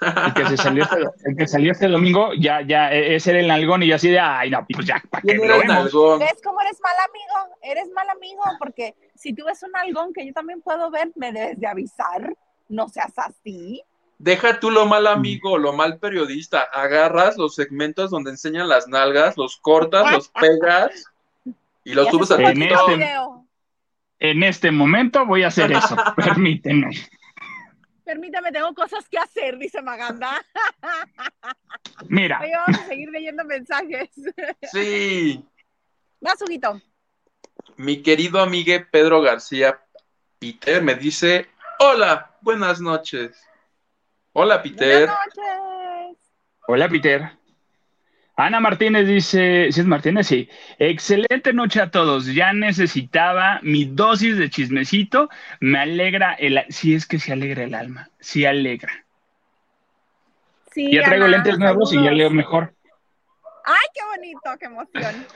El 0.00 0.34
que, 0.34 0.46
se 0.48 0.56
salió 0.56 0.82
este, 0.82 1.04
el 1.24 1.36
que 1.36 1.46
salió 1.46 1.70
este 1.70 1.88
domingo, 1.88 2.30
ya, 2.38 2.62
ya, 2.62 2.92
e, 2.92 3.14
ese 3.14 3.30
era 3.30 3.40
el 3.40 3.46
nalgón 3.46 3.82
y 3.82 3.86
yo 3.86 3.94
así 3.94 4.08
de, 4.10 4.18
ay, 4.18 4.50
no, 4.50 4.66
pues 4.68 4.86
ya, 4.86 5.00
¿para 5.10 5.22
qué 5.22 5.34
lo 5.34 5.58
vemos? 5.58 6.18
¿Ves 6.18 6.40
cómo 6.42 6.60
eres 6.62 6.80
mal 6.80 6.94
amigo? 7.08 7.56
Eres 7.62 7.92
mal 7.92 8.08
amigo, 8.08 8.42
porque 8.58 8.96
si 9.14 9.34
tú 9.34 9.44
ves 9.44 9.62
un 9.62 9.70
nalgón 9.70 10.12
que 10.12 10.26
yo 10.26 10.32
también 10.32 10.62
puedo 10.62 10.90
ver, 10.90 11.12
me 11.14 11.32
debes 11.32 11.60
de 11.60 11.66
avisar. 11.66 12.34
No 12.68 12.88
seas 12.88 13.12
así. 13.16 13.82
Deja 14.18 14.58
tú 14.58 14.70
lo 14.70 14.86
mal 14.86 15.06
amigo, 15.06 15.58
lo 15.58 15.72
mal 15.74 15.98
periodista. 15.98 16.62
Agarras 16.72 17.36
los 17.36 17.54
segmentos 17.54 18.10
donde 18.10 18.30
enseñan 18.30 18.68
las 18.68 18.88
nalgas, 18.88 19.36
los 19.36 19.58
cortas, 19.58 20.10
los 20.10 20.28
pegas 20.28 21.04
y 21.84 21.92
los 21.92 22.08
subes 22.08 22.30
a 22.30 22.42
este, 22.42 22.68
en 24.30 24.42
este 24.42 24.70
momento 24.70 25.26
voy 25.26 25.42
a 25.42 25.48
hacer 25.48 25.70
eso, 25.70 25.94
permíteme. 26.16 26.90
Permítame, 28.04 28.52
tengo 28.52 28.74
cosas 28.74 29.06
que 29.08 29.18
hacer, 29.18 29.58
dice 29.58 29.82
Maganda. 29.82 30.42
Mira. 32.08 32.40
Hoy 32.40 32.50
vamos 32.50 32.80
a 32.80 32.86
seguir 32.86 33.10
leyendo 33.10 33.44
mensajes. 33.44 34.08
Sí. 34.72 35.44
Vas, 36.20 36.40
Huguito. 36.40 36.80
Mi 37.76 38.02
querido 38.02 38.40
amigo 38.40 38.72
Pedro 38.90 39.20
García 39.20 39.78
Peter 40.38 40.82
me 40.82 40.94
dice: 40.94 41.46
Hola, 41.78 42.34
buenas 42.40 42.80
noches. 42.80 43.42
Hola, 44.32 44.62
Peter. 44.62 45.06
Buenas 45.06 45.18
noches. 45.36 46.18
Hola, 46.66 46.88
Peter. 46.88 47.30
Ana 48.36 48.58
Martínez 48.58 49.06
dice, 49.06 49.68
si 49.70 49.80
es 49.80 49.86
Martínez, 49.86 50.26
sí. 50.26 50.48
Excelente 50.78 51.52
noche 51.52 51.80
a 51.80 51.90
todos. 51.90 52.26
Ya 52.26 52.52
necesitaba 52.52 53.60
mi 53.62 53.84
dosis 53.84 54.36
de 54.36 54.50
chismecito. 54.50 55.28
Me 55.60 55.78
alegra 55.78 56.34
el, 56.34 56.64
si 56.68 56.94
es 56.94 57.06
que 57.06 57.20
se 57.20 57.32
alegra 57.32 57.62
el 57.62 57.74
alma, 57.74 58.10
sí 58.18 58.44
alegra. 58.44 59.04
Sí, 60.72 60.92
ya 60.92 61.04
traigo 61.04 61.28
lentes 61.28 61.58
nuevos 61.58 61.92
y 61.92 62.02
ya 62.02 62.10
leo 62.10 62.30
mejor. 62.30 62.74
Ay, 63.64 63.86
qué 63.94 64.00
bonito, 64.04 64.58
qué 64.58 64.66
emoción. 64.66 65.26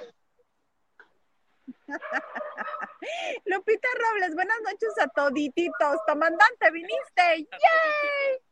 Lupita 3.46 3.88
Robles, 3.96 4.34
buenas 4.34 4.58
noches 4.64 4.90
a 5.00 5.06
todititos. 5.08 5.98
Comandante, 6.06 6.70
viniste. 6.72 7.46
¡Yay! 7.52 8.42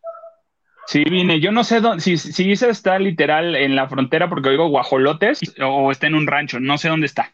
Sí, 0.87 1.05
vine. 1.05 1.40
Yo 1.40 1.51
no 1.53 1.64
sé 1.64 1.81
dónde, 1.81 2.03
si, 2.03 2.16
si 2.16 2.53
está 2.53 2.99
literal 2.99 3.57
en 3.57 3.75
la 3.75 3.88
frontera 3.88 4.29
porque 4.29 4.51
oigo 4.51 4.68
guajolotes 4.68 5.40
o 5.61 5.90
está 5.90 6.07
en 6.07 6.14
un 6.14 6.27
rancho. 6.27 6.61
No 6.61 6.79
sé 6.79 6.88
dónde 6.88 7.07
está. 7.07 7.33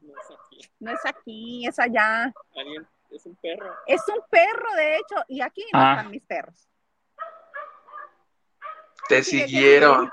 No 0.00 0.12
es 0.12 0.30
aquí. 0.30 0.68
No 0.80 0.90
es 0.92 1.06
aquí, 1.06 1.66
es 1.66 1.78
allá. 1.78 2.32
es 3.10 3.26
un 3.26 3.36
perro. 3.36 3.74
Es 3.86 4.02
un 4.08 4.20
perro, 4.30 4.74
de 4.76 4.96
hecho. 4.96 5.16
Y 5.28 5.40
aquí 5.42 5.64
no 5.72 5.80
ah. 5.80 5.94
están 5.96 6.10
mis 6.10 6.22
perros. 6.22 6.68
Te 9.08 9.22
siguieron. 9.22 10.10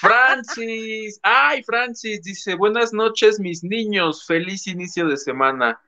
Francis, 0.00 1.18
ay 1.22 1.62
Francis, 1.62 2.22
dice, 2.22 2.54
buenas 2.54 2.92
noches 2.92 3.40
mis 3.40 3.64
niños, 3.64 4.26
feliz 4.26 4.66
inicio 4.66 5.06
de 5.08 5.16
semana. 5.16 5.80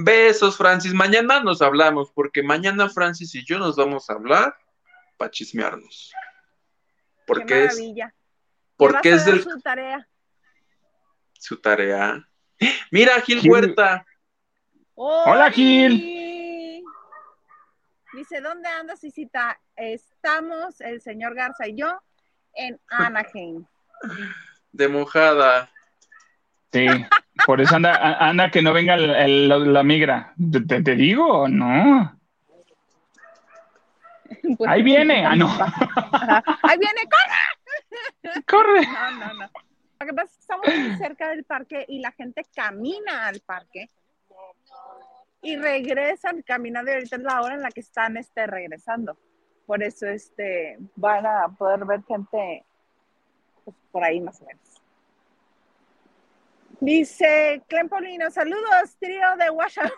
Besos, 0.00 0.56
Francis. 0.56 0.94
Mañana 0.94 1.42
nos 1.42 1.60
hablamos, 1.60 2.12
porque 2.12 2.40
mañana 2.40 2.88
Francis 2.88 3.34
y 3.34 3.44
yo 3.44 3.58
nos 3.58 3.74
vamos 3.74 4.08
a 4.08 4.12
hablar 4.12 4.56
para 5.16 5.28
chismearnos. 5.28 6.12
Porque 7.26 7.64
es. 7.64 7.80
Porque 8.76 9.10
es 9.10 9.24
del. 9.24 9.42
Su 9.42 9.60
tarea. 9.60 10.08
Su 11.32 11.60
tarea. 11.60 12.28
Mira, 12.92 13.20
Gil, 13.22 13.40
Huerta. 13.50 14.06
Hola, 14.94 15.50
Gil. 15.50 16.84
Dice, 18.12 18.40
¿dónde 18.40 18.68
andas, 18.68 19.02
Isita? 19.02 19.60
Estamos, 19.74 20.80
el 20.80 21.00
señor 21.00 21.34
Garza 21.34 21.66
y 21.66 21.74
yo, 21.74 22.00
en 22.54 22.80
Anaheim. 22.86 23.66
De 24.70 24.86
mojada. 24.86 25.68
Sí. 26.72 26.86
Por 27.46 27.60
eso 27.60 27.76
anda, 27.76 28.18
anda 28.18 28.50
que 28.50 28.62
no 28.62 28.72
venga 28.72 28.96
la 28.96 29.82
migra. 29.82 30.34
¿Te, 30.66 30.94
digo 30.94 31.42
o 31.42 31.48
no? 31.48 32.18
Pues 34.56 34.70
Ahí 34.70 34.82
viene. 34.82 35.24
Ah, 35.24 35.36
no. 35.36 35.48
Ahí 35.48 36.78
viene, 36.78 37.02
corre. 37.04 38.44
Corre. 38.46 38.86
No, 38.86 39.10
no, 39.12 39.34
no. 39.34 39.50
Lo 40.00 40.06
que 40.06 40.12
pasa 40.12 40.30
es 40.30 40.32
que 40.32 40.40
estamos 40.40 40.66
muy 40.66 40.96
cerca 40.96 41.28
del 41.30 41.44
parque 41.44 41.84
y 41.88 42.00
la 42.00 42.12
gente 42.12 42.42
camina 42.54 43.26
al 43.26 43.40
parque 43.40 43.88
y 45.42 45.56
regresan 45.56 46.42
caminando 46.42 46.90
y 46.90 46.94
ahorita 46.94 47.16
es 47.16 47.22
la 47.22 47.40
hora 47.40 47.54
en 47.54 47.62
la 47.62 47.70
que 47.70 47.80
están 47.80 48.16
este, 48.16 48.46
regresando. 48.46 49.16
Por 49.66 49.82
eso 49.82 50.06
este, 50.06 50.78
van 50.96 51.26
a 51.26 51.48
poder 51.48 51.84
ver 51.84 52.02
gente 52.04 52.64
pues, 53.64 53.76
por 53.90 54.04
ahí 54.04 54.20
más 54.20 54.40
o 54.40 54.46
menos. 54.46 54.77
Dice 56.80 57.62
Clem 57.68 57.88
Polino, 57.88 58.30
saludos, 58.30 58.96
trío 59.00 59.36
de 59.36 59.50
Washanguers. 59.50 59.96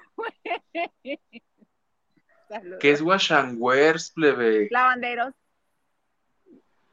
¿Qué 2.80 2.90
es 2.90 3.02
Washanguers, 3.02 4.10
plebe? 4.12 4.68
Lavanderos. 4.70 5.34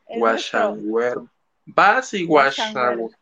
Washanguers. 0.08 1.22
Vas 1.66 2.14
y 2.14 2.26
Washanguers. 2.26 3.18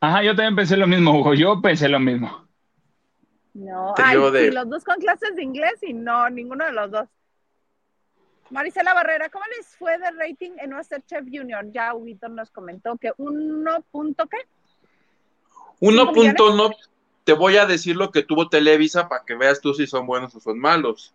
Ajá, 0.00 0.22
yo 0.22 0.34
también 0.34 0.56
pensé 0.56 0.76
lo 0.76 0.86
mismo, 0.86 1.18
Hugo. 1.18 1.34
Yo 1.34 1.60
pensé 1.60 1.88
lo 1.88 2.00
mismo. 2.00 2.48
No, 3.52 3.94
ay, 3.98 4.16
sí, 4.16 4.50
los 4.52 4.68
dos 4.68 4.84
con 4.84 4.96
clases 4.96 5.34
de 5.34 5.42
inglés 5.42 5.74
y 5.82 5.92
no, 5.92 6.30
ninguno 6.30 6.64
de 6.64 6.72
los 6.72 6.90
dos. 6.90 7.08
Marisela 8.48 8.94
Barrera, 8.94 9.28
¿cómo 9.28 9.44
les 9.56 9.66
fue 9.76 9.98
de 9.98 10.10
rating 10.12 10.52
en 10.58 10.72
Chef 11.06 11.24
Junior? 11.30 11.64
Ya 11.72 11.94
Huguito 11.94 12.28
nos 12.28 12.50
comentó 12.50 12.96
que 12.96 13.12
uno 13.18 13.82
punto 13.90 14.26
qué? 14.28 14.38
Uno 15.80 16.12
punto 16.12 16.54
no, 16.54 16.70
te 17.24 17.32
voy 17.32 17.56
a 17.56 17.66
decir 17.66 17.96
lo 17.96 18.10
que 18.10 18.22
tuvo 18.22 18.48
Televisa 18.48 19.08
para 19.08 19.24
que 19.24 19.34
veas 19.34 19.60
tú 19.60 19.74
si 19.74 19.86
son 19.86 20.06
buenos 20.06 20.34
o 20.34 20.40
son 20.40 20.58
malos. 20.58 21.14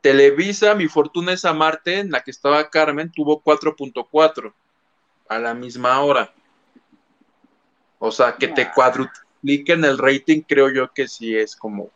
Televisa, 0.00 0.74
mi 0.74 0.88
fortuna 0.88 1.32
es 1.32 1.44
amarte, 1.44 2.00
en 2.00 2.10
la 2.10 2.22
que 2.22 2.30
estaba 2.30 2.68
Carmen, 2.70 3.12
tuvo 3.12 3.42
4.4 3.42 4.52
a 5.28 5.38
la 5.38 5.54
misma 5.54 6.00
hora. 6.00 6.32
O 7.98 8.10
sea, 8.10 8.34
que 8.34 8.48
te 8.48 8.70
cuadrupliquen 8.72 9.84
el 9.84 9.96
rating, 9.98 10.42
creo 10.42 10.70
yo 10.70 10.92
que 10.92 11.06
sí 11.06 11.36
es 11.36 11.54
como. 11.54 11.90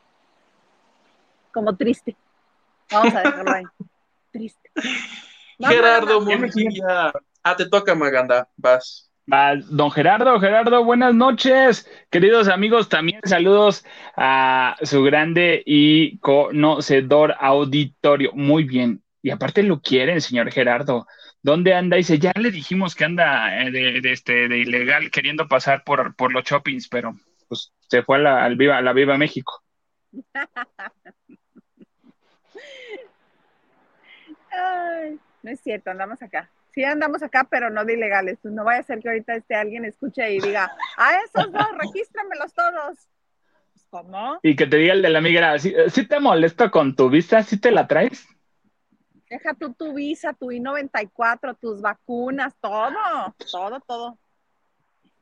Como 1.53 1.75
triste. 1.77 2.15
Vamos 2.91 3.15
a 3.15 3.23
dejarlo 3.23 3.53
ahí. 3.53 3.65
triste. 4.31 4.71
Gerardo 5.59 6.25
Ah, 7.43 7.57
te 7.57 7.67
toca, 7.69 7.95
Maganda. 7.95 8.49
Vas. 8.57 9.11
Don 9.27 9.91
Gerardo, 9.91 10.39
Gerardo, 10.39 10.85
buenas 10.85 11.13
noches. 11.13 11.91
Queridos 12.11 12.47
amigos, 12.47 12.89
también 12.89 13.21
saludos 13.25 13.85
a 14.17 14.77
su 14.83 15.03
grande 15.03 15.65
y 15.67 16.19
conocedor 16.19 17.35
auditorio. 17.41 18.31
Muy 18.35 18.63
bien. 18.63 19.03
Y 19.23 19.31
aparte 19.31 19.65
lo 19.65 19.81
quieren, 19.81 20.21
señor 20.21 20.53
Gerardo. 20.53 21.09
¿Dónde 21.43 21.75
anda? 21.75 21.97
Dice, 21.97 22.21
ya 22.21 22.33
le 22.37 22.53
dijimos 22.53 22.95
que 22.95 23.05
anda 23.05 23.63
eh, 23.63 23.73
de, 23.73 24.13
este, 24.13 24.47
de 24.47 24.59
ilegal 24.59 25.11
queriendo 25.11 25.49
pasar 25.49 25.83
por, 25.83 26.15
por 26.15 26.33
los 26.33 26.45
shoppings, 26.45 26.89
pero 26.89 27.17
pues 27.49 27.73
se 27.89 28.05
fue 28.05 28.19
a 28.19 28.21
la, 28.21 28.45
al 28.45 28.55
Viva, 28.55 28.79
a 28.79 28.83
la 28.83 28.93
Viva 28.93 29.19
México. 29.19 29.61
no 35.43 35.51
es 35.51 35.61
cierto, 35.61 35.91
andamos 35.91 36.23
acá. 36.23 36.49
Sí 36.77 36.85
andamos 36.85 37.23
acá, 37.23 37.49
pero 37.51 37.71
no 37.71 37.87
de 37.87 37.95
ilegales. 37.95 38.39
No 38.43 38.63
vaya 38.63 38.81
a 38.81 38.83
ser 38.83 39.01
que 39.01 39.09
ahorita 39.09 39.35
este 39.35 39.55
alguien 39.55 39.87
escuche 39.87 40.31
y 40.31 40.41
diga, 40.41 40.77
a 40.99 41.15
esos 41.21 41.51
dos, 41.51 41.67
regístramelos 41.79 42.53
todos. 42.53 42.99
Pues, 43.73 43.87
¿Cómo? 43.89 44.39
Y 44.43 44.57
que 44.57 44.67
te 44.67 44.77
diga 44.77 44.93
el 44.93 45.01
de 45.01 45.09
la 45.09 45.23
migra, 45.23 45.59
¿sí, 45.59 45.73
te 46.07 46.21
molesto 46.21 46.71
con 46.71 46.95
tu 46.95 47.09
visa? 47.09 47.43
¿Sí 47.43 47.59
te 47.59 47.71
la 47.71 47.87
traes? 47.87 48.29
Deja 49.31 49.55
tú 49.55 49.73
tu 49.73 49.95
visa, 49.95 50.35
tu 50.35 50.53
I-94, 50.53 51.57
tus 51.59 51.81
vacunas, 51.81 52.55
todo, 52.61 53.35
todo, 53.51 53.81
todo. 53.81 54.19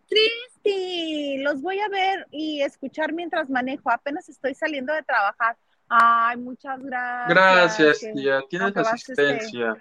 Cristi, 0.08 1.38
los 1.38 1.62
voy 1.62 1.78
a 1.78 1.88
ver 1.88 2.26
y 2.32 2.62
escuchar 2.62 3.12
mientras 3.12 3.48
manejo. 3.48 3.92
Apenas 3.92 4.28
estoy 4.28 4.56
saliendo 4.56 4.92
de 4.92 5.04
trabajar. 5.04 5.56
Ay, 5.88 6.36
muchas 6.36 6.82
gracias. 6.82 7.28
Gracias, 7.28 8.12
tía. 8.12 8.42
Tienes 8.50 8.76
asistencia. 8.76 9.76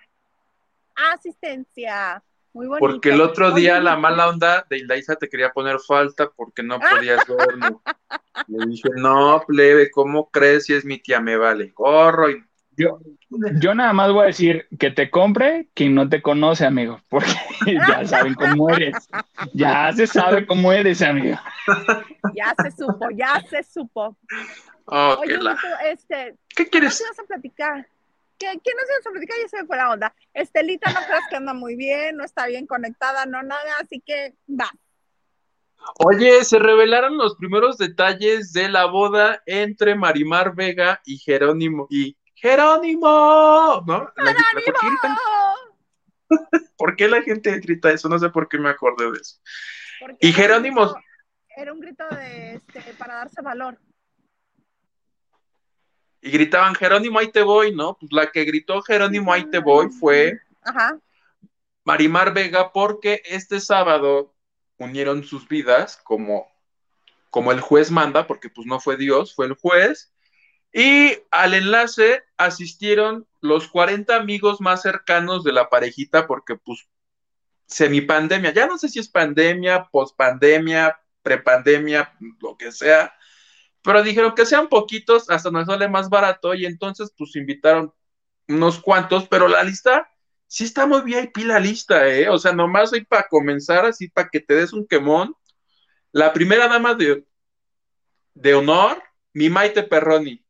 Asistencia. 0.96 2.24
Muy 2.54 2.68
bonito. 2.68 2.86
Porque 2.86 3.10
el 3.10 3.22
otro 3.22 3.52
día 3.52 3.80
la 3.80 3.98
mala 3.98 4.30
onda 4.30 4.66
de 4.70 4.78
Ilaisa 4.78 5.16
te 5.16 5.28
quería 5.28 5.50
poner 5.52 5.80
falta 5.80 6.30
porque 6.36 6.62
no 6.62 6.80
podías 6.80 7.26
verlo. 7.28 7.82
Le 8.48 8.66
dije, 8.68 8.90
no, 8.96 9.44
plebe, 9.48 9.90
¿cómo 9.90 10.30
crees 10.30 10.66
si 10.66 10.74
es 10.74 10.86
mi 10.86 11.00
tía? 11.00 11.20
Me 11.20 11.36
vale 11.36 11.72
gorro. 11.76 12.30
Y... 12.30 12.44
Yo, 12.76 13.00
yo 13.60 13.76
nada 13.76 13.94
más 13.94 14.12
voy 14.12 14.24
a 14.24 14.28
decir 14.28 14.68
que 14.80 14.92
te 14.92 15.10
compre 15.10 15.70
quien 15.74 15.94
no 15.96 16.10
te 16.10 16.22
conoce, 16.22 16.66
amigo, 16.66 17.00
porque 17.10 17.28
ya 17.88 18.06
saben 18.06 18.34
cómo 18.36 18.70
eres. 18.70 19.10
Ya 19.54 19.92
se 19.94 20.08
sabe 20.08 20.46
cómo 20.46 20.72
eres, 20.72 21.02
amigo. 21.02 21.38
Ya 22.36 22.56
se 22.62 22.72
supo, 22.72 23.10
ya 23.16 23.44
se 23.50 23.64
supo. 23.64 24.18
Oye, 24.86 25.40
este, 25.86 26.36
¿qué 26.56 26.68
quieres? 26.68 26.98
¿Qué 26.98 27.04
ibas 27.04 27.20
a 27.20 27.24
platicar? 27.24 27.88
¿Qué, 28.44 28.60
qué 28.62 28.72
nos 28.76 28.90
ibas 28.90 29.08
a 29.08 29.12
platicar? 29.12 29.38
Ya 29.42 29.48
se 29.48 29.62
me 29.62 29.68
fue 29.68 29.78
la 29.78 29.92
onda. 29.92 30.14
Estelita 30.34 30.92
no 30.92 31.00
creas 31.06 31.24
que 31.30 31.36
anda 31.38 31.54
muy 31.54 31.78
bien, 31.78 32.18
no 32.18 32.26
está 32.26 32.46
bien 32.46 32.68
conectada, 32.68 33.26
no 33.26 33.42
nada, 33.42 33.78
así 33.82 34.02
que 34.06 34.36
va. 34.50 34.70
Oye, 36.00 36.44
se 36.44 36.60
revelaron 36.60 37.18
los 37.18 37.36
primeros 37.38 37.78
detalles 37.78 38.52
de 38.52 38.68
la 38.68 38.86
boda 38.86 39.42
entre 39.46 39.96
Marimar 39.96 40.56
Vega 40.56 41.02
y 41.06 41.18
Jerónimo 41.20 41.88
y 41.90 42.18
Jerónimo, 42.36 43.82
¿no? 43.88 44.12
¡Jerónimo! 44.16 45.20
¿Por 46.78 46.96
qué 46.98 47.08
la 47.08 47.22
gente 47.22 47.58
grita 47.60 47.92
eso? 47.92 48.10
No 48.10 48.20
sé 48.20 48.30
por 48.30 48.50
qué 48.50 48.58
me 48.58 48.70
acordé 48.70 49.10
de 49.10 49.20
eso. 49.20 49.40
y 50.20 50.34
Jerónimo. 50.34 50.94
Era 51.56 51.72
un 51.72 51.80
grito 51.80 52.04
de, 52.10 52.56
este, 52.56 52.82
para 52.98 53.16
darse 53.16 53.42
valor. 53.42 53.80
Y 56.26 56.32
gritaban, 56.32 56.74
Jerónimo, 56.74 57.20
ahí 57.20 57.28
te 57.28 57.42
voy, 57.42 57.76
¿no? 57.76 57.98
Pues 58.00 58.14
la 58.14 58.32
que 58.32 58.46
gritó 58.46 58.82
Jerónimo, 58.82 59.34
ahí 59.34 59.44
te 59.44 59.60
voy 59.60 59.90
fue 59.90 60.40
Marimar 61.84 62.34
Vega, 62.34 62.72
porque 62.72 63.22
este 63.26 63.60
sábado 63.60 64.34
unieron 64.78 65.26
sus 65.26 65.50
vidas 65.50 66.00
como, 66.02 66.48
como 67.30 67.52
el 67.52 67.60
juez 67.60 67.92
manda, 67.92 68.26
porque 68.26 68.50
pues 68.50 68.66
no 68.66 68.80
fue 68.80 68.96
Dios, 68.96 69.36
fue 69.36 69.48
el 69.48 69.56
juez 69.56 70.14
y 70.72 71.18
al 71.30 71.56
enlace 71.56 72.24
asistieron 72.38 73.28
los 73.42 73.68
40 73.68 74.16
amigos 74.16 74.62
más 74.62 74.82
cercanos 74.82 75.44
de 75.44 75.52
la 75.52 75.70
parejita, 75.70 76.26
porque 76.26 76.56
pues 76.56 76.88
semipandemia, 77.68 78.54
ya 78.54 78.66
no 78.66 78.78
sé 78.78 78.88
si 78.88 79.00
es 79.00 79.10
pandemia, 79.10 79.90
pospandemia, 79.92 80.98
prepandemia, 81.22 82.14
lo 82.42 82.58
que 82.58 82.72
sea, 82.72 83.14
pero 83.84 84.02
dijeron 84.02 84.34
que 84.34 84.46
sean 84.46 84.70
poquitos, 84.70 85.30
hasta 85.30 85.52
nos 85.52 85.68
sale 85.68 85.88
más 85.88 86.10
barato, 86.10 86.54
y 86.54 86.66
entonces 86.66 87.14
pues 87.18 87.36
invitaron 87.36 87.94
unos 88.48 88.80
cuantos, 88.80 89.28
pero 89.28 89.48
la 89.48 89.64
lista 89.64 90.10
sí 90.48 90.64
está 90.64 90.86
muy 90.86 91.02
bien 91.02 91.32
VIP 91.34 91.46
la 91.48 91.60
lista, 91.60 92.08
¿eh? 92.08 92.30
O 92.30 92.38
sea, 92.38 92.54
nomás 92.54 92.94
hoy 92.94 93.04
para 93.04 93.28
comenzar, 93.28 93.86
así 93.86 94.08
para 94.08 94.30
que 94.30 94.40
te 94.40 94.56
des 94.56 94.72
un 94.72 94.88
quemón. 94.88 95.36
La 96.12 96.32
primera 96.32 96.68
dama 96.68 96.94
de, 96.94 97.26
de 98.36 98.54
honor, 98.54 99.02
mi 99.34 99.50
Maite 99.50 99.84
Perroni. 99.84 100.46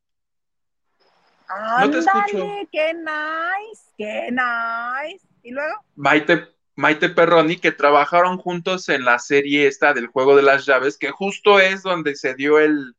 No 1.80 1.90
te 1.90 2.00
escucho. 2.00 2.68
qué 2.72 2.94
nice, 2.94 3.84
qué 3.98 4.30
nice. 4.32 5.26
¿Y 5.42 5.52
luego? 5.52 5.74
Maite, 5.96 6.50
Maite 6.76 7.10
Perroni, 7.10 7.58
que 7.58 7.72
trabajaron 7.72 8.38
juntos 8.38 8.90
en 8.90 9.06
la 9.06 9.20
serie 9.20 9.68
esta 9.68 9.94
del 9.94 10.08
juego 10.08 10.36
de 10.36 10.44
las 10.44 10.66
llaves, 10.66 10.98
que 10.98 11.12
justo 11.12 11.60
es 11.60 11.82
donde 11.82 12.16
se 12.16 12.34
dio 12.36 12.60
el, 12.60 12.96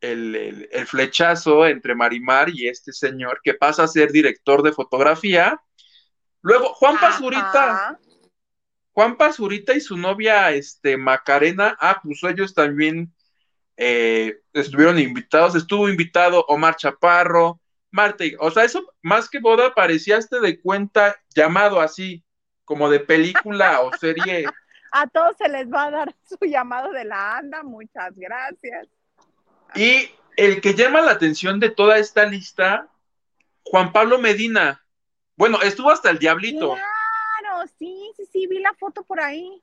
el, 0.00 0.68
flechazo 0.86 1.66
entre 1.66 1.94
Marimar 1.94 2.48
y 2.50 2.68
este 2.68 2.92
señor, 2.92 3.40
que 3.42 3.54
pasa 3.54 3.84
a 3.84 3.88
ser 3.88 4.12
director 4.12 4.62
de 4.62 4.72
fotografía. 4.72 5.60
Luego, 6.42 6.72
Juan 6.74 6.98
Pazurita. 6.98 7.98
Juan 8.92 9.16
Pazurita 9.16 9.74
y 9.74 9.80
su 9.80 9.96
novia, 9.96 10.50
este, 10.50 10.96
Macarena, 10.96 11.76
ah, 11.80 12.00
pues 12.02 12.22
ellos 12.24 12.54
también 12.54 13.12
eh, 13.76 14.40
estuvieron 14.52 14.98
invitados, 14.98 15.54
estuvo 15.54 15.88
invitado 15.88 16.44
Omar 16.48 16.76
Chaparro, 16.76 17.60
Marta, 17.92 18.24
o 18.38 18.50
sea, 18.50 18.64
eso 18.64 18.84
más 19.02 19.28
que 19.28 19.40
boda 19.40 19.74
parecía 19.74 20.18
este 20.18 20.40
de 20.40 20.60
cuenta 20.60 21.16
llamado 21.34 21.80
así, 21.80 22.24
como 22.64 22.90
de 22.90 23.00
película 23.00 23.80
o 23.80 23.96
serie. 23.96 24.44
A 24.92 25.06
todos 25.06 25.36
se 25.38 25.48
les 25.48 25.68
va 25.70 25.84
a 25.84 25.90
dar 25.90 26.14
su 26.22 26.36
llamado 26.44 26.90
de 26.90 27.04
la 27.04 27.38
anda, 27.38 27.62
muchas 27.62 28.12
gracias. 28.16 28.88
Y 29.74 30.10
el 30.36 30.60
que 30.60 30.74
llama 30.74 31.00
la 31.00 31.12
atención 31.12 31.60
de 31.60 31.70
toda 31.70 31.98
esta 31.98 32.26
lista, 32.26 32.88
Juan 33.64 33.92
Pablo 33.92 34.18
Medina. 34.18 34.84
Bueno, 35.36 35.60
estuvo 35.62 35.90
hasta 35.90 36.10
el 36.10 36.18
Diablito. 36.18 36.74
Claro, 36.74 37.66
sí, 37.78 38.10
sí, 38.16 38.24
sí, 38.32 38.46
vi 38.46 38.58
la 38.58 38.74
foto 38.74 39.02
por 39.04 39.20
ahí 39.20 39.62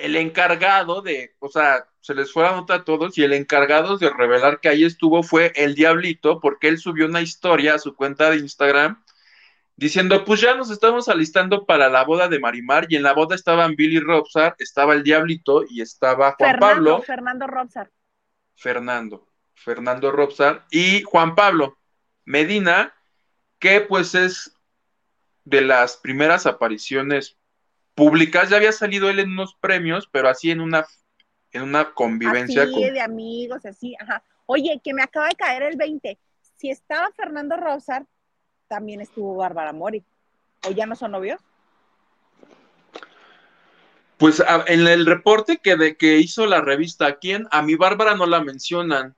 el 0.00 0.16
encargado 0.16 1.02
de, 1.02 1.34
o 1.38 1.48
sea, 1.48 1.86
se 2.00 2.14
les 2.14 2.32
fue 2.32 2.44
la 2.44 2.52
nota 2.52 2.74
a 2.74 2.84
todos 2.84 3.16
y 3.18 3.22
el 3.22 3.32
encargado 3.32 3.98
de 3.98 4.10
revelar 4.10 4.60
que 4.60 4.68
ahí 4.68 4.84
estuvo 4.84 5.22
fue 5.22 5.52
el 5.54 5.74
Diablito, 5.74 6.40
porque 6.40 6.68
él 6.68 6.78
subió 6.78 7.06
una 7.06 7.20
historia 7.20 7.74
a 7.74 7.78
su 7.78 7.94
cuenta 7.94 8.30
de 8.30 8.38
Instagram 8.38 9.02
diciendo, 9.76 10.24
pues 10.24 10.40
ya 10.40 10.54
nos 10.54 10.70
estamos 10.70 11.08
alistando 11.08 11.64
para 11.64 11.88
la 11.88 12.04
boda 12.04 12.28
de 12.28 12.38
Marimar 12.38 12.86
y 12.88 12.96
en 12.96 13.02
la 13.02 13.12
boda 13.12 13.34
estaban 13.34 13.76
Billy 13.76 14.00
Robsar, 14.00 14.54
estaba 14.58 14.94
el 14.94 15.02
Diablito 15.02 15.64
y 15.68 15.80
estaba 15.80 16.34
Juan 16.38 16.58
Pablo. 16.58 17.02
Fernando 17.02 17.46
Robsar. 17.46 17.90
Fernando, 18.56 19.26
Fernando 19.54 20.10
Robsar 20.10 20.66
y 20.70 21.02
Juan 21.02 21.34
Pablo 21.34 21.78
Medina, 22.24 22.94
que 23.58 23.80
pues 23.80 24.14
es 24.14 24.54
de 25.44 25.62
las 25.62 25.96
primeras 25.96 26.46
apariciones 26.46 27.36
públicas, 27.94 28.48
ya 28.48 28.56
había 28.56 28.72
salido 28.72 29.10
él 29.10 29.18
en 29.18 29.32
unos 29.32 29.54
premios, 29.54 30.08
pero 30.10 30.28
así 30.28 30.50
en 30.50 30.60
una, 30.60 30.86
en 31.52 31.62
una 31.62 31.92
convivencia. 31.92 32.62
Así, 32.62 32.90
de 32.90 33.00
amigos, 33.00 33.66
así, 33.66 33.96
ajá. 33.98 34.22
Oye, 34.46 34.80
que 34.82 34.94
me 34.94 35.02
acaba 35.02 35.28
de 35.28 35.34
caer 35.34 35.62
el 35.62 35.76
20. 35.76 36.18
Si 36.56 36.70
estaba 36.70 37.10
Fernando 37.12 37.56
Rosar, 37.56 38.06
también 38.68 39.00
estuvo 39.00 39.36
Bárbara 39.36 39.72
Mori. 39.72 40.04
¿O 40.66 40.70
ya 40.70 40.86
no 40.86 40.94
son 40.94 41.12
novios? 41.12 41.40
Pues 44.20 44.42
en 44.66 44.86
el 44.86 45.06
reporte 45.06 45.60
que, 45.62 45.76
de, 45.76 45.96
que 45.96 46.18
hizo 46.18 46.46
la 46.46 46.60
revista, 46.60 47.18
¿quién? 47.18 47.48
A 47.50 47.62
mi 47.62 47.74
Bárbara 47.74 48.14
no 48.14 48.26
la 48.26 48.44
mencionan. 48.44 49.16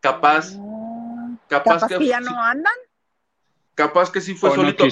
Capaz. 0.00 0.54
Ah, 0.54 1.30
capaz, 1.48 1.86
que, 1.88 2.06
ya 2.06 2.20
no 2.20 2.38
andan. 2.42 2.74
Capaz 3.74 4.12
que 4.12 4.20
sí 4.20 4.34
fue 4.34 4.54
solito. 4.54 4.84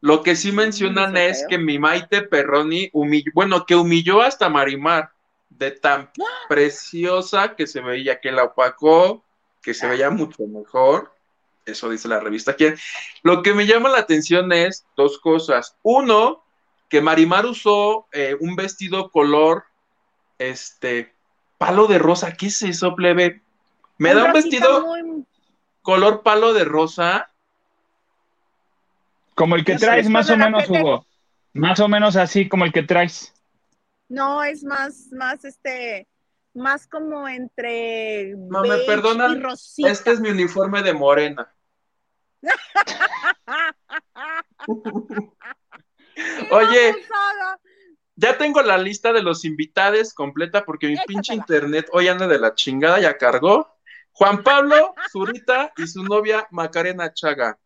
Lo 0.00 0.22
que 0.22 0.36
sí 0.36 0.52
mencionan 0.52 1.16
es 1.16 1.44
que 1.48 1.58
mi 1.58 1.80
Maite 1.80 2.22
Perroni 2.22 2.90
humilló, 2.92 3.32
bueno, 3.34 3.66
que 3.66 3.74
humilló 3.74 4.22
hasta 4.22 4.48
Marimar, 4.48 5.10
de 5.48 5.72
tan 5.72 6.10
preciosa 6.48 7.56
que 7.56 7.66
se 7.66 7.80
veía, 7.80 8.20
que 8.20 8.30
la 8.30 8.44
opacó, 8.44 9.24
que 9.62 9.74
se 9.74 9.88
veía 9.88 10.10
mucho 10.10 10.46
mejor. 10.46 11.12
Eso 11.66 11.90
dice 11.90 12.06
la 12.06 12.20
revista. 12.20 12.54
Lo 13.24 13.42
que 13.42 13.52
me 13.52 13.66
llama 13.66 13.88
la 13.88 13.98
atención 13.98 14.52
es 14.52 14.86
dos 14.96 15.18
cosas. 15.18 15.76
Uno, 15.82 16.43
que 16.94 17.00
Marimar 17.00 17.44
usó 17.44 18.06
eh, 18.12 18.36
un 18.38 18.54
vestido 18.54 19.10
color, 19.10 19.64
este, 20.38 21.12
palo 21.58 21.88
de 21.88 21.98
rosa. 21.98 22.34
¿Qué 22.34 22.46
es 22.46 22.62
eso, 22.62 22.94
plebe? 22.94 23.42
Me 23.98 24.14
da 24.14 24.26
un 24.26 24.32
vestido 24.32 24.86
color 25.82 26.22
palo 26.22 26.54
de 26.54 26.64
rosa 26.64 27.32
como 29.34 29.56
el 29.56 29.64
que 29.64 29.74
traes, 29.74 30.08
más 30.08 30.30
o 30.30 30.36
menos, 30.36 30.70
Hugo. 30.70 31.04
Más 31.52 31.80
o 31.80 31.88
menos 31.88 32.14
así 32.14 32.48
como 32.48 32.64
el 32.64 32.72
que 32.72 32.84
traes. 32.84 33.34
No, 34.08 34.44
es 34.44 34.62
más, 34.62 35.08
más 35.10 35.44
este, 35.44 36.06
más 36.54 36.86
como 36.86 37.26
entre. 37.26 38.36
No, 38.36 38.62
me 38.62 38.78
perdonan. 38.86 39.44
Este 39.78 40.12
es 40.12 40.20
mi 40.20 40.28
uniforme 40.28 40.80
de 40.80 40.92
morena. 40.92 41.52
Oye, 46.50 46.94
ya 48.16 48.38
tengo 48.38 48.62
la 48.62 48.78
lista 48.78 49.12
de 49.12 49.22
los 49.22 49.44
invitados 49.44 50.14
completa 50.14 50.64
porque 50.64 50.88
mi 50.88 50.96
pinche 51.06 51.34
internet 51.34 51.88
hoy 51.92 52.08
anda 52.08 52.26
de 52.26 52.38
la 52.38 52.54
chingada, 52.54 53.00
ya 53.00 53.16
cargó. 53.18 53.74
Juan 54.12 54.42
Pablo 54.44 54.94
Zurita 55.12 55.72
y 55.76 55.86
su 55.86 56.04
novia 56.04 56.46
Macarena 56.50 57.12
Chaga. 57.12 57.58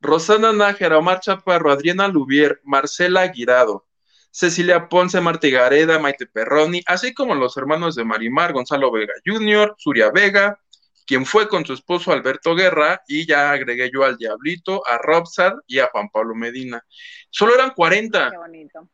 Rosana 0.00 0.52
Nájera, 0.52 0.98
Omar 0.98 1.18
Chaparro, 1.20 1.72
Adriana 1.72 2.06
Lubier, 2.06 2.60
Marcela 2.62 3.22
Aguirado, 3.22 3.88
Cecilia 4.30 4.88
Ponce, 4.88 5.20
Marta 5.20 5.48
Gareda, 5.48 5.98
Maite 5.98 6.26
Perroni, 6.26 6.82
así 6.86 7.12
como 7.12 7.34
los 7.34 7.56
hermanos 7.56 7.96
de 7.96 8.04
Marimar, 8.04 8.52
Gonzalo 8.52 8.92
Vega 8.92 9.14
Jr., 9.26 9.74
Suria 9.76 10.10
Vega, 10.10 10.60
quien 11.08 11.24
fue 11.24 11.48
con 11.48 11.64
su 11.64 11.72
esposo 11.72 12.12
Alberto 12.12 12.54
Guerra, 12.54 13.00
y 13.08 13.26
ya 13.26 13.50
agregué 13.50 13.90
yo 13.90 14.04
al 14.04 14.18
Diablito, 14.18 14.86
a 14.86 14.98
Robsad 14.98 15.54
y 15.66 15.78
a 15.78 15.86
Juan 15.86 16.10
Pablo 16.10 16.34
Medina. 16.34 16.84
Solo 17.30 17.54
eran 17.54 17.70
40. 17.70 18.30
Qué 18.30 18.36
bonito. 18.36 18.88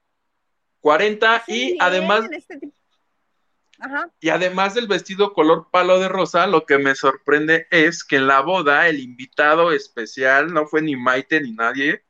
40 0.78 1.44
y 1.48 1.76
además... 1.80 2.26
Este 2.30 2.60
y 4.20 4.28
además 4.28 4.74
del 4.74 4.86
vestido 4.86 5.32
color 5.32 5.68
palo 5.72 5.98
de 5.98 6.08
rosa, 6.08 6.46
lo 6.46 6.64
que 6.64 6.78
me 6.78 6.94
sorprende 6.94 7.66
es 7.70 8.04
que 8.04 8.16
en 8.16 8.28
la 8.28 8.40
boda 8.40 8.88
el 8.88 9.00
invitado 9.00 9.72
especial 9.72 10.54
no 10.54 10.66
fue 10.66 10.80
ni 10.80 10.94
Maite 10.94 11.40
ni 11.40 11.50
nadie, 11.50 12.04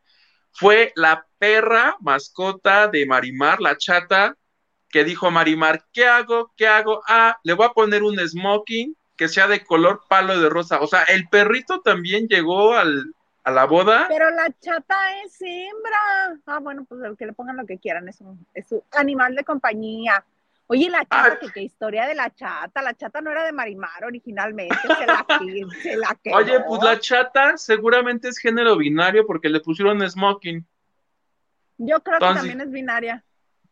fue 0.52 0.92
la 0.94 1.26
perra 1.38 1.96
mascota 2.00 2.86
de 2.88 3.06
Marimar, 3.06 3.60
la 3.62 3.78
chata, 3.78 4.36
que 4.90 5.02
dijo 5.02 5.26
a 5.26 5.30
Marimar, 5.30 5.86
¿qué 5.90 6.04
hago? 6.04 6.52
¿Qué 6.54 6.68
hago? 6.68 7.02
Ah, 7.08 7.38
le 7.42 7.54
voy 7.54 7.66
a 7.66 7.70
poner 7.72 8.02
un 8.02 8.18
smoking 8.18 8.94
que 9.16 9.28
sea 9.28 9.46
de 9.46 9.64
color 9.64 10.02
palo 10.08 10.38
de 10.38 10.48
rosa. 10.48 10.80
O 10.80 10.86
sea, 10.86 11.02
el 11.04 11.28
perrito 11.28 11.80
también 11.80 12.26
llegó 12.28 12.74
al, 12.74 13.14
a 13.44 13.50
la 13.50 13.64
boda. 13.66 14.06
Pero 14.08 14.30
la 14.30 14.50
chata 14.60 14.96
es 15.24 15.36
hembra. 15.40 16.40
Ah, 16.46 16.58
bueno, 16.60 16.84
pues 16.84 17.00
que 17.18 17.26
le 17.26 17.32
pongan 17.32 17.56
lo 17.56 17.66
que 17.66 17.78
quieran, 17.78 18.08
es 18.08 18.18
es 18.54 18.72
un 18.72 18.82
animal 18.92 19.34
de 19.34 19.44
compañía. 19.44 20.24
Oye, 20.66 20.88
la 20.88 21.04
chata, 21.04 21.38
¿qué, 21.52 21.62
historia 21.62 22.06
de 22.06 22.14
la 22.14 22.34
chata. 22.34 22.80
La 22.80 22.94
chata 22.94 23.20
no 23.20 23.30
era 23.30 23.44
de 23.44 23.52
Marimar 23.52 24.04
originalmente, 24.04 24.76
se 24.80 25.06
la, 25.06 25.26
se 25.82 25.96
la 25.96 26.18
quedó. 26.22 26.36
Oye, 26.36 26.60
pues 26.66 26.82
la 26.82 26.98
chata 26.98 27.58
seguramente 27.58 28.28
es 28.28 28.38
género 28.38 28.76
binario 28.76 29.26
porque 29.26 29.50
le 29.50 29.60
pusieron 29.60 30.08
smoking. 30.08 30.66
Yo 31.76 32.00
creo 32.00 32.18
que 32.18 32.24
también 32.24 32.60
es 32.62 32.70
binaria. 32.70 33.24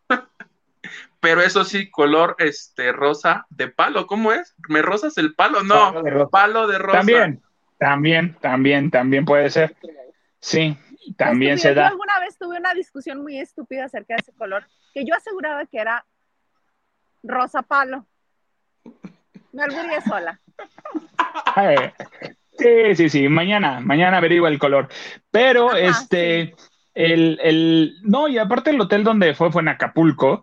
Pero 1.22 1.40
eso 1.40 1.64
sí, 1.64 1.88
color 1.88 2.34
este 2.40 2.90
rosa 2.90 3.46
de 3.48 3.68
palo, 3.68 4.08
¿cómo 4.08 4.32
es? 4.32 4.56
¿Me 4.68 4.82
rosas 4.82 5.16
el 5.18 5.36
palo? 5.36 5.62
No, 5.62 5.94
palo 6.32 6.66
de 6.66 6.78
rosa. 6.78 6.98
También, 6.98 7.40
también, 7.78 8.34
también, 8.40 8.90
también 8.90 9.24
puede 9.24 9.48
ser. 9.48 9.76
Sí, 10.40 10.76
también 11.16 11.60
se 11.60 11.74
da. 11.74 11.82
Yo 11.82 11.92
alguna 11.92 12.18
vez 12.18 12.36
tuve 12.36 12.58
una 12.58 12.74
discusión 12.74 13.22
muy 13.22 13.38
estúpida 13.38 13.84
acerca 13.84 14.14
de 14.14 14.22
ese 14.22 14.32
color, 14.32 14.66
que 14.92 15.04
yo 15.04 15.14
aseguraba 15.14 15.64
que 15.66 15.78
era 15.78 16.04
rosa 17.22 17.62
palo. 17.62 18.04
Me 19.52 19.62
alburía 19.62 20.00
sola. 20.00 20.40
sí, 22.58 22.96
sí, 22.96 23.08
sí, 23.08 23.28
mañana, 23.28 23.78
mañana 23.78 24.16
averigua 24.16 24.48
el 24.48 24.58
color. 24.58 24.88
Pero 25.30 25.76
este, 25.76 26.56
el, 26.94 27.38
el, 27.40 27.94
no, 28.02 28.26
y 28.26 28.38
aparte 28.38 28.70
el 28.70 28.80
hotel 28.80 29.04
donde 29.04 29.36
fue 29.36 29.52
fue 29.52 29.62
en 29.62 29.68
Acapulco, 29.68 30.42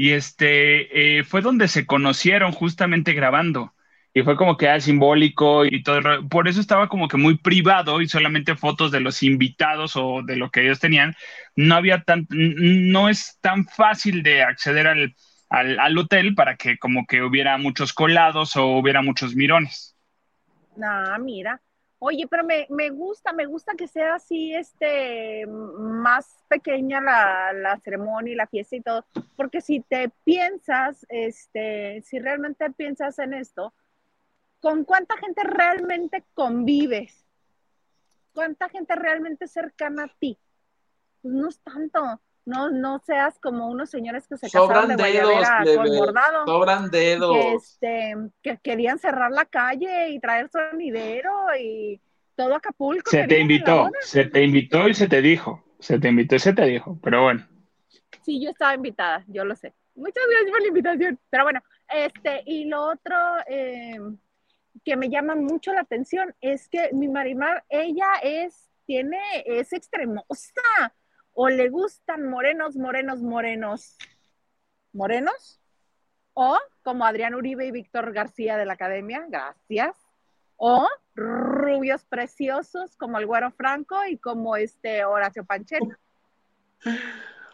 y 0.00 0.12
este, 0.12 1.18
eh, 1.18 1.24
fue 1.24 1.42
donde 1.42 1.68
se 1.68 1.84
conocieron 1.84 2.52
justamente 2.52 3.12
grabando. 3.12 3.74
Y 4.14 4.22
fue 4.22 4.34
como 4.34 4.56
que 4.56 4.64
era 4.64 4.80
simbólico 4.80 5.66
y 5.66 5.82
todo. 5.82 6.26
Por 6.26 6.48
eso 6.48 6.58
estaba 6.58 6.88
como 6.88 7.06
que 7.06 7.18
muy 7.18 7.36
privado 7.36 8.00
y 8.00 8.08
solamente 8.08 8.56
fotos 8.56 8.92
de 8.92 9.00
los 9.00 9.22
invitados 9.22 9.96
o 9.96 10.22
de 10.24 10.36
lo 10.36 10.50
que 10.50 10.62
ellos 10.62 10.80
tenían. 10.80 11.14
No 11.54 11.74
había 11.74 12.02
tan, 12.02 12.26
no 12.30 13.10
es 13.10 13.36
tan 13.42 13.66
fácil 13.66 14.22
de 14.22 14.42
acceder 14.42 14.86
al, 14.86 15.14
al, 15.50 15.98
hotel 15.98 16.34
para 16.34 16.56
que 16.56 16.78
como 16.78 17.04
que 17.04 17.20
hubiera 17.20 17.58
muchos 17.58 17.92
colados 17.92 18.56
o 18.56 18.68
hubiera 18.68 19.02
muchos 19.02 19.34
mirones. 19.34 19.94
Ah, 20.82 21.18
mira. 21.20 21.60
Oye, 22.02 22.26
pero 22.26 22.44
me, 22.44 22.88
gusta, 22.88 23.34
me 23.34 23.44
gusta 23.44 23.74
que 23.76 23.86
sea 23.86 24.14
así, 24.14 24.54
este, 24.54 25.46
más 25.46 26.42
pequeña 26.48 26.98
la, 26.98 27.52
la, 27.52 27.78
ceremonia 27.78 28.32
y 28.32 28.36
la 28.36 28.46
fiesta 28.46 28.74
y 28.74 28.80
todo, 28.80 29.04
porque 29.36 29.60
si 29.60 29.80
te 29.80 30.08
piensas, 30.24 31.04
este, 31.10 32.00
si 32.00 32.18
realmente 32.18 32.70
piensas 32.70 33.18
en 33.18 33.34
esto, 33.34 33.74
¿con 34.60 34.84
cuánta 34.84 35.18
gente 35.18 35.42
realmente 35.44 36.24
convives? 36.32 37.26
¿Cuánta 38.32 38.70
gente 38.70 38.94
realmente 38.96 39.46
cercana 39.46 40.04
a 40.04 40.14
ti? 40.18 40.38
Pues 41.20 41.34
no 41.34 41.50
es 41.50 41.60
tanto 41.60 42.18
no, 42.50 42.68
no 42.68 42.98
seas 42.98 43.38
como 43.38 43.68
unos 43.68 43.90
señores 43.90 44.26
que 44.26 44.36
se 44.36 44.48
Sobran 44.48 44.88
casaron 44.88 44.96
de 44.96 45.12
dedos, 45.12 45.76
con 45.76 45.96
bordado. 45.96 46.46
Sobran 46.46 46.90
dedos. 46.90 47.32
Que, 47.32 47.52
este, 47.54 48.14
que 48.42 48.58
querían 48.58 48.98
cerrar 48.98 49.30
la 49.30 49.44
calle 49.44 50.10
y 50.10 50.18
traer 50.18 50.50
sonidero 50.50 51.32
y 51.58 52.00
todo 52.34 52.56
Acapulco. 52.56 53.08
Se 53.08 53.26
te 53.28 53.38
invitó, 53.38 53.88
se 54.00 54.24
te 54.24 54.42
invitó 54.42 54.88
y 54.88 54.94
se 54.94 55.06
te 55.06 55.22
dijo. 55.22 55.64
Se 55.78 55.98
te 55.98 56.08
invitó 56.08 56.34
y 56.34 56.40
se 56.40 56.52
te 56.52 56.64
dijo, 56.66 56.98
pero 57.02 57.22
bueno. 57.22 57.46
Sí, 58.22 58.42
yo 58.42 58.50
estaba 58.50 58.74
invitada, 58.74 59.24
yo 59.28 59.44
lo 59.44 59.54
sé. 59.54 59.72
Muchas 59.94 60.24
gracias 60.28 60.50
por 60.50 60.60
la 60.60 60.68
invitación. 60.68 61.18
Pero 61.30 61.44
bueno, 61.44 61.62
este, 61.88 62.42
y 62.46 62.64
lo 62.64 62.82
otro 62.82 63.16
em, 63.46 64.18
que 64.84 64.96
me 64.96 65.08
llama 65.08 65.36
mucho 65.36 65.72
la 65.72 65.82
atención 65.82 66.34
es 66.40 66.68
que 66.68 66.90
mi 66.92 67.08
Marimar, 67.08 67.64
ella 67.68 68.08
es, 68.22 68.68
tiene, 68.86 69.20
es 69.46 69.72
extremosa 69.72 70.92
o 71.42 71.48
le 71.48 71.70
gustan 71.70 72.28
morenos, 72.28 72.76
morenos, 72.76 73.22
morenos, 73.22 73.96
morenos, 74.92 75.58
o 76.34 76.58
como 76.82 77.06
Adrián 77.06 77.34
Uribe 77.34 77.64
y 77.64 77.70
Víctor 77.70 78.12
García 78.12 78.58
de 78.58 78.66
la 78.66 78.74
Academia, 78.74 79.24
gracias, 79.26 79.96
o 80.56 80.86
rubios 81.14 82.04
preciosos 82.04 82.94
como 82.98 83.18
el 83.18 83.24
Güero 83.24 83.50
Franco 83.52 84.04
y 84.04 84.18
como 84.18 84.54
este 84.54 85.02
Horacio 85.02 85.42
Pancheri. 85.46 85.88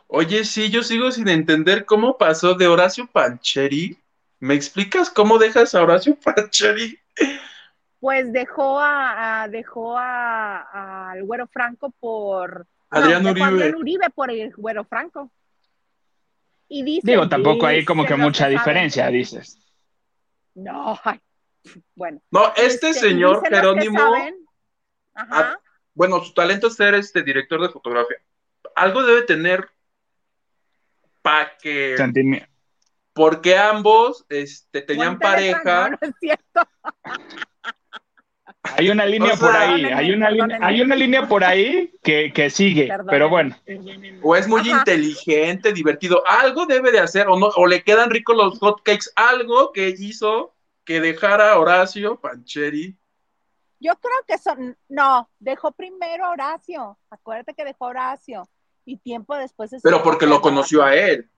Oye, 0.09 0.43
sí, 0.43 0.69
yo 0.69 0.83
sigo 0.83 1.13
sin 1.13 1.29
entender 1.29 1.85
cómo 1.85 2.19
pasó 2.19 2.55
de 2.55 2.67
Horacio 2.67 3.07
Pancheri. 3.07 3.97
¿Me 4.41 4.55
explicas 4.55 5.11
cómo 5.11 5.39
dejas 5.39 5.77
a 5.77 5.83
Horacio 5.85 6.19
Pancheri? 6.19 6.99
Pues 8.01 8.33
dejó 8.33 8.81
a, 8.81 9.47
dejó 9.49 9.97
a, 9.97 11.11
al 11.13 11.23
Güero 11.23 11.47
Franco 11.47 11.91
por 12.01 12.67
Adrián 12.91 13.27
Uribe. 13.27 13.75
Uribe 13.75 14.11
por 14.11 14.31
el 14.31 14.53
Güero 14.55 14.85
Franco. 14.85 15.31
Y 16.69 16.83
dice, 16.83 17.03
Digo, 17.11 17.29
tampoco 17.29 17.67
hay 17.67 17.85
como 17.85 18.05
que 18.05 18.17
mucha 18.17 18.49
diferencia, 18.49 19.09
dices. 19.09 19.59
No, 20.55 20.99
bueno. 21.95 22.21
No, 22.31 22.49
este, 22.57 22.91
este 22.91 22.95
señor 22.95 23.47
Jerónimo, 23.49 24.01
ah, 25.15 25.57
bueno, 25.95 26.23
su 26.23 26.35
talento 26.35 26.69
es 26.69 26.75
ser 26.75 26.95
este 26.95 27.23
director 27.23 27.61
de 27.61 27.69
fotografía. 27.69 28.19
Algo 28.75 29.03
debe 29.05 29.23
tener 29.23 29.69
para 31.23 31.57
que... 31.59 31.97
Porque 33.13 33.57
ambos 33.57 34.27
este, 34.29 34.83
tenían 34.83 35.19
pareja. 35.19 35.89
No, 35.89 35.97
no 36.03 36.09
es 36.09 36.15
cierto. 36.21 36.69
Hay 38.77 38.91
una 38.91 39.07
línea 39.07 39.35
por 39.37 39.55
ahí, 39.55 39.85
hay 39.85 40.11
una, 40.13 40.29
hay 40.61 40.81
una 40.81 40.95
línea 40.95 41.29
por 41.29 41.45
ahí 41.45 41.93
que, 42.03 42.33
que 42.33 42.51
sigue, 42.51 42.89
pero 43.09 43.29
bueno. 43.29 43.57
O 44.23 44.37
es 44.37 44.49
muy 44.49 44.69
inteligente, 44.69 45.73
divertido, 45.73 46.23
algo 46.27 46.67
debe 46.67 46.91
de 46.93 47.01
hacer, 47.01 47.29
o 47.29 47.39
no, 47.39 47.47
o 47.57 47.67
le 47.67 47.83
quedan 47.83 48.11
ricos 48.11 48.37
los 48.37 48.59
hotcakes, 48.59 49.11
algo 49.17 49.73
que 49.73 49.89
hizo 49.89 50.55
que 50.85 51.01
dejara 51.01 51.53
a 51.53 51.59
Horacio 51.59 52.21
Pancheri. 52.21 52.97
Yo 53.79 53.93
creo 53.97 54.17
que 54.27 54.39
son, 54.39 54.77
no, 54.89 55.29
dejó 55.39 55.73
primero 55.73 56.25
a 56.25 56.31
Horacio, 56.31 56.99
acuérdate 57.11 57.55
que 57.55 57.65
dejó 57.65 57.87
a 57.87 57.91
Horacio, 57.91 58.49
y 58.85 58.99
tiempo 58.99 59.37
después... 59.37 59.71
Pero 59.83 60.03
porque 60.03 60.27
lo 60.27 60.41
conoció 60.41 60.83
a 60.83 60.95
él 60.95 61.31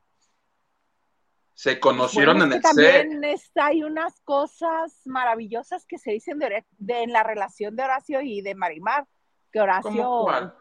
se 1.58 1.80
conocieron 1.80 2.40
en 2.40 2.52
el 2.52 2.62
también 2.62 3.20
hay 3.56 3.82
unas 3.82 4.20
cosas 4.20 5.00
maravillosas 5.06 5.84
que 5.86 5.98
se 5.98 6.12
dicen 6.12 6.38
de, 6.38 6.64
en 6.86 7.12
la 7.12 7.24
relación 7.24 7.74
de 7.74 7.82
Horacio 7.82 8.20
y 8.20 8.42
de 8.42 8.54
Marimar, 8.54 9.08
que 9.50 9.60
Horacio 9.60 10.54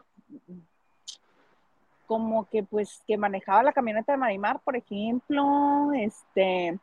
como 2.04 2.48
que 2.48 2.64
pues 2.64 3.00
que 3.06 3.16
manejaba 3.16 3.62
la 3.62 3.72
camioneta 3.72 4.10
de 4.10 4.18
Marimar, 4.18 4.58
por 4.64 4.74
ejemplo, 4.74 5.92
este 5.94 6.76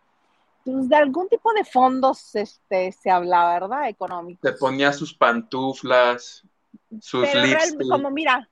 pues 0.63 0.88
de 0.88 0.95
algún 0.95 1.28
tipo 1.28 1.51
de 1.51 1.66
fondos 1.66 2.36
este 2.36 2.93
se 2.93 3.11
hablaba, 3.11 3.59
¿verdad? 3.59 3.89
Económico. 3.89 4.47
Se 4.47 4.53
ponía 4.53 4.93
sus 4.93 5.13
pantuflas, 5.13 6.41
sus 7.01 7.28
Pero 7.28 7.89
como 7.89 8.09
mira, 8.11 8.49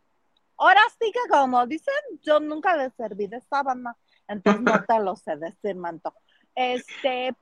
ahora 0.58 0.82
sí 1.00 1.10
que 1.10 1.30
como 1.30 1.66
dicen, 1.68 1.94
yo 2.22 2.42
nunca 2.42 2.76
le 2.76 2.90
serví 2.90 3.28
de 3.28 3.40
sábana 3.40 3.96
entonces 4.28 4.62
no 4.62 4.72
te 4.88 5.00
lo 5.00 5.16
sé 5.16 5.36
decir, 5.38 5.76
manto. 5.76 6.14
Este, 6.56 7.34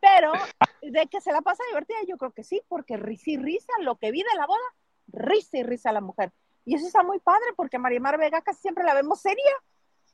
pero 0.00 0.32
de 0.82 1.06
que 1.06 1.20
se 1.20 1.32
la 1.32 1.42
pasa 1.42 1.62
divertida, 1.68 1.98
yo 2.06 2.16
creo 2.16 2.32
que 2.32 2.44
sí, 2.44 2.62
porque 2.68 2.96
risa 2.96 3.30
y 3.30 3.36
risa, 3.36 3.72
lo 3.80 3.96
que 3.96 4.10
vi 4.10 4.22
de 4.22 4.38
la 4.38 4.46
boda, 4.46 4.58
risa 5.08 5.58
y 5.58 5.62
risa 5.62 5.92
la 5.92 6.00
mujer. 6.00 6.32
Y 6.64 6.74
eso 6.74 6.86
está 6.86 7.02
muy 7.02 7.20
padre 7.20 7.46
porque 7.56 7.78
Marimar 7.78 8.18
Vega 8.18 8.42
casi 8.42 8.60
siempre 8.60 8.84
la 8.84 8.94
vemos 8.94 9.20
seria. 9.20 9.52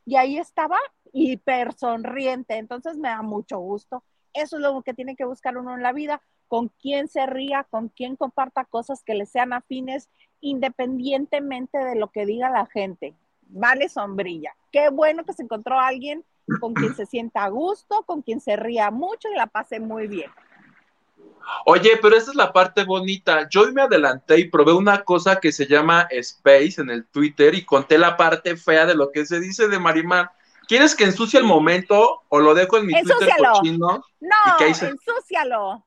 Y 0.05 0.17
ahí 0.17 0.39
estaba 0.39 0.79
hiper 1.13 1.73
sonriente. 1.73 2.57
Entonces 2.59 2.99
me 2.99 3.09
da 3.09 3.23
mucho 3.23 3.59
gusto. 3.59 4.05
Eso 4.35 4.57
es 4.57 4.63
lo 4.63 4.83
que 4.83 4.95
tiene 4.95 5.17
que 5.17 5.25
buscar 5.25 5.57
uno 5.57 5.75
en 5.75 5.83
la 5.83 5.93
vida. 5.93 6.21
Con 6.49 6.69
quién 6.69 7.09
se 7.09 7.25
ría, 7.25 7.65
con 7.65 7.89
quién 7.89 8.17
comparta 8.17 8.67
cosas 8.67 9.03
que 9.03 9.15
le 9.15 9.25
sean 9.25 9.55
afines, 9.55 10.11
independientemente 10.41 11.79
de 11.79 11.97
lo 11.97 12.11
que 12.11 12.27
diga 12.27 12.51
la 12.51 12.67
gente. 12.67 13.15
Vale 13.53 13.89
sombrilla. 13.89 14.55
Qué 14.71 14.89
bueno 14.89 15.25
que 15.25 15.35
se 15.35 15.43
encontró 15.43 15.79
alguien 15.79 16.25
con 16.61 16.75
quien 16.75 16.97
se 16.97 17.07
sienta 17.07 17.45
a 17.45 17.49
gusto, 17.49 18.03
con 18.05 18.23
quien 18.23 18.41
se 18.41 18.57
ría 18.57 18.91
mucho 18.91 19.29
y 19.29 19.37
la 19.37 19.47
pase 19.47 19.79
muy 19.79 20.09
bien. 20.09 20.31
Oye, 21.67 21.99
pero 22.01 22.17
esta 22.17 22.31
es 22.31 22.37
la 22.37 22.53
parte 22.53 22.85
bonita. 22.85 23.49
Yo 23.51 23.71
me 23.73 23.83
adelanté 23.83 24.39
y 24.39 24.49
probé 24.49 24.73
una 24.73 25.05
cosa 25.05 25.39
que 25.39 25.53
se 25.53 25.67
llama 25.67 26.09
Space 26.11 26.81
en 26.81 26.91
el 26.91 27.07
Twitter 27.07 27.55
y 27.55 27.65
conté 27.65 27.99
la 27.99 28.17
parte 28.17 28.57
fea 28.57 28.87
de 28.87 28.95
lo 28.95 29.11
que 29.13 29.27
se 29.27 29.39
dice 29.39 29.69
de 29.69 29.79
Marimar. 29.79 30.33
¿Quieres 30.67 30.95
que 30.95 31.05
ensucie 31.05 31.39
el 31.39 31.45
momento 31.45 32.23
o 32.29 32.41
lo 32.41 32.55
dejo 32.55 32.79
en 32.79 32.87
mi 32.87 32.93
Twitter 33.03 33.29
cochino? 33.39 34.05
No, 34.21 34.67
ensúcialo. 34.67 35.85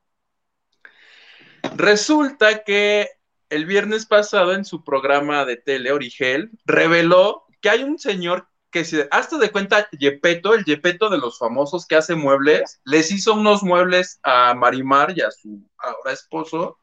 Resulta 1.76 2.64
que 2.64 3.10
el 3.50 3.66
viernes 3.66 4.06
pasado 4.06 4.54
en 4.54 4.66
su 4.66 4.84
programa 4.84 5.46
de 5.46 5.58
tele 5.58 5.92
Origel 5.92 6.52
reveló 6.66 7.45
que 7.62 7.70
hay 7.70 7.84
un 7.84 7.98
señor 8.00 8.48
que 8.72 8.84
si 8.84 9.00
hasta 9.10 9.38
de 9.38 9.52
cuenta 9.52 9.90
Yepeto, 9.92 10.54
el 10.54 10.66
Yepeto 10.66 11.10
de 11.10 11.18
los 11.18 11.40
famosos 11.40 11.86
que 11.86 11.96
hace 11.96 12.16
muebles, 12.16 12.82
les 12.84 13.10
hizo 13.12 13.34
unos 13.34 13.64
muebles 13.64 14.20
a 14.22 14.54
Marimar 14.54 15.18
y 15.18 15.22
a 15.22 15.32
su 15.32 15.66
ahora 15.78 16.12
esposo. 16.12 16.78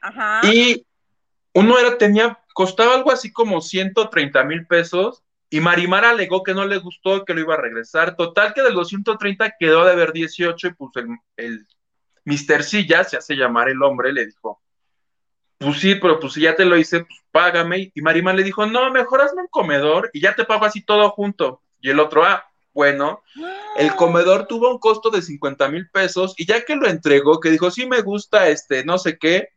Ajá. 0.00 0.40
Y 0.44 0.86
uno 1.54 1.76
era, 1.76 1.98
tenía, 1.98 2.38
costaba 2.54 2.94
algo 2.94 3.10
así 3.10 3.32
como 3.32 3.60
130 3.60 4.44
mil 4.44 4.66
pesos 4.68 5.24
y 5.50 5.58
Marimar 5.58 6.04
alegó 6.04 6.44
que 6.44 6.54
no 6.54 6.64
le 6.66 6.78
gustó, 6.78 7.24
que 7.24 7.34
lo 7.34 7.40
iba 7.40 7.54
a 7.54 7.60
regresar. 7.60 8.14
Total 8.14 8.54
que 8.54 8.62
de 8.62 8.70
los 8.70 8.88
130 8.88 9.56
quedó 9.58 9.84
de 9.84 9.92
haber 9.92 10.12
18 10.12 10.68
y 10.68 10.74
pues 10.74 10.90
el, 10.96 11.08
el 11.36 11.66
Mr. 12.24 12.62
Silla, 12.62 13.02
se 13.02 13.16
hace 13.16 13.34
llamar 13.34 13.68
el 13.68 13.82
hombre, 13.82 14.12
le 14.12 14.26
dijo, 14.26 14.62
pues 15.58 15.80
sí, 15.80 15.96
pero 15.96 16.20
pues 16.20 16.34
si 16.34 16.42
ya 16.42 16.54
te 16.54 16.64
lo 16.64 16.76
hice, 16.76 17.00
pues 17.00 17.18
págame. 17.32 17.90
Y 17.94 18.00
Marimar 18.00 18.34
le 18.36 18.44
dijo, 18.44 18.64
no, 18.66 18.90
mejor 18.92 19.20
hazme 19.20 19.42
un 19.42 19.48
comedor 19.48 20.10
y 20.12 20.20
ya 20.20 20.34
te 20.34 20.44
pago 20.44 20.64
así 20.64 20.82
todo 20.82 21.10
junto. 21.10 21.62
Y 21.80 21.90
el 21.90 22.00
otro, 22.00 22.24
ah, 22.24 22.44
bueno, 22.72 23.22
el 23.76 23.94
comedor 23.96 24.46
tuvo 24.46 24.70
un 24.70 24.78
costo 24.78 25.10
de 25.10 25.20
50 25.20 25.68
mil 25.68 25.90
pesos 25.90 26.34
y 26.36 26.46
ya 26.46 26.64
que 26.64 26.76
lo 26.76 26.86
entregó, 26.86 27.40
que 27.40 27.50
dijo, 27.50 27.70
sí 27.72 27.86
me 27.86 28.02
gusta, 28.02 28.48
este, 28.48 28.84
no 28.84 28.98
sé 28.98 29.18
qué, 29.18 29.48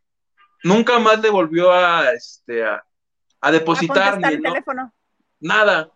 nunca 0.64 0.98
más 0.98 1.22
le 1.22 1.30
volvió 1.30 1.72
a, 1.72 2.12
este, 2.14 2.64
a, 2.66 3.52
depositar. 3.52 4.18
ni, 4.18 4.28
el 4.28 4.42
teléfono. 4.42 4.92
Nada. 5.40 5.92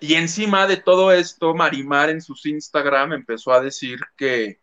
Y 0.00 0.14
encima 0.14 0.66
de 0.66 0.78
todo 0.78 1.12
esto, 1.12 1.54
Marimar 1.54 2.08
en 2.08 2.22
sus 2.22 2.46
Instagram 2.46 3.12
empezó 3.12 3.52
a 3.52 3.60
decir 3.60 3.98
que, 4.16 4.60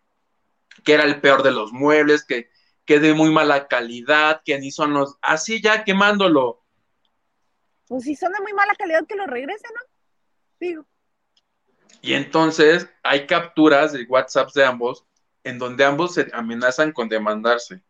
que 0.84 0.94
era 0.94 1.04
el 1.04 1.22
peor 1.22 1.44
de 1.44 1.52
los 1.52 1.72
muebles, 1.72 2.24
que 2.24 2.50
que 2.86 3.00
de 3.00 3.14
muy 3.14 3.30
mala 3.30 3.68
calidad, 3.68 4.42
que 4.44 4.60
ni 4.60 4.72
son 4.72 4.94
los, 4.94 5.18
así 5.22 5.62
ya 5.62 5.84
quemándolo. 5.84 6.62
Pues 7.88 8.04
si 8.04 8.16
son 8.16 8.32
de 8.32 8.42
muy 8.42 8.54
mala 8.54 8.74
calidad, 8.76 9.06
que 9.08 9.16
lo 9.16 9.26
regresen, 9.26 9.72
¿no? 9.74 9.82
Digo. 10.60 10.86
Y 12.02 12.14
entonces 12.14 12.90
hay 13.02 13.26
capturas 13.28 13.94
de 13.94 14.04
WhatsApp 14.04 14.52
de 14.54 14.66
ambos 14.66 15.06
en 15.44 15.60
donde 15.60 15.86
ambos 15.86 16.14
se 16.14 16.30
amenazan 16.34 16.92
con 16.92 17.10
demandarse. 17.10 17.82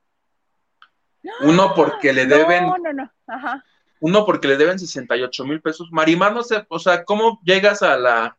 Uno 1.42 1.74
porque 1.76 2.14
le 2.14 2.26
deben. 2.26 2.66
No, 2.66 2.78
no, 2.78 2.94
no. 2.94 3.12
Ajá. 3.28 3.64
Uno 4.00 4.26
porque 4.26 4.50
le 4.50 4.58
deben 4.58 4.78
68 4.78 5.46
mil 5.46 5.62
pesos. 5.62 5.90
Marimar, 5.92 6.34
no 6.34 6.44
sé, 6.44 6.66
o 6.68 6.80
sea, 6.80 7.06
¿cómo 7.06 7.40
llegas 7.44 7.82
a 7.82 7.98
la 7.98 8.38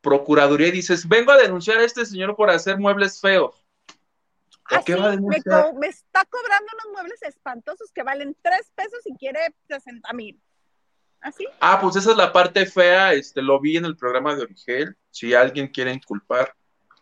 Procuraduría 0.00 0.68
y 0.68 0.72
dices, 0.72 1.06
vengo 1.06 1.30
a 1.30 1.36
denunciar 1.36 1.78
a 1.78 1.84
este 1.84 2.04
señor 2.06 2.34
por 2.34 2.50
hacer 2.50 2.78
muebles 2.78 3.20
feos? 3.20 3.59
Así, 4.70 4.92
me, 4.92 5.16
me, 5.18 5.86
está 5.88 6.24
cobrando 6.26 6.66
unos 6.74 6.92
muebles 6.92 7.22
espantosos 7.22 7.90
que 7.92 8.02
valen 8.02 8.36
tres 8.40 8.70
pesos 8.74 9.00
y 9.04 9.14
quiere 9.16 9.40
60 9.68 10.12
mil. 10.12 10.40
¿Así? 11.20 11.44
Ah, 11.60 11.78
pues 11.80 11.96
esa 11.96 12.12
es 12.12 12.16
la 12.16 12.32
parte 12.32 12.64
fea, 12.66 13.12
este, 13.12 13.42
lo 13.42 13.60
vi 13.60 13.76
en 13.76 13.84
el 13.84 13.96
programa 13.96 14.34
de 14.34 14.42
Origel. 14.42 14.96
Si 15.10 15.34
alguien 15.34 15.68
quiere 15.68 15.92
inculpar, 15.92 16.54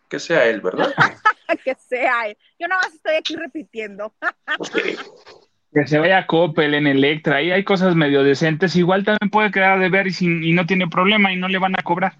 que 0.09 0.19
sea 0.19 0.47
él, 0.47 0.61
¿verdad? 0.61 0.93
que 1.65 1.75
sea 1.75 2.29
él. 2.29 2.37
Yo 2.59 2.67
nada 2.67 2.83
más 2.83 2.95
estoy 2.95 3.17
aquí 3.17 3.37
repitiendo. 3.37 4.15
que 5.73 5.87
se 5.87 5.99
vaya 5.99 6.19
a 6.19 6.27
Coppel, 6.27 6.75
en 6.75 6.87
Electra, 6.87 7.37
ahí 7.37 7.53
hay 7.53 7.65
cosas 7.65 7.95
medio 7.95 8.25
decentes. 8.25 8.75
Igual 8.75 9.05
también 9.05 9.31
puede 9.31 9.51
quedar 9.51 9.79
de 9.79 9.91
ver 9.91 10.07
y, 10.09 10.15
y 10.21 10.53
no 10.53 10.67
tiene 10.67 10.89
problema 10.89 11.33
y 11.33 11.37
no 11.37 11.49
le 11.49 11.59
van 11.59 11.79
a 11.79 11.83
cobrar. 11.83 12.17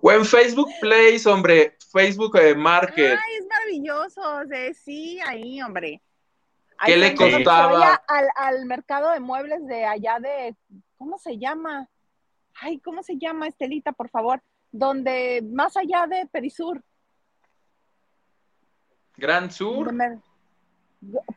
O 0.00 0.10
en 0.10 0.24
Facebook 0.24 0.70
Place, 0.80 1.28
hombre, 1.28 1.76
Facebook 1.92 2.36
eh, 2.38 2.54
Market. 2.54 3.18
Ay, 3.18 3.34
es 3.38 3.46
maravilloso, 3.46 4.22
sí, 4.82 5.20
ahí, 5.26 5.60
hombre. 5.60 6.00
¿Qué 6.86 6.96
le 6.96 7.14
costaba? 7.14 8.02
Al, 8.08 8.28
al 8.36 8.64
mercado 8.64 9.10
de 9.10 9.20
muebles 9.20 9.66
de 9.66 9.84
allá 9.84 10.18
de, 10.18 10.56
¿cómo 10.96 11.18
se 11.18 11.36
llama? 11.36 11.88
Ay, 12.54 12.78
¿cómo 12.78 13.02
se 13.02 13.18
llama, 13.18 13.48
Estelita, 13.48 13.92
por 13.92 14.08
favor? 14.08 14.42
Donde, 14.72 15.42
más 15.52 15.76
allá 15.76 16.06
de 16.06 16.26
Perisur. 16.26 16.82
Gran 19.16 19.50
Sur. 19.50 19.92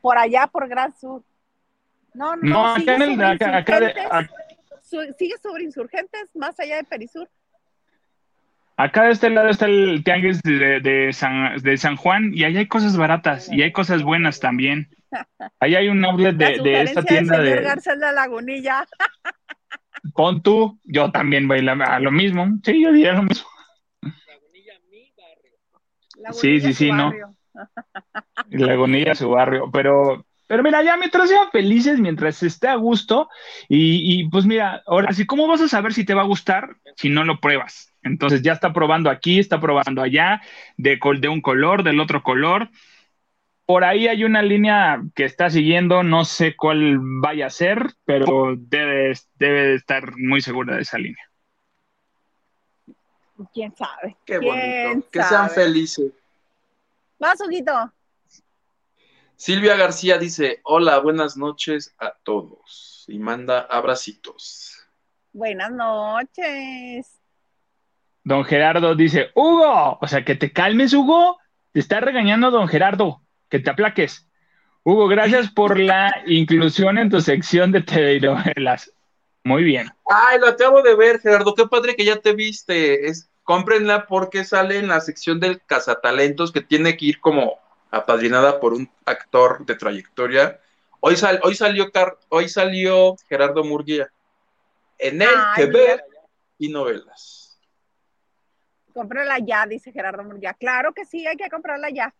Por 0.02 0.18
allá, 0.18 0.48
por 0.48 0.68
Gran 0.70 0.98
Sur. 0.98 1.24
No, 2.14 2.36
no, 2.38 2.42
no 2.44 2.68
acá 2.68 2.96
en 2.96 3.02
el, 3.02 3.24
acá, 3.24 3.58
acá 3.58 4.30
sigue 5.18 5.38
sobre 5.42 5.64
insurgentes, 5.64 6.30
más 6.36 6.60
allá 6.60 6.78
de 6.78 6.84
Perisur. 6.84 7.30
Acá 8.84 9.04
de 9.04 9.12
este 9.14 9.30
lado 9.30 9.48
está 9.48 9.66
el 9.68 10.04
tianguis 10.04 10.42
de, 10.42 11.10
San, 11.14 11.58
de 11.64 11.78
San 11.78 11.96
Juan 11.96 12.32
y 12.34 12.44
ahí 12.44 12.58
hay 12.58 12.68
cosas 12.68 12.98
baratas 12.98 13.50
y 13.50 13.62
hay 13.62 13.72
cosas 13.72 14.04
buenas 14.04 14.42
también. 14.42 14.90
Ahí 15.62 15.76
hay 15.76 15.88
un 15.88 16.04
outlet 16.04 16.36
de, 16.36 16.82
esta 16.82 17.02
tienda 17.02 17.40
de... 17.40 17.62
García 17.62 17.96
la 17.96 18.12
Lagunilla. 18.12 18.86
Pon 20.16 20.44
tú, 20.44 20.82
yo 20.84 21.14
también 21.14 21.48
voy 21.48 21.66
a 21.66 22.00
lo 22.02 22.12
mismo. 22.12 22.46
Sí, 22.62 22.84
yo 22.84 22.92
diría 22.92 23.14
lo 23.14 23.24
mismo. 23.24 23.48
Lagunilla, 24.02 24.74
mi 24.92 25.14
barrio. 25.18 26.34
sí, 26.34 26.60
sí, 26.60 26.74
sí, 26.74 26.92
no. 26.92 27.14
Lagunilla, 28.50 29.16
su 29.16 29.30
barrio. 29.30 29.72
Pero, 29.72 30.26
pero 30.46 30.62
mira, 30.62 30.84
ya 30.84 30.98
mientras 30.98 31.30
sean 31.30 31.50
felices, 31.54 32.02
mientras 32.02 32.44
esté 32.44 32.68
a 32.68 32.76
gusto, 32.76 33.30
y, 33.70 34.20
y 34.20 34.28
pues 34.28 34.46
mira, 34.46 34.84
ahora 34.86 35.14
sí, 35.14 35.26
¿cómo 35.26 35.48
vas 35.48 35.62
a 35.62 35.70
saber 35.70 35.94
si 35.94 36.04
te 36.04 36.14
va 36.14 36.24
a 36.24 36.26
gustar 36.26 36.76
si 36.98 37.08
no 37.08 37.24
lo 37.24 37.40
pruebas? 37.40 37.93
Entonces 38.04 38.42
ya 38.42 38.54
está 38.54 38.74
probando 38.74 39.10
aquí, 39.10 39.40
está 39.40 39.60
probando 39.60 40.02
allá, 40.02 40.42
de, 40.78 41.00
de 41.20 41.28
un 41.30 41.42
color, 41.42 41.84
del 41.84 42.00
otro 42.00 42.22
color. 42.24 42.70
Por 43.66 43.84
ahí 43.84 44.08
hay 44.08 44.24
una 44.26 44.42
línea 44.42 45.02
que 45.16 45.24
está 45.24 45.50
siguiendo, 45.50 46.04
no 46.04 46.26
sé 46.26 46.56
cuál 46.56 46.98
vaya 47.00 47.48
a 47.48 47.50
ser, 47.50 47.94
pero 48.04 48.56
debe, 48.58 49.14
debe 49.36 49.76
estar 49.76 50.18
muy 50.18 50.42
segura 50.42 50.76
de 50.76 50.82
esa 50.82 50.98
línea. 50.98 51.24
¿Quién 53.54 53.74
sabe? 53.76 54.18
Qué 54.26 54.38
bonito. 54.38 55.10
Que 55.10 55.24
sean 55.24 55.50
felices. 55.50 56.12
Vas, 57.20 57.40
Huguito. 57.42 57.92
Silvia 59.36 59.76
García 59.76 60.18
dice, 60.18 60.60
hola, 60.64 61.00
buenas 61.00 61.36
noches 61.38 61.96
a 61.98 62.14
todos. 62.24 63.06
Y 63.08 63.18
manda 63.20 63.62
abracitos. 63.62 64.88
Buenas 65.32 65.72
noches. 65.72 67.23
Don 68.24 68.46
Gerardo 68.46 68.96
dice, 68.96 69.32
Hugo, 69.34 69.98
o 70.02 70.08
sea, 70.08 70.24
que 70.24 70.36
te 70.36 70.52
calmes, 70.52 70.94
Hugo. 70.94 71.40
Te 71.72 71.80
está 71.80 72.00
regañando 72.00 72.52
don 72.52 72.68
Gerardo, 72.68 73.22
que 73.50 73.60
te 73.60 73.70
aplaques. 73.70 74.28
Hugo, 74.84 75.08
gracias 75.08 75.50
por 75.50 75.80
la 75.80 76.14
inclusión 76.28 76.98
en 76.98 77.10
tu 77.10 77.20
sección 77.22 77.72
de 77.72 77.82
telenovelas. 77.82 78.92
Muy 79.44 79.64
bien. 79.64 79.90
Ay, 80.10 80.40
lo 80.40 80.48
acabo 80.48 80.82
de 80.82 80.96
ver, 80.96 81.20
Gerardo. 81.20 81.54
Qué 81.56 81.66
padre 81.68 81.96
que 81.96 82.06
ya 82.06 82.18
te 82.18 82.34
viste. 82.34 83.08
Es, 83.08 83.30
cómprenla 83.44 84.08
porque 84.08 84.46
sale 84.46 84.78
en 84.78 84.88
la 84.88 85.02
sección 85.02 85.40
del 85.40 85.62
cazatalentos 85.66 86.52
que 86.52 86.62
tiene 86.62 86.96
que 86.96 87.08
ir 87.08 87.20
como 87.20 87.60
apadrinada 87.92 88.60
por 88.60 88.74
un 88.74 88.90
actor 89.06 89.66
de 89.66 89.76
trayectoria. 89.76 90.60
Hoy, 91.02 91.16
hoy, 91.44 91.56
salió, 91.56 91.92
hoy 92.30 92.48
salió 92.48 93.16
Gerardo 93.28 93.64
Murguía. 93.64 94.10
En 94.98 95.22
el 95.22 95.30
que 95.56 95.66
ver 95.66 96.04
y 96.58 96.70
novelas. 96.70 97.43
Cómprala 98.94 99.40
ya, 99.40 99.66
dice 99.66 99.92
Gerardo 99.92 100.24
Murguía. 100.24 100.54
Claro 100.54 100.94
que 100.94 101.06
sí, 101.06 101.26
hay 101.26 101.36
que 101.36 101.50
comprarla 101.50 101.90
ya. 101.90 102.14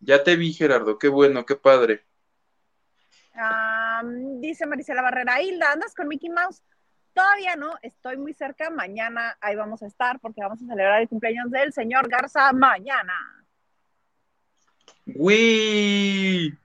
Ya 0.00 0.22
te 0.22 0.36
vi, 0.36 0.52
Gerardo, 0.52 0.98
qué 0.98 1.08
bueno, 1.08 1.44
qué 1.44 1.56
padre. 1.56 2.04
dice 4.40 4.66
Marisela 4.66 5.02
Barrera, 5.02 5.40
Hilda, 5.40 5.72
¿andas 5.72 5.94
con 5.94 6.08
Mickey 6.08 6.30
Mouse? 6.30 6.62
Todavía 7.12 7.56
no, 7.56 7.74
estoy 7.82 8.16
muy 8.18 8.34
cerca. 8.34 8.68
Mañana 8.70 9.36
ahí 9.40 9.56
vamos 9.56 9.82
a 9.82 9.86
estar 9.86 10.20
porque 10.20 10.42
vamos 10.42 10.62
a 10.62 10.66
celebrar 10.66 11.00
el 11.00 11.08
cumpleaños 11.08 11.50
del 11.50 11.72
señor 11.72 12.08
Garza 12.08 12.52
mañana. 12.52 13.14
¡Uy! 15.14 16.58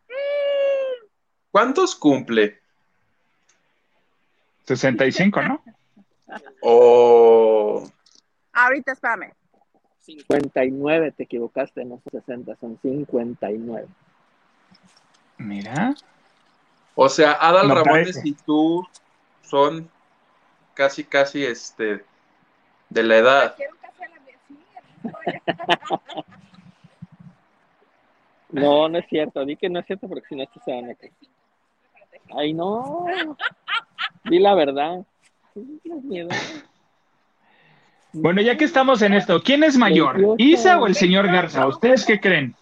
¿Cuántos 1.51 1.95
cumple? 1.95 2.59
65, 4.65 5.41
¿no? 5.41 5.63
O 6.61 7.83
Ahorita, 8.53 8.91
espérame. 8.91 9.33
59, 10.19 11.11
te 11.11 11.23
equivocaste, 11.23 11.85
no 11.85 11.99
son 12.03 12.21
60, 12.21 12.55
son 12.57 12.79
59. 12.81 13.87
Mira. 15.37 15.95
O 16.95 17.09
sea, 17.09 17.33
Adal 17.33 17.67
No 17.67 17.75
Ramones 17.75 18.13
parece. 18.13 18.29
y 18.29 18.33
tú 18.33 18.85
son 19.43 19.89
casi, 20.73 21.03
casi 21.03 21.43
este 21.43 22.03
de 22.89 23.03
la 23.03 23.17
edad. 23.17 23.55
No, 28.49 28.89
no 28.89 28.97
es 28.97 29.05
cierto, 29.07 29.45
di 29.45 29.55
que 29.55 29.69
no 29.69 29.79
es 29.79 29.85
cierto 29.85 30.07
porque 30.09 30.27
si 30.27 30.35
no 30.35 30.43
esto 30.43 30.59
se 30.65 30.73
van 30.73 30.89
a 30.89 30.95
caer. 30.95 31.13
Ay, 32.37 32.53
no. 32.53 33.05
Di 34.25 34.39
la 34.39 34.53
verdad. 34.55 35.05
Mío. 35.85 36.27
Bueno, 38.13 38.41
ya 38.41 38.57
que 38.57 38.65
estamos 38.65 39.01
en 39.01 39.13
esto, 39.13 39.41
¿quién 39.41 39.63
es 39.63 39.77
mayor? 39.77 40.15
28. 40.17 40.35
¿Isa 40.37 40.79
o 40.79 40.87
el 40.87 40.95
señor 40.95 41.27
Garza? 41.27 41.67
¿Ustedes 41.67 42.05
qué 42.05 42.19
creen? 42.19 42.55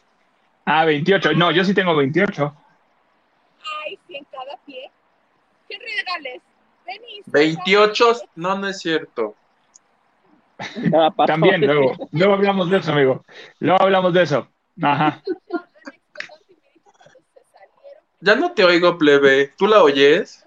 Ah, 0.65 0.85
28. 0.85 1.33
No, 1.33 1.51
yo 1.51 1.63
sí 1.63 1.73
tengo 1.73 1.95
28. 1.95 2.53
Ay, 3.85 3.97
sí, 4.07 4.15
en 4.15 4.25
cada 4.25 4.57
pie. 4.65 4.91
¿Qué 5.67 5.77
regales? 5.77 6.41
Ven 6.85 7.01
y- 7.07 7.21
28, 7.25 8.13
no, 8.35 8.57
no 8.57 8.67
es 8.67 8.79
cierto. 8.79 9.35
También, 11.25 11.61
luego. 11.61 11.93
Luego 12.11 12.33
hablamos 12.33 12.69
de 12.69 12.77
eso, 12.77 12.91
amigo. 12.91 13.23
Luego 13.59 13.81
hablamos 13.81 14.13
de 14.13 14.23
eso. 14.23 14.47
Ajá. 14.81 15.21
Ya 18.21 18.35
no 18.35 18.51
te 18.51 18.63
oigo, 18.65 18.97
plebe. 18.97 19.53
¿Tú 19.57 19.67
la 19.67 19.81
oyes? 19.81 20.43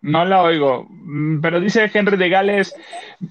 No 0.00 0.24
la 0.24 0.42
oigo. 0.42 0.86
Mm, 0.90 1.40
Pero 1.40 1.60
dice 1.60 1.90
Henry 1.92 2.16
de 2.16 2.28
Gales, 2.28 2.74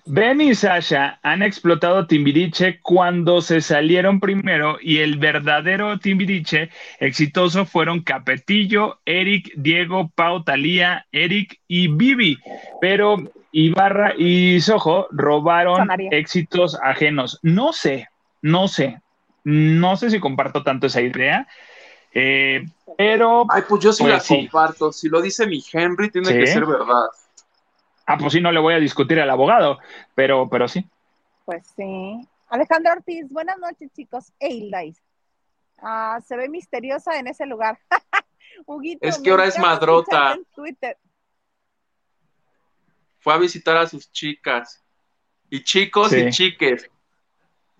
Ben 0.06 0.42
y 0.42 0.54
Sasha 0.54 1.20
han 1.24 1.42
explotado 1.42 2.08
Timbiriche 2.08 2.80
cuando 2.82 3.42
se 3.42 3.62
salieron 3.62 4.20
primero 4.20 4.78
y 4.82 4.98
el 4.98 5.18
verdadero 5.18 5.98
Timbiriche 5.98 6.70
exitoso 7.00 7.66
fueron 7.66 8.02
Capetillo, 8.02 9.00
Eric, 9.06 9.52
Diego, 9.56 10.12
Pau, 10.14 10.44
Talía, 10.44 11.06
Eric 11.12 11.60
y 11.68 11.88
Vivi. 11.88 12.38
Pero 12.82 13.18
Ibarra 13.54 14.14
y 14.18 14.60
Sojo 14.60 15.08
robaron 15.12 15.78
Sonaría. 15.78 16.10
éxitos 16.12 16.78
ajenos. 16.84 17.40
No 17.44 17.72
sé, 17.72 18.10
no 18.42 18.68
sé. 18.68 19.00
No 19.46 19.96
sé 19.96 20.10
si 20.10 20.20
comparto 20.20 20.64
tanto 20.64 20.88
esa 20.88 21.02
idea. 21.02 21.48
Eh, 22.20 22.66
pero 22.98 23.46
Ay, 23.50 23.64
pues 23.70 23.84
yo 23.84 23.94
sí 23.94 24.04
Pues 24.04 24.14
la 24.14 24.20
sí. 24.20 24.36
comparto. 24.36 24.92
Si 24.92 25.08
lo 25.10 25.22
dice 25.22 25.46
mi 25.46 25.64
Henry, 25.72 26.10
tiene 26.10 26.30
Sí. 26.30 26.34
que 26.40 26.48
ser 26.48 26.66
verdad. 26.66 27.08
Ah, 28.06 28.18
pues 28.18 28.34
sí, 28.34 28.42
no 28.42 28.52
le 28.52 28.60
voy 28.60 28.74
a 28.74 28.80
discutir 28.80 29.20
al 29.20 29.30
abogado, 29.30 29.78
pero, 30.16 30.50
pero 30.50 30.68
sí. 30.68 30.86
Pues 31.46 31.68
sí. 31.76 32.28
Alejandra 32.50 32.94
Ortiz, 32.94 33.28
buenas 33.30 33.58
noches, 33.60 33.92
chicos. 33.94 34.32
Eildais. 34.40 35.02
Ah, 35.80 36.20
se 36.26 36.36
ve 36.38 36.50
misteriosa 36.50 37.20
en 37.20 37.28
ese 37.28 37.46
lugar. 37.46 37.78
Huguito, 38.66 39.06
Es 39.08 39.20
que 39.20 39.30
ahora 39.30 39.46
es 39.46 39.60
madrota. 39.60 40.32
escucharte 40.32 40.40
en 40.40 40.46
Twitter. 40.56 40.98
Fue 43.20 43.34
a 43.34 43.38
visitar 43.38 43.78
a 43.78 43.88
sus 43.88 44.12
chicas. 44.12 44.84
Y 45.50 45.64
chicos 45.64 46.10
Sí. 46.12 46.20
y 46.20 46.30
chiques. 46.32 46.90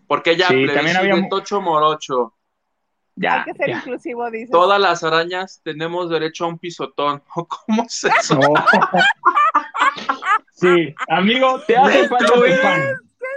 Porque 0.08 0.36
ya 0.36 0.48
Sí, 0.50 0.66
también 0.68 0.96
había- 0.98 1.28
Tocho 1.30 1.62
Morocho. 1.62 2.34
Ya, 3.20 3.40
Hay 3.40 3.44
que 3.46 3.54
ser 3.56 3.70
ya. 3.70 3.78
inclusivo, 3.80 4.30
dice. 4.30 4.52
Todas 4.52 4.80
las 4.80 5.04
arañas 5.04 5.60
tenemos 5.64 6.10
derecho 6.10 6.46
a 6.46 6.50
un 6.50 6.60
pisotón. 6.60 7.22
¿Cómo 7.28 7.84
es 7.84 8.04
eso? 8.04 8.36
No. 8.36 8.54
Sí, 10.54 10.94
amigo, 11.10 11.60
te 11.68 11.78
hace 11.78 12.02
Me 12.04 12.08
falta 12.10 12.26
tu 12.34 12.42
pan. 12.64 12.82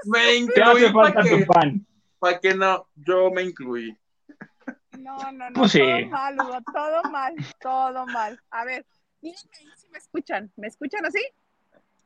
Me 0.05 0.47
Te 0.55 0.62
hace 0.62 0.91
falta 0.93 1.14
para 1.22 1.28
tu 1.31 1.47
pan. 1.47 1.87
pa' 2.18 2.39
que 2.41 2.55
no. 2.55 2.87
Yo 2.95 3.31
me 3.31 3.43
incluí. 3.43 3.95
No, 4.99 5.18
no, 5.33 5.51
no. 5.51 5.61
Pues 5.61 5.72
sí. 5.72 5.81
Todo 5.81 6.09
mal, 6.11 6.37
Hugo. 6.41 6.59
Todo 6.72 7.03
mal. 7.11 7.35
Todo 7.61 8.07
mal. 8.07 8.41
A 8.51 8.64
ver, 8.64 8.87
díganme 9.20 9.51
ahí 9.59 9.66
si 9.76 9.89
me 9.91 9.99
escuchan. 9.99 10.51
¿Me 10.57 10.68
escuchan 10.68 11.05
así? 11.05 11.22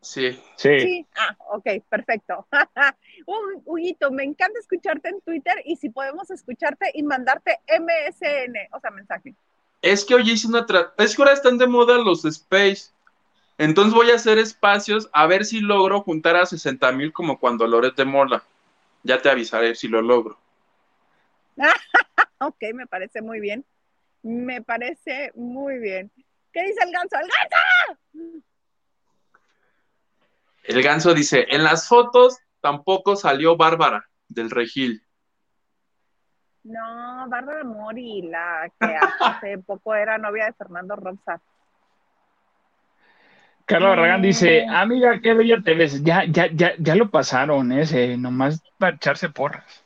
Sí. 0.04 0.38
Sí. 0.56 0.80
Sí. 0.80 1.06
Ah, 1.16 1.34
ok, 1.50 1.66
perfecto. 1.88 2.46
Hu- 3.26 3.62
Huguito, 3.64 4.10
me 4.10 4.22
encanta 4.22 4.58
escucharte 4.60 5.08
en 5.08 5.20
Twitter 5.22 5.54
y 5.64 5.76
si 5.76 5.88
podemos 5.88 6.30
escucharte 6.30 6.90
y 6.92 7.02
mandarte 7.02 7.58
MSN, 7.68 8.68
o 8.72 8.80
sea, 8.80 8.90
mensaje. 8.90 9.34
Es 9.80 10.04
que 10.04 10.14
hoy 10.14 10.30
hice 10.30 10.46
una. 10.46 10.66
tra- 10.66 10.92
Es 10.98 11.16
que 11.16 11.22
ahora 11.22 11.32
están 11.34 11.56
de 11.56 11.66
moda 11.66 11.96
los 11.98 12.24
space. 12.26 12.90
Entonces 13.56 13.94
voy 13.94 14.10
a 14.10 14.16
hacer 14.16 14.36
espacios 14.38 15.08
a 15.12 15.26
ver 15.26 15.44
si 15.46 15.60
logro 15.60 16.02
juntar 16.02 16.36
a 16.36 16.44
60 16.44 16.92
mil 16.92 17.12
como 17.12 17.38
cuando 17.38 17.66
Loret 17.66 17.94
de 17.96 18.04
Mola. 18.04 18.42
Ya 19.04 19.22
te 19.22 19.30
avisaré 19.30 19.74
si 19.74 19.88
lo 19.88 20.02
logro. 20.02 20.38
Ok, 22.40 22.56
me 22.74 22.86
parece 22.86 23.22
muy 23.22 23.40
bien. 23.40 23.64
Me 24.22 24.60
parece 24.60 25.32
muy 25.34 25.78
bien. 25.78 26.10
¿Qué 26.52 26.62
dice 26.62 26.80
el 26.84 26.92
ganso? 26.92 27.16
¡El 27.16 27.28
ganso! 27.28 28.44
El 30.64 30.82
ganso 30.82 31.14
dice: 31.14 31.46
En 31.50 31.62
las 31.62 31.88
fotos 31.88 32.38
tampoco 32.60 33.16
salió 33.16 33.56
Bárbara 33.56 34.04
del 34.28 34.50
Regil. 34.50 35.02
No, 36.64 37.28
Bárbara 37.28 37.62
Mori, 37.62 38.22
la 38.22 38.70
que 38.80 38.96
hace 38.96 39.58
poco 39.66 39.94
era 39.94 40.16
novia 40.18 40.46
de 40.46 40.54
Fernando 40.54 40.96
Robsar. 40.96 41.40
Carlos 43.66 43.90
Barragán 43.90 44.20
Mm. 44.20 44.22
dice, 44.22 44.66
amiga, 44.68 45.20
qué 45.22 45.34
bella 45.34 45.62
te 45.62 45.74
ves. 45.74 46.02
Ya, 46.02 46.24
ya, 46.24 46.48
ya, 46.52 46.72
ya 46.78 46.94
lo 46.94 47.10
pasaron, 47.10 47.72
ese, 47.72 48.16
nomás 48.16 48.62
para 48.78 48.96
echarse 48.96 49.28
porras. 49.30 49.84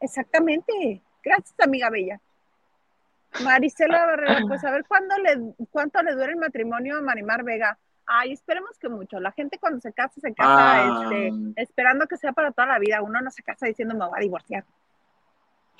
Exactamente. 0.00 1.02
Gracias, 1.22 1.54
amiga 1.60 1.88
bella. 1.90 2.20
Marisela 3.38 4.04
Barrera, 4.06 4.40
pues 4.48 4.64
a 4.64 4.70
ver 4.70 4.84
cuándo 4.86 5.16
le, 5.18 5.54
cuánto 5.70 6.02
le 6.02 6.12
dura 6.12 6.26
el 6.26 6.36
matrimonio 6.36 6.98
a 6.98 7.02
Marimar 7.02 7.44
Vega. 7.44 7.78
Ay, 8.06 8.32
esperemos 8.32 8.78
que 8.78 8.88
mucho. 8.88 9.20
La 9.20 9.32
gente 9.32 9.58
cuando 9.58 9.80
se 9.80 9.92
casa, 9.92 10.20
se 10.20 10.34
casa 10.34 10.86
Ah. 10.86 11.02
este, 11.04 11.32
esperando 11.62 12.06
que 12.06 12.16
sea 12.16 12.32
para 12.32 12.50
toda 12.52 12.66
la 12.66 12.78
vida. 12.78 13.00
Uno 13.02 13.20
no 13.20 13.30
se 13.30 13.42
casa 13.42 13.66
diciendo 13.66 13.94
me 13.94 14.06
voy 14.06 14.18
a 14.18 14.20
divorciar. 14.20 14.64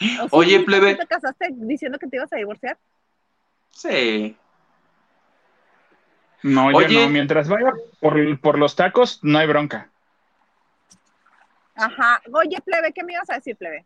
¿O 0.00 0.24
sí, 0.24 0.28
Oye, 0.30 0.58
¿tú 0.60 0.64
plebe. 0.66 0.94
te 0.94 1.06
casaste 1.06 1.48
diciendo 1.52 1.98
que 1.98 2.06
te 2.06 2.16
ibas 2.16 2.32
a 2.32 2.36
divorciar? 2.36 2.78
Sí. 3.70 4.36
No, 6.42 6.66
Oye. 6.68 6.88
yo 6.92 7.00
no, 7.02 7.08
mientras 7.10 7.48
vaya 7.48 7.72
por, 8.00 8.40
por 8.40 8.58
los 8.58 8.74
tacos, 8.74 9.20
no 9.22 9.38
hay 9.38 9.46
bronca. 9.46 9.88
Ajá. 11.74 12.20
Oye, 12.32 12.60
plebe, 12.64 12.92
¿qué 12.92 13.02
me 13.04 13.12
ibas 13.14 13.30
a 13.30 13.34
decir, 13.34 13.56
plebe? 13.56 13.84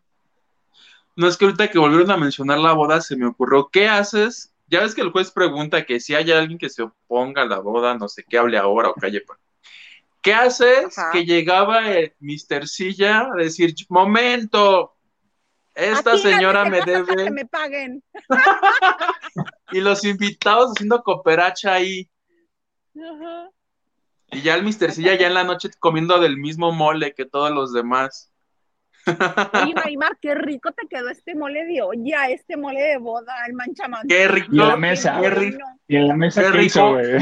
No 1.15 1.27
es 1.27 1.37
que 1.37 1.45
ahorita 1.45 1.69
que 1.69 1.79
volvieron 1.79 2.11
a 2.11 2.17
mencionar 2.17 2.59
la 2.59 2.73
boda, 2.73 3.01
se 3.01 3.15
me 3.15 3.25
ocurrió, 3.25 3.67
¿qué 3.69 3.87
haces? 3.87 4.53
Ya 4.67 4.81
ves 4.81 4.93
que 4.93 5.01
el 5.01 5.11
juez 5.11 5.31
pregunta 5.31 5.85
que 5.85 5.99
si 5.99 6.13
hay 6.13 6.31
alguien 6.31 6.57
que 6.57 6.69
se 6.69 6.83
oponga 6.83 7.43
a 7.43 7.45
la 7.45 7.59
boda, 7.59 7.97
no 7.97 8.07
sé 8.09 8.23
qué 8.27 8.37
hable 8.37 8.57
ahora 8.57 8.89
o 8.89 8.93
calle. 8.93 9.21
pues. 9.25 9.39
¿Qué 10.21 10.33
haces? 10.33 10.97
Ajá. 10.97 11.11
Que 11.11 11.25
llegaba 11.25 11.89
el 11.89 12.13
Mr. 12.19 12.67
Silla 12.67 13.29
a 13.33 13.35
decir, 13.37 13.73
momento, 13.89 14.93
esta 15.73 16.13
Aquí 16.13 16.21
señora 16.21 16.65
se 16.65 16.69
me 16.69 16.81
debe, 16.81 17.15
que 17.15 17.31
me 17.31 17.45
paguen. 17.45 18.03
y 19.71 19.79
los 19.79 20.03
invitados 20.03 20.71
haciendo 20.71 21.01
cooperacha 21.03 21.73
ahí, 21.73 22.09
Ajá. 22.95 23.51
y 24.31 24.41
ya 24.41 24.55
el 24.55 24.63
Mr. 24.63 24.91
Silla 24.91 25.15
ya 25.15 25.27
en 25.27 25.35
la 25.35 25.43
noche 25.43 25.69
comiendo 25.79 26.19
del 26.19 26.35
mismo 26.37 26.71
mole 26.71 27.13
que 27.13 27.25
todos 27.25 27.51
los 27.51 27.71
demás. 27.73 28.33
Oye, 29.63 29.73
Marimar, 29.75 30.17
qué 30.21 30.35
rico 30.35 30.71
te 30.71 30.87
quedó 30.87 31.09
este 31.09 31.35
mole 31.35 31.65
de 31.65 31.81
olla, 31.81 32.29
este 32.29 32.57
mole 32.57 32.81
de 32.81 32.97
boda, 32.97 33.33
el 33.47 33.53
manchamán. 33.53 34.07
Qué 34.07 34.27
rico, 34.27 34.47
Y 34.51 34.59
en 34.61 34.67
la 34.67 34.77
mesa. 34.77 35.19
qué 35.21 35.29
rico, 35.29 35.65
Y 35.87 35.95
en 35.95 36.07
la 36.07 36.15
mesa 36.15 36.41
Qué 36.41 36.49
rico. 36.49 36.63
hizo, 36.65 36.93
güey. 36.93 37.17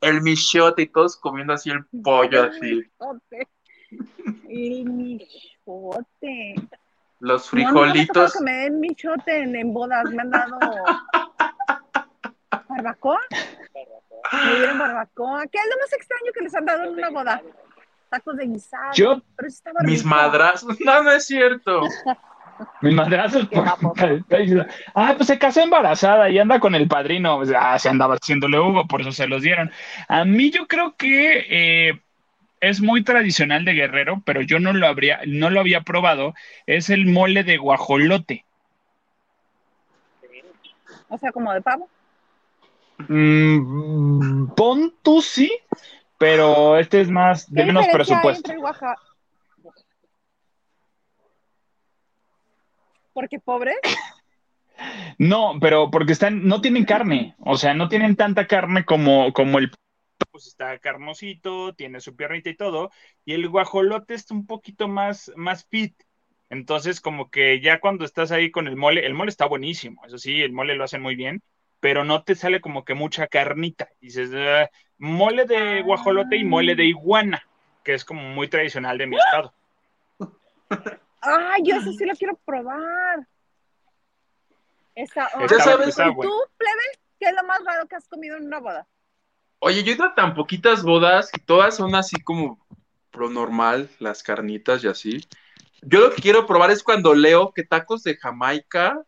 el 0.00 0.22
michote 0.22 0.82
y 0.82 0.86
todos 0.86 1.16
comiendo 1.16 1.52
así 1.52 1.70
el 1.70 1.84
pollo 2.02 2.44
así, 2.44 2.82
El 4.48 4.84
michote. 4.84 6.54
los 7.20 7.52
No, 7.52 7.60
nunca 7.60 7.72
me 7.72 7.80
frijolitos. 7.92 8.32
que 8.34 8.44
me 8.44 8.52
den 8.52 8.80
michote 8.80 9.42
en, 9.42 9.56
en 9.56 9.72
bodas, 9.74 10.04
me 10.10 10.22
han 10.22 10.30
dado 10.30 10.58
barbacoa. 12.68 13.20
Me 14.32 14.56
dieron 14.56 14.78
barbacoa. 14.78 15.46
¿Qué 15.46 15.58
es 15.58 15.64
lo 15.70 15.76
más 15.80 15.92
extraño 15.92 16.32
que 16.34 16.40
les 16.42 16.54
han 16.54 16.64
dado 16.66 16.84
en 16.84 16.90
una 16.90 17.10
boda? 17.10 17.42
Tacos 18.10 18.36
de 18.36 18.46
guisado. 18.46 18.92
Yo- 18.94 19.22
pero 19.36 19.48
eso 19.48 19.56
estaba 19.58 19.80
Mis 19.82 19.98
rico. 20.02 20.08
madras. 20.14 20.64
No, 20.84 21.02
no 21.02 21.10
es 21.12 21.26
cierto. 21.26 21.82
Mis 22.80 22.92
madrazos. 22.94 23.48
Ah, 24.94 25.14
pues 25.16 25.28
se 25.28 25.38
casó 25.38 25.60
embarazada 25.60 26.28
y 26.28 26.38
anda 26.40 26.58
con 26.58 26.74
el 26.74 26.88
padrino. 26.88 27.40
Ah, 27.56 27.78
se 27.78 27.88
andaba 27.88 28.16
haciéndole 28.16 28.58
Hugo, 28.58 28.86
por 28.88 29.00
eso 29.00 29.12
se 29.12 29.28
los 29.28 29.42
dieron. 29.42 29.70
A 30.08 30.24
mí 30.24 30.50
yo 30.50 30.66
creo 30.66 30.96
que 30.96 31.46
eh, 31.90 32.00
es 32.60 32.80
muy 32.80 33.04
tradicional 33.04 33.64
de 33.64 33.74
Guerrero, 33.74 34.22
pero 34.26 34.42
yo 34.42 34.58
no 34.58 34.72
lo 34.72 34.88
habría, 34.88 35.20
no 35.26 35.50
lo 35.50 35.60
había 35.60 35.82
probado. 35.82 36.34
Es 36.66 36.90
el 36.90 37.06
mole 37.06 37.44
de 37.44 37.58
guajolote. 37.58 38.44
O 41.08 41.16
sea, 41.18 41.30
como 41.30 41.52
de 41.52 41.62
pavo. 41.62 41.88
Mm, 43.06 44.48
pon 44.56 44.92
tú 45.02 45.22
sí, 45.22 45.52
pero 46.18 46.78
este 46.78 47.00
es 47.00 47.10
más 47.10 47.50
de 47.50 47.62
¿Qué 47.62 47.66
menos 47.66 47.86
presupuesto. 47.88 48.52
Oaxaca? 48.54 49.00
Porque 53.12 53.38
pobre. 53.40 53.74
No, 55.18 55.58
pero 55.60 55.90
porque 55.90 56.12
están, 56.12 56.46
no 56.46 56.60
tienen 56.60 56.84
carne, 56.84 57.34
o 57.40 57.56
sea, 57.56 57.74
no 57.74 57.88
tienen 57.88 58.14
tanta 58.14 58.46
carne 58.46 58.84
como, 58.84 59.32
como 59.32 59.58
el 59.58 59.72
pues 60.30 60.46
está 60.46 60.78
carnosito, 60.78 61.74
tiene 61.74 62.00
su 62.00 62.14
piernita 62.14 62.50
y 62.50 62.56
todo, 62.56 62.90
y 63.24 63.32
el 63.32 63.48
guajolote 63.48 64.14
está 64.14 64.34
un 64.34 64.46
poquito 64.46 64.86
más, 64.86 65.32
más 65.34 65.66
fit. 65.66 65.94
Entonces, 66.50 67.00
como 67.00 67.28
que 67.30 67.60
ya 67.60 67.80
cuando 67.80 68.04
estás 68.04 68.30
ahí 68.30 68.50
con 68.52 68.68
el 68.68 68.76
mole, 68.76 69.04
el 69.04 69.14
mole 69.14 69.30
está 69.30 69.46
buenísimo, 69.46 70.04
eso 70.06 70.18
sí, 70.18 70.40
el 70.40 70.52
mole 70.52 70.76
lo 70.76 70.84
hacen 70.84 71.02
muy 71.02 71.16
bien, 71.16 71.42
pero 71.80 72.04
no 72.04 72.22
te 72.22 72.36
sale 72.36 72.60
como 72.60 72.84
que 72.84 72.94
mucha 72.94 73.26
carnita. 73.26 73.88
Dices, 74.00 74.30
"Ah, 74.34 74.70
mole 74.98 75.44
de 75.44 75.82
guajolote 75.82 76.36
y 76.36 76.44
mole 76.44 76.74
de 76.74 76.84
iguana, 76.84 77.42
que 77.84 77.94
es 77.94 78.04
como 78.04 78.22
muy 78.22 78.48
tradicional 78.48 78.98
de 78.98 79.06
mi 79.06 79.16
estado. 79.16 79.52
Ay, 81.20 81.62
yo 81.64 81.76
eso 81.76 81.92
sí 81.92 82.04
lo 82.04 82.14
quiero 82.14 82.36
probar. 82.44 83.26
Está, 84.94 85.30
Ya 85.48 85.58
sabes- 85.60 85.88
está 85.88 86.08
¿Y 86.08 86.14
bueno. 86.14 86.30
tú, 86.30 86.38
plebe? 86.56 86.82
¿Qué 87.20 87.26
es 87.28 87.34
lo 87.34 87.44
más 87.44 87.64
raro 87.64 87.86
que 87.88 87.96
has 87.96 88.08
comido 88.08 88.36
en 88.36 88.46
una 88.46 88.58
boda? 88.60 88.86
Oye, 89.60 89.82
yo 89.82 89.92
he 89.92 89.94
ido 89.96 90.04
a 90.04 90.14
tan 90.14 90.34
poquitas 90.34 90.82
bodas 90.84 91.30
y 91.36 91.40
todas 91.40 91.76
son 91.76 91.94
así 91.94 92.20
como 92.20 92.64
lo 93.12 93.28
normal, 93.28 93.90
las 93.98 94.22
carnitas 94.22 94.84
y 94.84 94.88
así. 94.88 95.20
Yo 95.82 96.00
lo 96.00 96.10
que 96.10 96.22
quiero 96.22 96.46
probar 96.46 96.70
es 96.70 96.82
cuando 96.82 97.14
leo 97.14 97.52
que 97.52 97.64
tacos 97.64 98.02
de 98.04 98.16
Jamaica, 98.16 99.02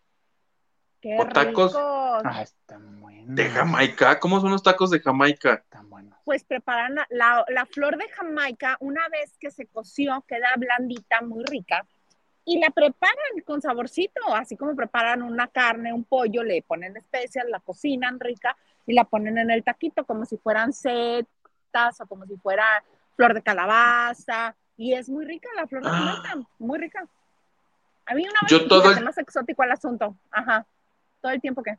Qué 1.01 1.16
O 1.18 1.26
tacos. 1.26 1.72
ricos. 1.72 1.76
Ah, 1.76 2.43
están. 2.43 2.99
De 3.35 3.49
Jamaica, 3.49 4.18
¿cómo 4.18 4.41
son 4.41 4.51
los 4.51 4.62
tacos 4.62 4.91
de 4.91 5.01
Jamaica? 5.01 5.62
Buenos. 5.85 6.18
Pues 6.24 6.45
preparan 6.45 6.95
la- 6.95 7.07
la, 7.11 7.45
la 7.49 7.66
flor 7.66 7.97
de 7.97 8.09
Jamaica 8.09 8.76
una 8.81 9.09
vez 9.09 9.37
que 9.39 9.51
se 9.51 9.66
coció, 9.66 10.24
queda 10.26 10.49
blandita, 10.57 11.20
muy 11.22 11.45
rica, 11.45 11.87
y 12.45 12.59
la 12.59 12.70
preparan 12.70 13.16
con 13.45 13.61
saborcito, 13.61 14.20
así 14.35 14.57
como 14.57 14.74
preparan 14.74 15.22
una 15.22 15.47
carne, 15.49 15.93
un 15.93 16.05
pollo, 16.05 16.43
le 16.43 16.62
ponen 16.62 16.97
especias, 16.97 17.45
la 17.49 17.61
cocinan 17.61 18.18
rica 18.18 18.57
y 18.87 18.95
la 18.95 19.05
ponen 19.05 19.39
en 19.39 19.51
el 19.51 19.62
taquito 19.62 20.05
como 20.05 20.24
si 20.24 20.37
fueran 20.39 20.72
setas 20.72 22.01
o 22.01 22.07
como 22.07 22.24
si 22.26 22.37
fuera 22.37 22.64
flor 23.16 23.35
de 23.35 23.43
calabaza, 23.43 24.57
y 24.76 24.95
es 24.95 25.09
muy 25.09 25.24
rica 25.26 25.49
la 25.55 25.66
flor 25.66 25.83
de 25.85 25.91
Ah. 25.91 25.93
Jamaica, 25.93 26.49
muy 26.59 26.78
rica. 26.78 27.07
A 28.07 28.14
mí 28.14 28.22
una 28.22 28.41
vez 28.43 28.51
Yo 28.51 28.66
todo 28.66 28.91
el- 28.91 29.05
más 29.05 29.18
exótico 29.18 29.62
el 29.62 29.70
asunto, 29.72 30.16
ajá, 30.31 30.66
todo 31.20 31.33
el 31.33 31.41
tiempo 31.41 31.62
que... 31.62 31.78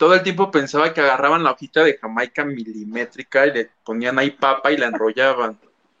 Todo 0.00 0.14
el 0.14 0.22
tiempo 0.22 0.50
pensaba 0.50 0.94
que 0.94 1.02
agarraban 1.02 1.44
la 1.44 1.50
hojita 1.50 1.84
de 1.84 1.98
Jamaica 1.98 2.42
milimétrica 2.42 3.46
y 3.46 3.52
le 3.52 3.70
ponían 3.84 4.18
ahí 4.18 4.30
papa 4.30 4.72
y 4.72 4.78
la 4.78 4.86
enrollaban. 4.86 5.58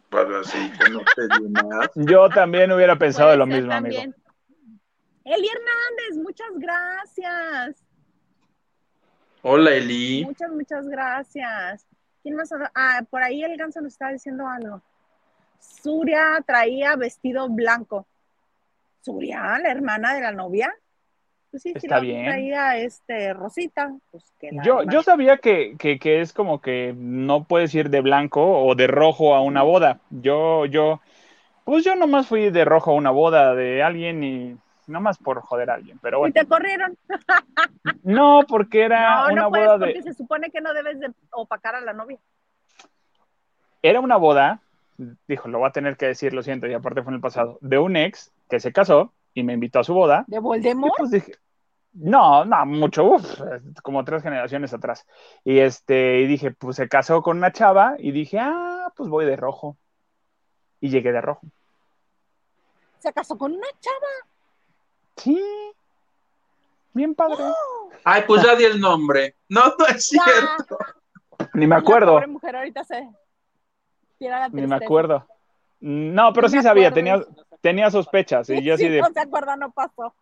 Para 0.08 0.40
así 0.40 0.72
que 0.72 0.88
no 0.88 1.00
te 1.14 1.28
dio 1.38 1.50
nada. 1.50 1.90
Yo 1.96 2.30
también 2.30 2.72
hubiera 2.72 2.96
pensado 2.96 3.28
Puede 3.28 3.36
lo 3.36 3.44
mismo, 3.44 3.70
amigo. 3.70 4.00
Eli 5.22 5.48
Hernández, 5.48 6.16
muchas 6.16 6.48
gracias. 6.54 7.84
Hola, 9.42 9.72
Eli. 9.72 10.24
Muchas, 10.24 10.50
muchas 10.50 10.88
gracias. 10.88 11.86
¿Quién 12.22 12.36
más? 12.36 12.50
Ah, 12.74 13.04
por 13.10 13.22
ahí 13.22 13.44
el 13.44 13.54
ganso 13.58 13.82
nos 13.82 13.92
está 13.92 14.08
diciendo 14.08 14.48
algo. 14.48 14.80
Suria 15.58 16.42
traía 16.46 16.96
vestido 16.96 17.50
blanco. 17.50 18.06
Suria, 19.02 19.58
la 19.62 19.70
hermana 19.70 20.14
de 20.14 20.22
la 20.22 20.32
novia. 20.32 20.74
Pues 21.50 21.62
sí, 21.62 21.72
Está 21.74 21.96
la 21.96 22.00
bien. 22.00 22.24
traía 22.24 22.76
este 22.78 23.32
Rosita. 23.34 23.92
Pues 24.10 24.32
que 24.38 24.52
la 24.52 24.62
Yo, 24.64 24.82
yo 24.84 25.02
sabía 25.02 25.38
que, 25.38 25.76
que, 25.78 25.98
que 25.98 26.20
es 26.20 26.32
como 26.32 26.60
que 26.60 26.92
no 26.96 27.44
puedes 27.44 27.74
ir 27.74 27.88
de 27.90 28.00
blanco 28.00 28.62
o 28.64 28.74
de 28.74 28.86
rojo 28.88 29.34
a 29.34 29.40
una 29.42 29.62
boda. 29.62 30.00
Yo, 30.10 30.66
yo, 30.66 31.00
pues 31.64 31.84
yo 31.84 31.96
nomás 31.96 32.28
fui 32.28 32.50
de 32.50 32.64
rojo 32.64 32.92
a 32.92 32.94
una 32.94 33.10
boda 33.10 33.54
de 33.54 33.82
alguien 33.82 34.24
y 34.24 34.58
nomás 34.88 35.18
por 35.18 35.40
joder 35.42 35.70
a 35.70 35.74
alguien. 35.74 35.98
Pero 36.02 36.18
Y 36.20 36.20
bueno, 36.20 36.34
te 36.34 36.46
corrieron. 36.46 36.96
no, 38.02 38.44
porque 38.48 38.82
era 38.84 39.22
No, 39.24 39.28
una 39.28 39.42
no 39.42 39.50
puedes 39.50 39.66
boda 39.68 39.78
porque 39.78 40.02
de, 40.02 40.02
se 40.02 40.14
supone 40.14 40.50
que 40.50 40.60
no 40.60 40.72
debes 40.74 41.00
de 41.00 41.12
opacar 41.32 41.74
a 41.74 41.80
la 41.80 41.92
novia. 41.92 42.18
era 43.82 44.00
una 44.00 44.16
boda, 44.16 44.60
dijo, 45.28 45.48
lo 45.48 45.58
voy 45.58 45.68
a 45.68 45.72
tener 45.72 45.96
que 45.96 46.06
decir, 46.06 46.32
lo 46.32 46.42
siento, 46.42 46.66
y 46.66 46.74
aparte 46.74 47.02
fue 47.02 47.10
en 47.12 47.16
el 47.16 47.20
pasado, 47.20 47.58
de 47.62 47.78
un 47.78 47.96
ex 47.96 48.32
que 48.48 48.60
se 48.60 48.72
casó 48.72 49.12
y 49.34 49.42
me 49.42 49.52
invitó 49.54 49.80
a 49.80 49.84
su 49.84 49.94
boda. 49.94 50.24
¿De 50.26 50.36
Y 50.36 50.40
Voldemort? 50.40 50.94
pues 50.96 51.10
dije, 51.10 51.32
no, 51.92 52.44
no, 52.44 52.66
mucho, 52.66 53.04
uf, 53.04 53.40
como 53.82 54.04
tres 54.04 54.22
generaciones 54.22 54.72
atrás. 54.72 55.06
Y 55.44 55.58
este, 55.58 56.20
y 56.20 56.26
dije, 56.26 56.50
pues 56.52 56.76
se 56.76 56.88
casó 56.88 57.22
con 57.22 57.38
una 57.38 57.52
chava 57.52 57.94
y 57.98 58.12
dije, 58.12 58.38
ah, 58.40 58.92
pues 58.96 59.08
voy 59.08 59.24
de 59.26 59.36
rojo. 59.36 59.76
Y 60.80 60.88
llegué 60.88 61.12
de 61.12 61.20
rojo. 61.20 61.42
Se 62.98 63.12
casó 63.12 63.36
con 63.36 63.52
una 63.52 63.66
chava. 63.80 64.30
Sí. 65.16 65.40
Bien 66.92 67.14
padre. 67.14 67.44
Ay, 68.04 68.22
pues 68.26 68.42
ya 68.42 68.56
di 68.56 68.64
el 68.64 68.80
nombre. 68.80 69.36
No, 69.48 69.62
no 69.78 69.86
es 69.86 70.10
Ya. 70.10 70.22
cierto. 70.24 70.78
Ni 71.54 71.66
me 71.66 71.74
La 71.74 71.80
acuerdo, 71.80 72.12
pobre 72.14 72.26
mujer 72.26 72.56
ahorita 72.56 72.84
se 72.84 73.08
tira 74.18 74.40
la 74.40 74.48
ni 74.50 74.66
me 74.66 74.76
acuerdo. 74.76 75.26
No, 75.80 76.32
pero 76.34 76.48
Ni 76.48 76.52
sí 76.58 76.62
sabía, 76.62 76.92
tenía, 76.92 77.18
tenía 77.60 77.90
sospechas. 77.90 78.48
Y 78.50 78.62
yo 78.62 78.74
así 78.74 78.84
Si 78.84 78.88
de, 78.90 79.00
no 79.00 79.10
se 79.12 79.20
acuerda, 79.20 79.56
no 79.56 79.70
pasó. 79.70 80.14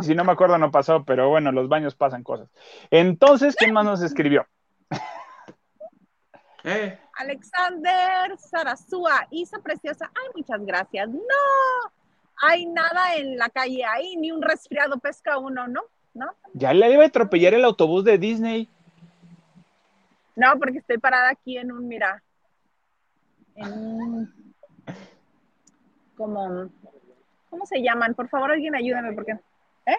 si 0.00 0.14
no 0.14 0.24
me 0.24 0.32
acuerdo, 0.32 0.58
no 0.58 0.70
pasó, 0.70 1.04
pero 1.04 1.28
bueno, 1.28 1.52
los 1.52 1.68
baños 1.68 1.94
pasan 1.94 2.22
cosas. 2.22 2.48
Entonces, 2.90 3.54
¿quién 3.56 3.72
más 3.72 3.84
nos 3.84 4.02
escribió? 4.02 4.46
Eh, 6.64 6.98
Alexander 7.16 8.36
Sarasúa, 8.38 9.26
Isa 9.30 9.58
Preciosa. 9.60 10.10
Ay, 10.14 10.30
muchas 10.34 10.64
gracias. 10.66 11.08
No, 11.08 11.20
hay 12.42 12.66
nada 12.66 13.14
en 13.16 13.38
la 13.38 13.48
calle 13.48 13.84
ahí, 13.84 14.16
ni 14.16 14.32
un 14.32 14.42
resfriado 14.42 14.98
pesca 14.98 15.38
uno, 15.38 15.66
¿no? 15.68 15.82
No, 16.14 16.26
Ya 16.54 16.72
le 16.74 16.90
iba 16.92 17.04
a 17.04 17.06
atropellar 17.06 17.54
el 17.54 17.64
autobús 17.64 18.02
de 18.04 18.18
Disney. 18.18 18.68
no, 20.34 20.58
porque 20.58 20.78
estoy 20.78 20.98
parada 20.98 21.30
aquí 21.30 21.58
en 21.58 21.70
un, 21.70 21.86
mira, 21.86 22.22
en 23.54 23.72
un, 23.72 24.47
como, 26.18 26.70
¿cómo 27.48 27.64
se 27.64 27.80
llaman? 27.80 28.14
Por 28.14 28.28
favor, 28.28 28.50
alguien 28.50 28.74
ayúdame, 28.74 29.12
porque, 29.12 29.32
¿eh? 29.86 29.96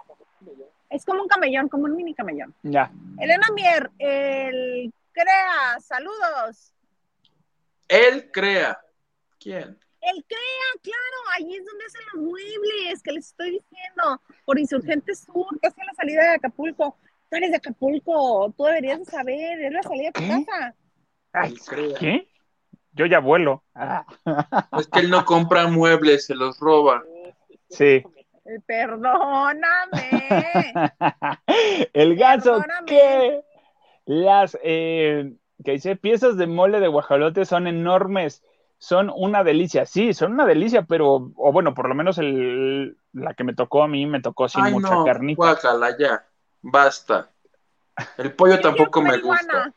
Es 0.89 1.05
como 1.05 1.23
un 1.23 1.27
camellón, 1.27 1.69
como 1.69 1.85
un 1.85 1.95
mini 1.95 2.13
camellón. 2.13 2.53
Ya. 2.61 2.91
Elena 3.19 3.47
Mier, 3.55 3.89
el 3.97 4.93
Crea, 5.11 5.79
saludos. 5.79 6.73
él 7.87 8.29
crea. 8.31 8.79
¿Quién? 9.39 9.77
El 10.01 10.23
CREA, 10.23 10.69
claro, 10.81 11.17
ahí 11.33 11.55
es 11.55 11.65
donde 11.65 11.85
hacen 11.85 12.01
los 12.13 12.23
muebles, 12.23 13.03
que 13.03 13.11
les 13.11 13.27
estoy 13.27 13.51
diciendo, 13.51 14.21
por 14.45 14.57
Insurgente 14.57 15.13
Sur, 15.13 15.59
casi 15.61 15.81
a 15.81 15.85
la 15.85 15.93
salida 15.93 16.21
de 16.21 16.35
Acapulco. 16.35 16.97
Tú 17.29 17.37
eres 17.37 17.51
de 17.51 17.57
Acapulco, 17.57 18.53
tú 18.57 18.63
deberías 18.63 18.99
de 18.99 19.05
saber, 19.05 19.61
es 19.61 19.71
la 19.73 19.83
salida 19.83 20.11
de 20.13 20.21
tu 20.21 20.45
casa. 20.45 20.75
Ay. 21.33 21.53
¿Qué? 21.99 22.27
Yo 22.93 23.05
ya 23.05 23.19
vuelo. 23.19 23.63
Es 24.77 24.87
que 24.87 24.99
él 25.01 25.09
no 25.09 25.25
compra 25.25 25.67
muebles, 25.67 26.25
se 26.25 26.35
los 26.35 26.59
roba. 26.59 27.03
sí. 27.69 28.03
Perdóname. 28.65 30.73
El 31.93 32.15
ganso 32.15 32.53
Perdóname. 32.53 32.85
que 32.87 33.43
las 34.05 34.57
eh, 34.63 35.33
que 35.63 35.71
dice 35.73 35.95
piezas 35.95 36.35
de 36.37 36.47
mole 36.47 36.79
de 36.79 36.87
guajolote 36.87 37.45
son 37.45 37.67
enormes, 37.67 38.43
son 38.79 39.11
una 39.15 39.43
delicia. 39.43 39.85
Sí, 39.85 40.13
son 40.13 40.33
una 40.33 40.45
delicia, 40.47 40.81
pero 40.83 41.31
o 41.35 41.51
bueno, 41.51 41.75
por 41.75 41.87
lo 41.89 41.93
menos 41.95 42.17
el, 42.17 42.97
la 43.13 43.33
que 43.35 43.43
me 43.43 43.53
tocó 43.53 43.83
a 43.83 43.87
mí 43.87 44.05
me 44.07 44.21
tocó 44.21 44.47
sin 44.49 44.63
Ay, 44.63 44.71
mucha 44.73 44.95
no, 44.95 45.05
carnita. 45.05 45.37
guácala, 45.37 45.95
ya. 45.97 46.25
Basta. 46.61 47.29
El 48.17 48.33
pollo 48.33 48.55
Yo 48.55 48.61
tampoco 48.61 49.01
me 49.01 49.19
gusta. 49.19 49.43
iguana. 49.45 49.73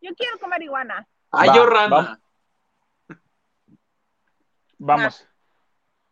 Yo 0.00 0.10
quiero 0.16 0.38
comer 0.38 0.62
iguana. 0.62 1.06
Ay, 1.32 1.48
Va, 1.50 1.54
yo 1.56 1.66
rana. 1.66 1.96
va. 1.96 2.20
Vamos. 4.82 5.28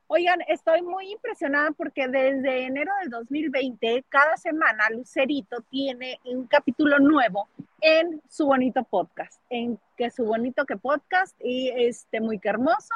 Oigan, 0.08 0.40
estoy 0.46 0.82
muy 0.82 1.12
impresionada 1.12 1.70
porque 1.70 2.06
desde 2.06 2.66
enero 2.66 2.92
del 3.00 3.08
2020, 3.08 4.04
cada 4.10 4.36
semana 4.36 4.90
Lucerito 4.90 5.62
tiene 5.70 6.20
un 6.26 6.46
capítulo 6.46 6.98
nuevo 6.98 7.48
en 7.80 8.20
su 8.28 8.44
bonito 8.44 8.84
podcast, 8.84 9.40
en 9.48 9.78
que 9.96 10.10
su 10.10 10.26
bonito 10.26 10.66
que 10.66 10.76
podcast 10.76 11.34
y 11.42 11.70
este 11.74 12.20
muy 12.20 12.38
hermoso. 12.42 12.94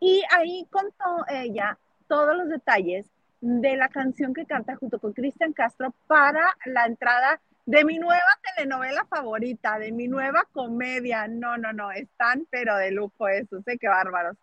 Y 0.00 0.24
ahí 0.36 0.66
contó 0.70 1.24
ella 1.28 1.78
todos 2.08 2.36
los 2.36 2.48
detalles 2.48 3.06
de 3.40 3.76
la 3.76 3.88
canción 3.90 4.34
que 4.34 4.44
canta 4.44 4.74
junto 4.74 4.98
con 4.98 5.12
Cristian 5.12 5.52
Castro 5.52 5.94
para 6.08 6.56
la 6.64 6.86
entrada 6.86 7.40
de 7.64 7.84
mi 7.84 8.00
nueva 8.00 8.40
telenovela 8.56 9.04
favorita, 9.04 9.78
de 9.78 9.92
mi 9.92 10.08
nueva 10.08 10.48
comedia. 10.50 11.28
No, 11.28 11.56
no, 11.58 11.72
no, 11.72 11.92
están 11.92 12.48
pero 12.50 12.76
de 12.76 12.90
lujo 12.90 13.28
eso, 13.28 13.62
sé 13.62 13.78
qué 13.78 13.86
bárbaros. 13.86 14.36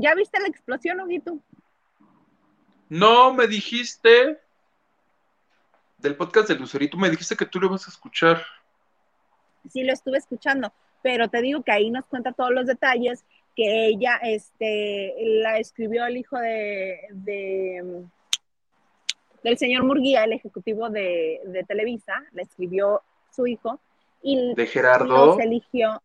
¿Ya 0.00 0.14
viste 0.14 0.38
la 0.38 0.46
explosión, 0.46 1.00
Huguito? 1.00 1.40
No, 2.88 3.34
me 3.34 3.48
dijiste 3.48 4.38
del 5.98 6.14
podcast 6.14 6.48
de 6.48 6.54
Lucerito, 6.54 6.96
me 6.96 7.10
dijiste 7.10 7.34
que 7.34 7.46
tú 7.46 7.58
lo 7.58 7.66
ibas 7.66 7.88
a 7.88 7.90
escuchar. 7.90 8.40
sí 9.68 9.82
lo 9.82 9.92
estuve 9.92 10.18
escuchando, 10.18 10.72
pero 11.02 11.28
te 11.28 11.42
digo 11.42 11.64
que 11.64 11.72
ahí 11.72 11.90
nos 11.90 12.06
cuenta 12.06 12.32
todos 12.32 12.52
los 12.52 12.66
detalles 12.66 13.24
que 13.56 13.86
ella, 13.86 14.20
este, 14.22 15.14
la 15.18 15.58
escribió 15.58 16.06
el 16.06 16.18
hijo 16.18 16.38
de, 16.38 17.00
de 17.10 18.04
del 19.42 19.58
señor 19.58 19.82
Murguía, 19.82 20.22
el 20.22 20.32
ejecutivo 20.32 20.90
de, 20.90 21.40
de, 21.44 21.64
Televisa, 21.64 22.24
la 22.30 22.42
escribió 22.42 23.02
su 23.34 23.48
hijo 23.48 23.80
y 24.22 24.54
de 24.54 24.66
Gerardo 24.66 25.40
eligió 25.40 26.00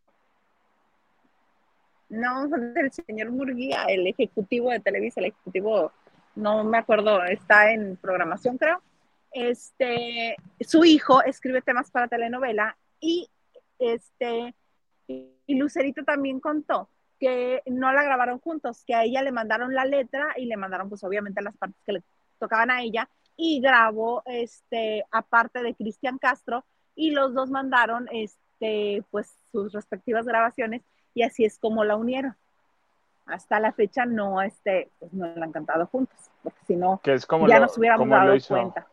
no 2.13 2.47
del 2.47 2.91
señor 2.91 3.31
Murguía, 3.31 3.85
el 3.85 4.07
ejecutivo 4.07 4.69
de 4.69 4.79
Televisa, 4.79 5.19
el 5.19 5.27
ejecutivo 5.27 5.91
no 6.35 6.63
me 6.63 6.77
acuerdo, 6.77 7.23
está 7.23 7.71
en 7.71 7.97
programación 7.97 8.57
creo. 8.57 8.81
Este, 9.31 10.35
su 10.61 10.85
hijo 10.85 11.23
escribe 11.23 11.61
temas 11.61 11.89
para 11.89 12.07
telenovela 12.07 12.77
y 12.99 13.27
este 13.79 14.53
y 15.07 15.55
Lucerito 15.55 16.03
también 16.03 16.39
contó 16.39 16.87
que 17.19 17.61
no 17.65 17.91
la 17.91 18.03
grabaron 18.03 18.39
juntos, 18.39 18.83
que 18.85 18.95
a 18.95 19.03
ella 19.03 19.21
le 19.21 19.31
mandaron 19.31 19.73
la 19.73 19.85
letra 19.85 20.33
y 20.37 20.45
le 20.45 20.57
mandaron 20.57 20.89
pues 20.89 21.03
obviamente 21.03 21.41
las 21.41 21.57
partes 21.57 21.81
que 21.85 21.93
le 21.93 22.03
tocaban 22.39 22.69
a 22.69 22.81
ella 22.83 23.09
y 23.35 23.59
grabó 23.59 24.21
este 24.25 25.03
aparte 25.11 25.63
de 25.63 25.73
Cristian 25.73 26.19
Castro 26.19 26.63
y 26.95 27.11
los 27.11 27.33
dos 27.33 27.49
mandaron 27.49 28.07
este 28.11 29.03
pues 29.09 29.35
sus 29.51 29.73
respectivas 29.73 30.25
grabaciones 30.25 30.83
y 31.13 31.23
así 31.23 31.45
es 31.45 31.57
como 31.57 31.83
la 31.83 31.95
unieron. 31.95 32.35
Hasta 33.25 33.59
la 33.59 33.71
fecha 33.71 34.05
no 34.05 34.41
este 34.41 34.89
pues 34.99 35.13
no 35.13 35.27
la 35.27 35.45
han 35.45 35.51
cantado 35.51 35.85
juntos, 35.87 36.17
porque 36.41 36.59
si 36.67 36.75
no 36.75 37.01
ya 37.03 37.59
nos 37.59 37.77
hubiéramos 37.77 38.09
dado 38.09 38.35
cuenta. 38.47 38.87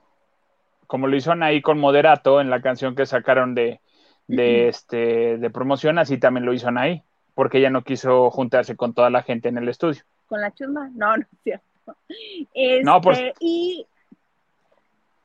Como 0.86 1.06
lo 1.06 1.16
hizo 1.16 1.32
Anaí 1.32 1.62
con 1.62 1.78
Moderato 1.78 2.40
en 2.40 2.50
la 2.50 2.60
canción 2.60 2.96
que 2.96 3.06
sacaron 3.06 3.54
de, 3.54 3.80
de, 4.26 4.68
este, 4.68 5.38
de 5.38 5.50
promoción, 5.50 5.98
así 5.98 6.18
también 6.18 6.44
lo 6.44 6.52
hizo 6.52 6.68
Anaí, 6.68 7.04
porque 7.34 7.58
ella 7.58 7.70
no 7.70 7.82
quiso 7.82 8.30
juntarse 8.30 8.76
con 8.76 8.92
toda 8.92 9.08
la 9.08 9.22
gente 9.22 9.48
en 9.48 9.58
el 9.58 9.68
estudio. 9.68 10.02
¿Con 10.26 10.40
la 10.40 10.52
chusma? 10.52 10.90
No, 10.94 11.16
no 11.16 11.22
es 11.22 11.38
cierto. 11.44 11.64
no, 12.84 13.00
pues. 13.00 13.20
Este, 13.20 13.34
y 13.38 13.86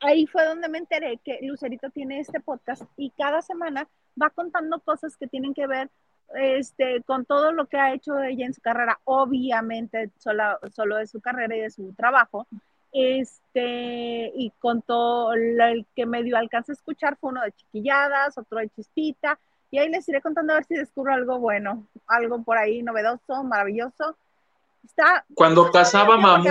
ahí 0.02 0.28
fue 0.28 0.46
donde 0.46 0.70
me 0.70 0.78
enteré 0.78 1.18
que 1.24 1.40
Lucerito 1.42 1.90
tiene 1.90 2.20
este 2.20 2.40
podcast 2.40 2.84
y 2.96 3.10
cada 3.12 3.42
semana 3.42 3.88
va 4.22 4.30
contando 4.30 4.80
cosas 4.80 5.18
que 5.18 5.28
tienen 5.28 5.54
que 5.54 5.68
ver 5.68 5.90
este, 6.34 7.04
con 7.04 7.26
todo 7.26 7.52
lo 7.52 7.68
que 7.68 7.78
ha 7.78 7.94
hecho 7.94 8.20
ella 8.20 8.46
en 8.46 8.54
su 8.54 8.62
carrera, 8.62 9.00
obviamente 9.06 10.12
solo, 10.18 10.60
solo 10.74 10.98
de 10.98 11.08
su 11.08 11.22
carrera 11.22 11.56
y 11.56 11.62
de 11.62 11.70
su 11.70 11.94
trabajo, 11.94 12.48
este, 12.92 14.32
y 14.36 14.52
con 14.60 14.82
todo 14.82 15.34
el 15.34 15.86
que 15.96 16.06
medio 16.06 16.38
alcanza 16.38 16.72
a 16.72 16.76
escuchar 16.76 17.18
fue 17.18 17.32
uno 17.32 17.42
de 17.42 17.52
chiquilladas, 17.52 18.38
otro 18.38 18.60
de 18.60 18.70
chispita, 18.70 19.40
y 19.72 19.80
ahí 19.80 19.90
les 19.90 20.08
iré 20.08 20.22
contando 20.22 20.54
a 20.54 20.58
ver 20.58 20.66
si 20.66 20.76
descubro 20.76 21.14
algo 21.14 21.40
bueno, 21.40 21.88
algo 22.08 22.42
por 22.44 22.58
ahí 22.58 22.82
novedoso, 22.82 23.44
maravilloso. 23.44 24.16
Está, 24.84 25.26
Cuando 25.34 25.72
casaba 25.72 26.18
Mamut, 26.18 26.48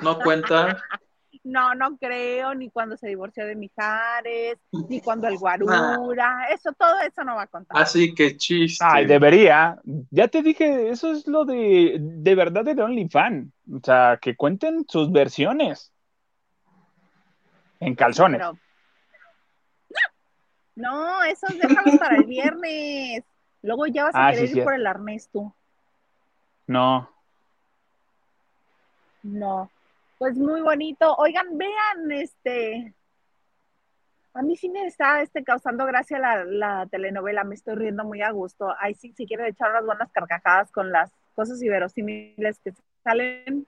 no 0.00 0.18
cuenta. 0.20 0.82
No, 1.44 1.74
no 1.74 1.96
creo, 1.96 2.54
ni 2.54 2.70
cuando 2.70 2.96
se 2.96 3.08
divorció 3.08 3.46
de 3.46 3.54
Mijares, 3.54 4.58
ni 4.88 5.00
cuando 5.00 5.28
el 5.28 5.38
Guarura, 5.38 6.46
eso, 6.50 6.72
todo 6.72 7.00
eso 7.00 7.24
no 7.24 7.36
va 7.36 7.42
a 7.42 7.46
contar. 7.46 7.80
Así 7.80 8.14
que 8.14 8.36
chiste. 8.36 8.84
Ay, 8.86 9.06
debería. 9.06 9.80
Ya 10.10 10.28
te 10.28 10.42
dije, 10.42 10.90
eso 10.90 11.12
es 11.12 11.26
lo 11.26 11.44
de, 11.44 11.96
de 11.98 12.34
verdad 12.34 12.64
de 12.64 12.80
OnlyFans. 12.82 13.52
O 13.72 13.80
sea, 13.82 14.18
que 14.20 14.36
cuenten 14.36 14.84
sus 14.88 15.10
versiones. 15.10 15.92
En 17.78 17.94
calzones. 17.94 18.42
No, 20.74 21.22
eso 21.24 21.46
déjalos 21.48 21.96
para 21.98 22.16
el 22.16 22.24
viernes. 22.24 23.24
Luego 23.62 23.86
ya 23.86 24.04
vas 24.04 24.14
a 24.14 24.28
ah, 24.28 24.32
querer 24.32 24.56
ir 24.56 24.64
por 24.64 24.74
el 24.74 24.86
arnés 24.86 25.28
tú. 25.30 25.52
No. 26.66 27.10
No 29.22 29.70
pues 30.20 30.36
muy 30.36 30.60
bonito. 30.60 31.14
Oigan, 31.16 31.56
vean, 31.56 32.12
este, 32.12 32.94
a 34.34 34.42
mí 34.42 34.54
sí 34.54 34.68
me 34.68 34.84
está 34.84 35.22
este, 35.22 35.42
causando 35.42 35.86
gracia 35.86 36.18
la, 36.18 36.86
telenovela, 36.90 37.42
me 37.42 37.54
estoy 37.54 37.76
riendo 37.76 38.04
muy 38.04 38.20
a 38.20 38.30
gusto. 38.30 38.68
Ahí 38.78 38.92
sí, 38.92 39.14
si 39.16 39.24
quieren 39.24 39.46
echar 39.46 39.70
unas 39.70 39.86
buenas 39.86 40.12
carcajadas 40.12 40.70
con 40.72 40.92
las 40.92 41.10
cosas 41.34 41.62
inverosímiles 41.62 42.58
que 42.58 42.74
salen, 43.02 43.66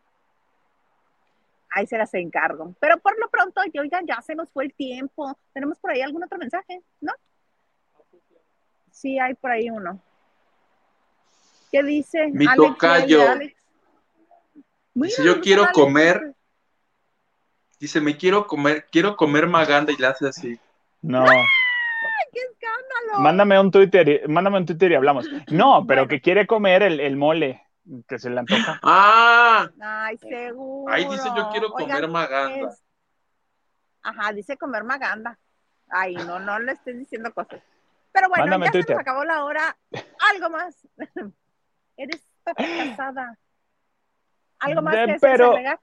ahí 1.71 1.87
se 1.87 1.97
las 1.97 2.13
encargo. 2.13 2.75
Pero 2.81 2.99
por 2.99 3.19
lo 3.19 3.31
pronto, 3.31 3.63
oigan, 3.81 4.07
ya 4.07 4.21
se 4.21 4.35
nos 4.35 4.51
fue 4.51 4.65
el 4.65 4.75
tiempo. 4.75 5.35
¿Tenemos 5.55 5.79
por 5.79 5.93
ahí 5.93 6.03
algún 6.03 6.23
otro 6.23 6.37
mensaje? 6.37 6.83
¿No? 7.01 7.15
Sí, 8.91 9.19
hay 9.19 9.33
por 9.33 9.53
ahí 9.53 9.71
uno. 9.71 10.03
¿Qué 11.71 11.83
dice? 11.83 12.27
Mi 12.27 12.45
tocayo. 12.55 13.23
si 15.09 15.25
yo 15.25 15.41
quiero 15.41 15.69
comer, 15.73 16.35
Dice, 17.83 18.01
me 18.01 18.17
quiero 18.17 18.47
comer, 18.47 18.87
quiero 18.93 19.17
comer 19.17 19.49
maganda 19.49 19.91
y 19.91 19.97
le 19.97 20.07
hace 20.07 20.29
así. 20.29 20.57
No. 21.01 21.25
¡Qué 22.33 22.39
escándalo! 22.39 23.19
Mándame 23.19 23.59
un 23.59 23.73
Twitter, 23.73 24.29
mándame 24.29 24.59
un 24.59 24.67
Twitter 24.67 24.93
y 24.93 24.95
hablamos. 24.95 25.29
No, 25.51 25.85
pero 25.85 26.07
que 26.07 26.21
quiere 26.21 26.47
comer 26.47 26.85
el, 26.85 27.17
mole 27.17 27.67
que 28.07 28.21
se 28.21 28.31
le 28.31 28.39
antoja. 28.39 28.79
Ah. 28.85 29.69
Ay, 29.81 30.17
seguro. 30.17 30.95
Ahí 30.95 31.07
dice 31.07 31.29
yo 31.37 31.49
quiero 31.51 31.71
comer 31.71 32.07
maganda. 32.07 32.73
Ajá, 34.05 34.33
dice 34.33 34.57
comer 34.57 34.85
maganda. 34.85 35.37
Ay, 35.91 36.15
no, 36.15 36.39
no 36.39 36.61
le 36.61 36.75
estés 36.75 36.97
diciendo 36.97 37.35
cosas. 37.35 37.61
Pero 38.13 38.29
bueno, 38.29 38.65
ya 38.65 38.71
se 38.71 38.93
nos 38.93 39.01
acabó 39.01 39.25
la 39.25 39.45
hora. 39.45 39.77
Algo 40.33 40.51
más. 40.51 40.87
Eres 41.97 42.25
casada. 42.45 43.37
¿Algo 44.61 44.83
más 44.83 44.95
que 44.95 45.17
pero... 45.21 45.51
agregar? 45.51 45.81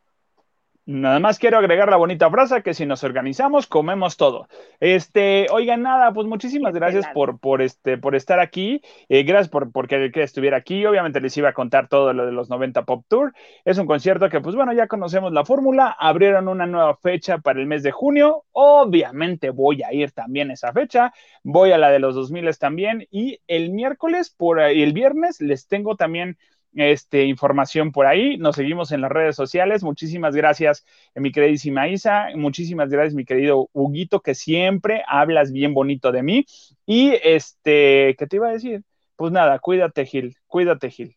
Nada 0.92 1.20
más 1.20 1.38
quiero 1.38 1.60
agregar 1.60 1.88
la 1.92 1.98
bonita 1.98 2.32
frase 2.32 2.64
que 2.64 2.74
si 2.74 2.88
nos 2.88 3.04
organizamos, 3.04 3.68
comemos 3.68 4.18
todo. 4.18 4.48
Este, 4.80 5.46
oigan, 5.52 5.84
nada, 5.84 6.12
pues 6.14 6.26
muchísimas 6.26 6.74
gracias 6.74 7.06
por, 7.14 7.40
por, 7.40 7.62
este, 7.62 8.00
por 8.00 8.16
estar 8.16 8.40
aquí. 8.40 8.82
Eh, 9.08 9.22
gracias 9.22 9.50
por, 9.50 9.72
por 9.72 9.88
que, 9.88 10.12
que, 10.12 10.24
estuviera 10.24 10.58
aquí. 10.58 10.84
Obviamente 10.88 11.22
les 11.22 11.38
iba 11.38 11.50
a 11.50 11.54
contar 11.54 11.90
todo 11.90 12.12
lo 12.12 12.26
de 12.26 12.32
los 12.32 12.50
90 12.50 12.86
Pop 12.86 13.06
Tour. 13.08 13.34
Es 13.66 13.78
un 13.78 13.86
concierto 13.86 14.30
que, 14.30 14.42
pues 14.42 14.56
bueno, 14.56 14.74
ya 14.74 14.88
conocemos 14.88 15.32
la 15.32 15.46
fórmula. 15.46 15.96
Abrieron 16.00 16.48
una 16.48 16.66
nueva 16.66 16.96
fecha 16.96 17.38
para 17.38 17.60
el 17.60 17.68
mes 17.68 17.84
de 17.84 17.92
junio. 17.92 18.46
Obviamente 18.52 19.52
voy 19.52 19.84
a 19.84 19.94
ir 19.94 20.12
también 20.12 20.50
a 20.50 20.54
esa 20.54 20.74
fecha. 20.74 21.14
Voy 21.44 21.72
a 21.72 21.78
la 21.78 21.92
de 21.92 22.00
los 22.00 22.16
2000 22.16 22.58
también. 22.58 23.08
Y 23.12 23.42
el 23.46 23.70
miércoles 23.70 24.32
por 24.32 24.60
el 24.60 24.94
viernes 24.94 25.40
les 25.40 25.68
tengo 25.68 25.98
también 25.98 26.40
este, 26.74 27.26
información 27.26 27.92
por 27.92 28.06
ahí. 28.06 28.38
Nos 28.38 28.56
seguimos 28.56 28.92
en 28.92 29.02
las 29.02 29.12
redes 29.12 29.36
sociales. 29.36 29.84
Muchísimas 29.84 30.36
gracias, 30.36 30.86
eh, 31.16 31.20
mi 31.20 31.32
queridísima 31.32 31.88
Isa. 31.88 32.28
Muchísimas 32.36 32.90
gracias, 32.90 33.14
mi 33.14 33.26
querido 33.26 33.70
Huguito, 33.74 34.22
que 34.22 34.36
siempre 34.36 35.04
hablas 35.08 35.52
bien 35.52 35.74
bonito 35.74 36.12
de 36.12 36.24
mí. 36.24 36.46
Y 36.86 37.14
este, 37.24 38.16
¿qué 38.18 38.28
te 38.28 38.38
iba 38.38 38.50
a 38.50 38.54
decir? 38.54 38.84
Pues 39.16 39.32
nada, 39.32 39.60
cuídate, 39.60 40.06
Gil. 40.06 40.38
Cuídate, 40.48 40.90
Gil. 40.90 41.16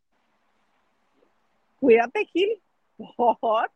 Cuídate, 1.79 2.25
Gil. 2.27 2.61
Por 3.17 3.71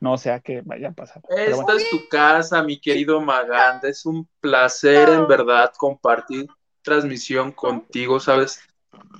No 0.00 0.18
sea 0.18 0.40
que 0.40 0.62
vaya 0.62 0.88
a 0.88 0.92
pasar. 0.92 1.22
Esta 1.28 1.74
es 1.74 1.90
tu 1.90 2.08
casa, 2.08 2.62
mi 2.62 2.78
querido 2.78 3.20
Maganda. 3.20 3.88
Es 3.88 4.06
un 4.06 4.28
placer, 4.40 5.08
en 5.08 5.26
verdad, 5.26 5.72
compartir 5.76 6.46
transmisión 6.82 7.52
contigo, 7.52 8.20
¿sabes? 8.20 8.60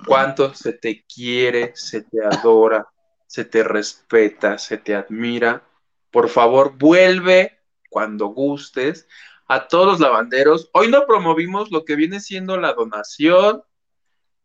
Cuánto 0.05 0.53
se 0.53 0.73
te 0.73 1.05
quiere, 1.05 1.73
se 1.75 2.01
te 2.01 2.23
adora, 2.23 2.87
se 3.27 3.45
te 3.45 3.63
respeta, 3.63 4.57
se 4.57 4.77
te 4.77 4.95
admira. 4.95 5.63
Por 6.11 6.29
favor, 6.29 6.77
vuelve 6.77 7.59
cuando 7.89 8.27
gustes 8.27 9.07
a 9.47 9.67
todos 9.67 9.87
los 9.87 9.99
lavanderos. 9.99 10.69
Hoy 10.73 10.89
no 10.89 11.05
promovimos 11.05 11.71
lo 11.71 11.85
que 11.85 11.95
viene 11.95 12.19
siendo 12.19 12.57
la 12.57 12.73
donación, 12.73 13.63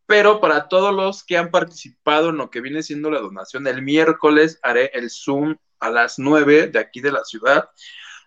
pero 0.05 0.39
para 0.39 0.67
todos 0.67 0.93
los 0.93 1.23
que 1.23 1.37
han 1.37 1.51
participado 1.51 2.29
en 2.29 2.37
lo 2.37 2.49
que 2.49 2.61
viene 2.61 2.83
siendo 2.83 3.09
la 3.09 3.19
donación, 3.19 3.67
el 3.67 3.81
miércoles 3.81 4.59
haré 4.61 4.91
el 4.93 5.09
Zoom 5.09 5.55
a 5.79 5.89
las 5.89 6.19
9 6.19 6.67
de 6.67 6.79
aquí 6.79 7.01
de 7.01 7.11
la 7.11 7.23
ciudad. 7.23 7.69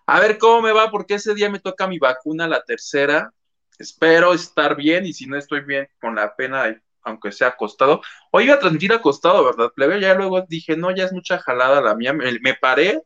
A 0.05 0.19
ver 0.19 0.37
cómo 0.37 0.61
me 0.61 0.71
va, 0.71 0.89
porque 0.89 1.15
ese 1.15 1.33
día 1.33 1.49
me 1.49 1.59
toca 1.59 1.87
mi 1.87 1.99
vacuna, 1.99 2.47
la 2.47 2.63
tercera. 2.63 3.33
Espero 3.77 4.33
estar 4.33 4.75
bien 4.75 5.05
y 5.05 5.13
si 5.13 5.27
no 5.27 5.37
estoy 5.37 5.61
bien, 5.61 5.87
con 5.99 6.15
la 6.15 6.35
pena 6.35 6.79
aunque 7.07 7.31
sea 7.31 7.49
acostado. 7.49 8.01
Hoy 8.31 8.45
iba 8.45 8.55
a 8.55 8.59
transmitir 8.59 8.91
acostado, 8.93 9.43
¿verdad, 9.43 9.71
plebe? 9.73 9.99
Ya 9.99 10.13
luego 10.13 10.41
dije, 10.41 10.75
no, 10.75 10.93
ya 10.93 11.05
es 11.05 11.13
mucha 11.13 11.39
jalada 11.39 11.81
la 11.81 11.95
mía. 11.95 12.13
Me, 12.13 12.53
paré 12.53 13.01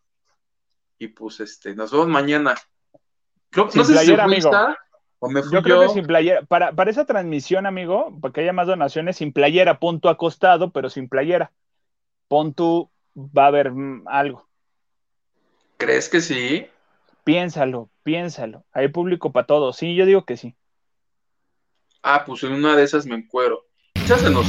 y 0.98 1.08
pues, 1.08 1.40
este, 1.40 1.76
nos 1.76 1.92
vemos 1.92 2.08
mañana. 2.08 2.56
Creo, 3.50 3.70
no 3.74 3.84
sé 3.84 3.98
si 3.98 4.14
amigo. 4.14 4.52
o 5.20 5.30
me 5.30 5.44
fui 5.44 5.54
yo, 5.54 5.62
creo 5.62 5.82
que 5.82 5.90
sin 5.90 6.06
playera. 6.06 6.42
Para, 6.44 6.72
para 6.72 6.90
esa 6.90 7.06
transmisión, 7.06 7.66
amigo, 7.66 8.18
para 8.20 8.34
que 8.34 8.42
haya 8.42 8.54
más 8.54 8.68
donaciones, 8.68 9.18
sin 9.18 9.34
playera, 9.34 9.80
pon 9.80 10.00
tu 10.00 10.10
acostado, 10.10 10.72
pero 10.72 10.90
sin 10.90 11.08
playera. 11.08 11.52
Pon 12.28 12.54
tu, 12.54 12.90
va 13.16 13.46
a 13.46 13.48
haber 13.48 13.72
mm, 13.72 14.08
algo. 14.08 14.48
¿Crees 15.78 16.10
que 16.10 16.22
sí? 16.22 16.68
Piénsalo, 17.24 17.90
piénsalo. 18.04 18.64
Hay 18.72 18.88
público 18.88 19.32
para 19.32 19.46
todo. 19.46 19.74
Sí, 19.74 19.96
yo 19.96 20.06
digo 20.06 20.26
que 20.26 20.38
sí. 20.38 20.56
Ah, 22.02 22.24
pues 22.26 22.42
en 22.44 22.54
una 22.54 22.76
de 22.76 22.84
esas 22.84 23.06
me 23.06 23.16
encuero. 23.16 23.68
Quizás 24.02 24.22
se 24.22 24.32
nos 24.32 24.48